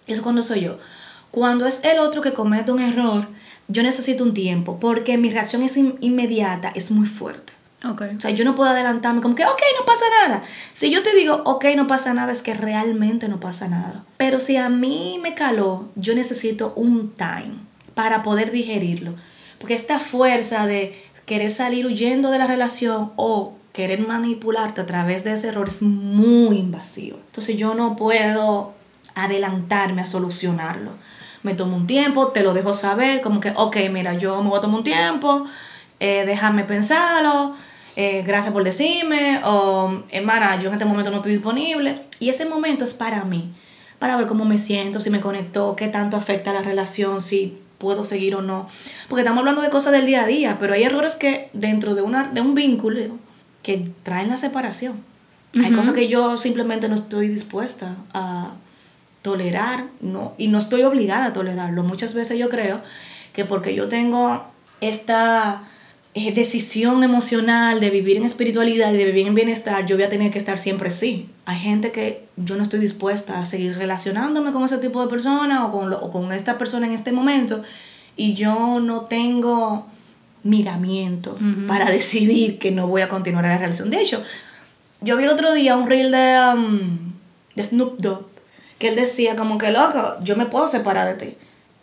Eso 0.06 0.22
cuando 0.22 0.42
soy 0.42 0.60
yo. 0.60 0.78
Cuando 1.32 1.66
es 1.66 1.82
el 1.82 1.98
otro 1.98 2.22
que 2.22 2.34
comete 2.34 2.70
un 2.70 2.80
error, 2.80 3.26
yo 3.66 3.82
necesito 3.82 4.22
un 4.22 4.32
tiempo 4.32 4.78
porque 4.78 5.18
mi 5.18 5.28
reacción 5.28 5.64
es 5.64 5.76
inmediata, 5.76 6.70
es 6.76 6.92
muy 6.92 7.08
fuerte. 7.08 7.57
Okay. 7.84 8.16
O 8.16 8.20
sea, 8.20 8.32
yo 8.32 8.44
no 8.44 8.56
puedo 8.56 8.70
adelantarme 8.70 9.20
como 9.20 9.36
que, 9.36 9.44
ok, 9.44 9.60
no 9.78 9.86
pasa 9.86 10.04
nada. 10.22 10.42
Si 10.72 10.90
yo 10.90 11.02
te 11.02 11.14
digo, 11.14 11.42
ok, 11.44 11.66
no 11.76 11.86
pasa 11.86 12.12
nada, 12.12 12.32
es 12.32 12.42
que 12.42 12.54
realmente 12.54 13.28
no 13.28 13.38
pasa 13.38 13.68
nada. 13.68 14.04
Pero 14.16 14.40
si 14.40 14.56
a 14.56 14.68
mí 14.68 15.20
me 15.22 15.34
caló, 15.34 15.88
yo 15.94 16.14
necesito 16.14 16.72
un 16.74 17.14
time 17.14 17.54
para 17.94 18.24
poder 18.24 18.50
digerirlo. 18.50 19.14
Porque 19.58 19.74
esta 19.74 20.00
fuerza 20.00 20.66
de 20.66 21.00
querer 21.24 21.52
salir 21.52 21.86
huyendo 21.86 22.30
de 22.30 22.38
la 22.38 22.46
relación 22.46 23.12
o 23.16 23.54
querer 23.72 24.00
manipularte 24.00 24.80
a 24.80 24.86
través 24.86 25.22
de 25.22 25.34
ese 25.34 25.48
error 25.48 25.68
es 25.68 25.82
muy 25.82 26.56
invasivo. 26.56 27.18
Entonces 27.26 27.56
yo 27.56 27.74
no 27.74 27.94
puedo 27.94 28.74
adelantarme 29.14 30.02
a 30.02 30.06
solucionarlo. 30.06 30.92
Me 31.44 31.54
tomo 31.54 31.76
un 31.76 31.86
tiempo, 31.86 32.28
te 32.28 32.42
lo 32.42 32.54
dejo 32.54 32.74
saber, 32.74 33.20
como 33.20 33.38
que, 33.38 33.52
ok, 33.54 33.76
mira, 33.92 34.14
yo 34.14 34.42
me 34.42 34.48
voy 34.48 34.58
a 34.58 34.62
tomar 34.62 34.78
un 34.78 34.84
tiempo, 34.84 35.44
eh, 36.00 36.24
déjame 36.26 36.64
pensarlo, 36.64 37.54
eh, 38.00 38.22
gracias 38.24 38.52
por 38.52 38.62
decirme, 38.62 39.40
o 39.44 40.04
hermana, 40.12 40.54
yo 40.60 40.68
en 40.68 40.74
este 40.74 40.84
momento 40.84 41.10
no 41.10 41.16
estoy 41.16 41.32
disponible. 41.32 41.98
Y 42.20 42.28
ese 42.28 42.44
momento 42.46 42.84
es 42.84 42.94
para 42.94 43.24
mí, 43.24 43.52
para 43.98 44.16
ver 44.16 44.28
cómo 44.28 44.44
me 44.44 44.56
siento, 44.56 45.00
si 45.00 45.10
me 45.10 45.18
conectó, 45.18 45.74
qué 45.74 45.88
tanto 45.88 46.16
afecta 46.16 46.52
la 46.52 46.62
relación, 46.62 47.20
si 47.20 47.58
puedo 47.78 48.04
seguir 48.04 48.36
o 48.36 48.40
no. 48.40 48.68
Porque 49.08 49.22
estamos 49.22 49.40
hablando 49.40 49.62
de 49.62 49.70
cosas 49.70 49.90
del 49.90 50.06
día 50.06 50.22
a 50.22 50.26
día, 50.28 50.58
pero 50.60 50.74
hay 50.74 50.84
errores 50.84 51.16
que 51.16 51.50
dentro 51.54 51.96
de, 51.96 52.02
una, 52.02 52.28
de 52.28 52.40
un 52.40 52.54
vínculo 52.54 53.18
que 53.64 53.90
traen 54.04 54.28
la 54.28 54.36
separación. 54.36 55.02
Hay 55.60 55.72
cosas 55.72 55.92
que 55.92 56.06
yo 56.06 56.36
simplemente 56.36 56.88
no 56.88 56.94
estoy 56.94 57.26
dispuesta 57.26 57.96
a 58.14 58.52
tolerar 59.22 59.86
no, 60.00 60.34
y 60.38 60.46
no 60.46 60.60
estoy 60.60 60.84
obligada 60.84 61.26
a 61.26 61.32
tolerarlo. 61.32 61.82
Muchas 61.82 62.14
veces 62.14 62.38
yo 62.38 62.48
creo 62.48 62.80
que 63.32 63.44
porque 63.44 63.74
yo 63.74 63.88
tengo 63.88 64.44
esta 64.80 65.64
eh, 66.18 66.32
decisión 66.32 67.04
emocional 67.04 67.80
de 67.80 67.90
vivir 67.90 68.16
en 68.16 68.24
espiritualidad 68.24 68.92
y 68.92 68.96
de 68.96 69.04
vivir 69.04 69.26
en 69.26 69.34
bienestar, 69.34 69.86
yo 69.86 69.96
voy 69.96 70.04
a 70.04 70.08
tener 70.08 70.30
que 70.30 70.38
estar 70.38 70.58
siempre 70.58 70.90
sí. 70.90 71.28
Hay 71.44 71.58
gente 71.58 71.92
que 71.92 72.26
yo 72.36 72.56
no 72.56 72.62
estoy 72.62 72.80
dispuesta 72.80 73.40
a 73.40 73.46
seguir 73.46 73.76
relacionándome 73.76 74.52
con 74.52 74.64
ese 74.64 74.78
tipo 74.78 75.02
de 75.02 75.08
persona 75.08 75.66
o 75.66 75.72
con, 75.72 75.92
o 75.92 76.10
con 76.10 76.32
esta 76.32 76.58
persona 76.58 76.86
en 76.86 76.92
este 76.92 77.12
momento 77.12 77.62
y 78.16 78.34
yo 78.34 78.80
no 78.80 79.02
tengo 79.02 79.86
miramiento 80.42 81.38
para 81.66 81.90
decidir 81.90 82.58
que 82.58 82.70
no 82.70 82.86
voy 82.86 83.02
a 83.02 83.08
continuar 83.08 83.44
la 83.44 83.58
relación. 83.58 83.90
De 83.90 84.00
hecho, 84.00 84.22
yo 85.00 85.16
vi 85.16 85.24
el 85.24 85.30
otro 85.30 85.52
día 85.52 85.76
un 85.76 85.88
reel 85.88 86.10
de, 86.10 86.38
um, 86.54 86.80
de 87.54 87.64
Snoop 87.64 87.98
Dogg 87.98 88.26
que 88.78 88.88
él 88.88 88.96
decía 88.96 89.36
como 89.36 89.58
que, 89.58 89.70
loco, 89.70 90.16
yo 90.22 90.36
me 90.36 90.46
puedo 90.46 90.68
separar 90.68 91.08
de 91.08 91.26
ti. 91.26 91.36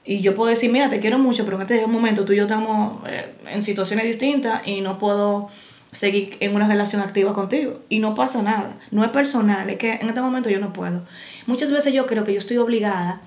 Y 0.05 0.21
yo 0.21 0.35
puedo 0.35 0.49
decir, 0.49 0.71
mira, 0.71 0.89
te 0.89 0.99
quiero 0.99 1.17
mucho, 1.17 1.45
pero 1.45 1.57
en 1.57 1.63
este 1.63 1.87
momento 1.87 2.25
tú 2.25 2.33
y 2.33 2.37
yo 2.37 2.43
estamos 2.43 3.01
eh, 3.07 3.33
en 3.47 3.63
situaciones 3.63 4.05
distintas 4.05 4.61
y 4.67 4.81
no 4.81 4.99
puedo 4.99 5.49
seguir 5.91 6.37
en 6.41 6.55
una 6.55 6.67
relación 6.67 7.01
activa 7.01 7.33
contigo. 7.33 7.79
Y 7.89 7.99
no 7.99 8.13
pasa 8.13 8.43
nada. 8.43 8.77
No 8.91 9.03
es 9.03 9.09
personal, 9.09 9.69
es 9.69 9.77
que 9.77 9.93
en 9.93 10.07
este 10.07 10.21
momento 10.21 10.49
yo 10.49 10.59
no 10.59 10.73
puedo. 10.73 11.03
Muchas 11.47 11.71
veces 11.71 11.93
yo 11.93 12.05
creo 12.05 12.23
que 12.23 12.33
yo 12.33 12.39
estoy 12.39 12.57
obligada 12.57 13.21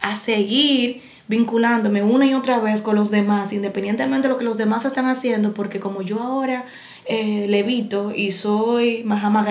a 0.00 0.16
seguir 0.16 1.02
vinculándome 1.28 2.02
una 2.02 2.26
y 2.26 2.34
otra 2.34 2.58
vez 2.60 2.82
con 2.82 2.96
los 2.96 3.10
demás, 3.10 3.52
independientemente 3.52 4.28
de 4.28 4.34
lo 4.34 4.38
que 4.38 4.44
los 4.44 4.56
demás 4.56 4.84
están 4.84 5.06
haciendo, 5.06 5.54
porque 5.54 5.80
como 5.80 6.02
yo 6.02 6.20
ahora 6.20 6.64
eh, 7.06 7.46
levito 7.48 8.12
y 8.14 8.32
soy 8.32 9.02
Mahama 9.04 9.44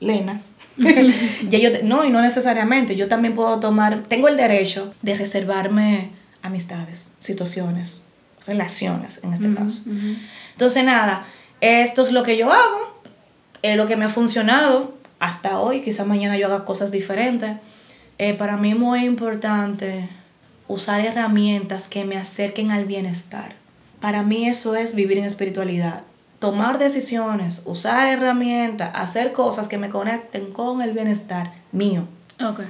Lena, 0.00 0.40
ya 1.50 1.58
yo 1.58 1.70
no, 1.82 2.04
y 2.04 2.10
no 2.10 2.20
necesariamente, 2.20 2.96
yo 2.96 3.08
también 3.08 3.34
puedo 3.34 3.60
tomar, 3.60 4.04
tengo 4.08 4.28
el 4.28 4.36
derecho 4.36 4.90
de 5.02 5.14
reservarme 5.14 6.10
amistades, 6.42 7.12
situaciones, 7.20 8.04
relaciones 8.46 9.20
en 9.22 9.32
este 9.32 9.52
caso. 9.54 9.82
Entonces, 10.52 10.84
nada, 10.84 11.24
esto 11.60 12.04
es 12.06 12.12
lo 12.12 12.22
que 12.22 12.36
yo 12.36 12.52
hago, 12.52 13.00
es 13.62 13.76
lo 13.76 13.86
que 13.86 13.96
me 13.96 14.04
ha 14.04 14.10
funcionado, 14.10 14.94
hasta 15.20 15.58
hoy, 15.58 15.80
quizás 15.80 16.06
mañana 16.06 16.36
yo 16.36 16.46
haga 16.46 16.64
cosas 16.66 16.90
diferentes. 16.90 17.56
Eh, 18.18 18.34
para 18.34 18.56
mí 18.56 18.72
es 18.72 18.78
muy 18.78 19.04
importante 19.04 20.08
usar 20.68 21.00
herramientas 21.00 21.88
que 21.88 22.04
me 22.04 22.16
acerquen 22.16 22.70
al 22.70 22.84
bienestar. 22.84 23.54
Para 24.00 24.22
mí 24.22 24.48
eso 24.48 24.76
es 24.76 24.94
vivir 24.94 25.16
en 25.16 25.24
espiritualidad. 25.24 26.02
Tomar 26.44 26.78
decisiones, 26.78 27.62
usar 27.64 28.06
herramientas, 28.06 28.90
hacer 28.92 29.32
cosas 29.32 29.66
que 29.66 29.78
me 29.78 29.88
conecten 29.88 30.52
con 30.52 30.82
el 30.82 30.92
bienestar 30.92 31.54
mío. 31.72 32.06
Ok. 32.38 32.60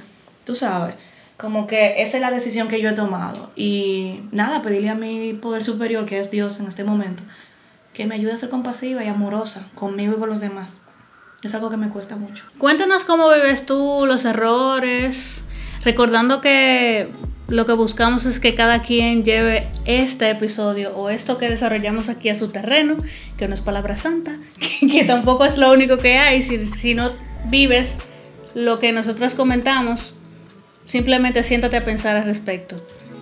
Tú 0.45 0.55
sabes, 0.55 0.95
como 1.35 1.67
que 1.67 2.01
esa 2.01 2.15
es 2.15 2.21
la 2.21 2.31
decisión 2.31 2.69
que 2.69 2.79
yo 2.79 2.91
he 2.91 2.93
tomado. 2.93 3.51
Y 3.57 4.21
nada, 4.31 4.61
pedirle 4.61 4.91
a 4.91 4.95
mi 4.95 5.33
poder 5.33 5.61
superior, 5.61 6.05
que 6.05 6.19
es 6.19 6.31
Dios 6.31 6.61
en 6.61 6.67
este 6.67 6.85
momento, 6.85 7.21
que 7.91 8.05
me 8.05 8.15
ayude 8.15 8.31
a 8.31 8.37
ser 8.37 8.47
compasiva 8.47 9.03
y 9.03 9.09
amorosa 9.09 9.67
conmigo 9.75 10.13
y 10.15 10.19
con 10.19 10.29
los 10.29 10.39
demás. 10.39 10.79
Es 11.43 11.53
algo 11.53 11.69
que 11.69 11.75
me 11.75 11.89
cuesta 11.89 12.15
mucho. 12.15 12.45
Cuéntanos 12.57 13.03
cómo 13.03 13.29
vives 13.29 13.65
tú 13.65 14.05
los 14.07 14.23
errores, 14.23 15.41
recordando 15.83 16.39
que 16.39 17.09
lo 17.47 17.65
que 17.65 17.73
buscamos 17.73 18.25
es 18.25 18.39
que 18.39 18.55
cada 18.55 18.81
quien 18.81 19.23
lleve 19.23 19.67
este 19.85 20.29
episodio 20.29 20.95
o 20.95 21.09
esto 21.09 21.37
que 21.37 21.49
desarrollamos 21.49 22.09
aquí 22.09 22.29
a 22.29 22.35
su 22.35 22.47
terreno, 22.47 22.97
que 23.37 23.47
no 23.47 23.53
es 23.53 23.61
palabra 23.61 23.97
santa, 23.97 24.37
que, 24.79 25.03
tampoco 25.03 25.45
es 25.45 25.57
lo 25.57 25.71
único 25.71 25.97
que 25.97 26.17
hay, 26.17 26.41
si, 26.41 26.93
no 26.95 27.13
vives 27.45 27.99
lo 28.55 28.79
que 28.79 28.91
nosotros 28.91 29.35
comentamos, 29.35 30.15
simplemente 30.87 31.43
siéntate 31.43 31.77
a 31.77 31.85
pensar 31.85 32.15
al 32.15 32.25
respecto. 32.25 32.75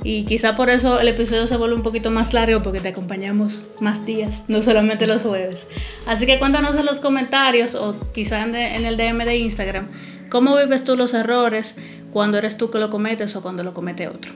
Y 0.05 0.25
quizá 0.25 0.55
por 0.55 0.69
eso 0.69 0.99
el 0.99 1.07
episodio 1.07 1.47
se 1.47 1.55
vuelve 1.55 1.75
un 1.75 1.83
poquito 1.83 2.11
más 2.11 2.33
largo 2.33 2.61
porque 2.61 2.81
te 2.81 2.89
acompañamos 2.89 3.65
más 3.79 4.05
días, 4.05 4.43
no 4.49 4.61
solamente 4.61 5.07
los 5.07 5.21
jueves. 5.21 5.67
Así 6.05 6.25
que 6.25 6.39
cuéntanos 6.39 6.75
en 6.75 6.85
los 6.85 6.99
comentarios 6.99 7.75
o 7.75 7.95
quizá 8.13 8.43
en, 8.43 8.55
el 8.55 8.97
DM 8.97 9.23
de 9.23 9.37
Instagram 9.37 9.87
cómo 10.29 10.57
vives 10.57 10.83
tú 10.83 10.97
los 10.97 11.13
errores 11.13 11.75
cuando 12.13 12.37
eres 12.37 12.57
tú 12.57 12.69
que 12.69 12.77
lo 12.77 12.91
cometes 12.91 13.35
o 13.35 13.41
cuando 13.41 13.63
lo 13.63 13.73
comete 13.73 14.07
otro. 14.07 14.31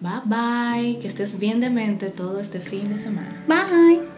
Bye 0.00 0.22
bye, 0.24 0.98
que 1.00 1.08
estés 1.08 1.38
bien 1.38 1.58
de 1.60 1.68
mente 1.68 2.10
todo 2.10 2.38
este 2.38 2.60
fin 2.60 2.88
de 2.88 2.98
semana. 2.98 3.44
Bye. 3.48 4.11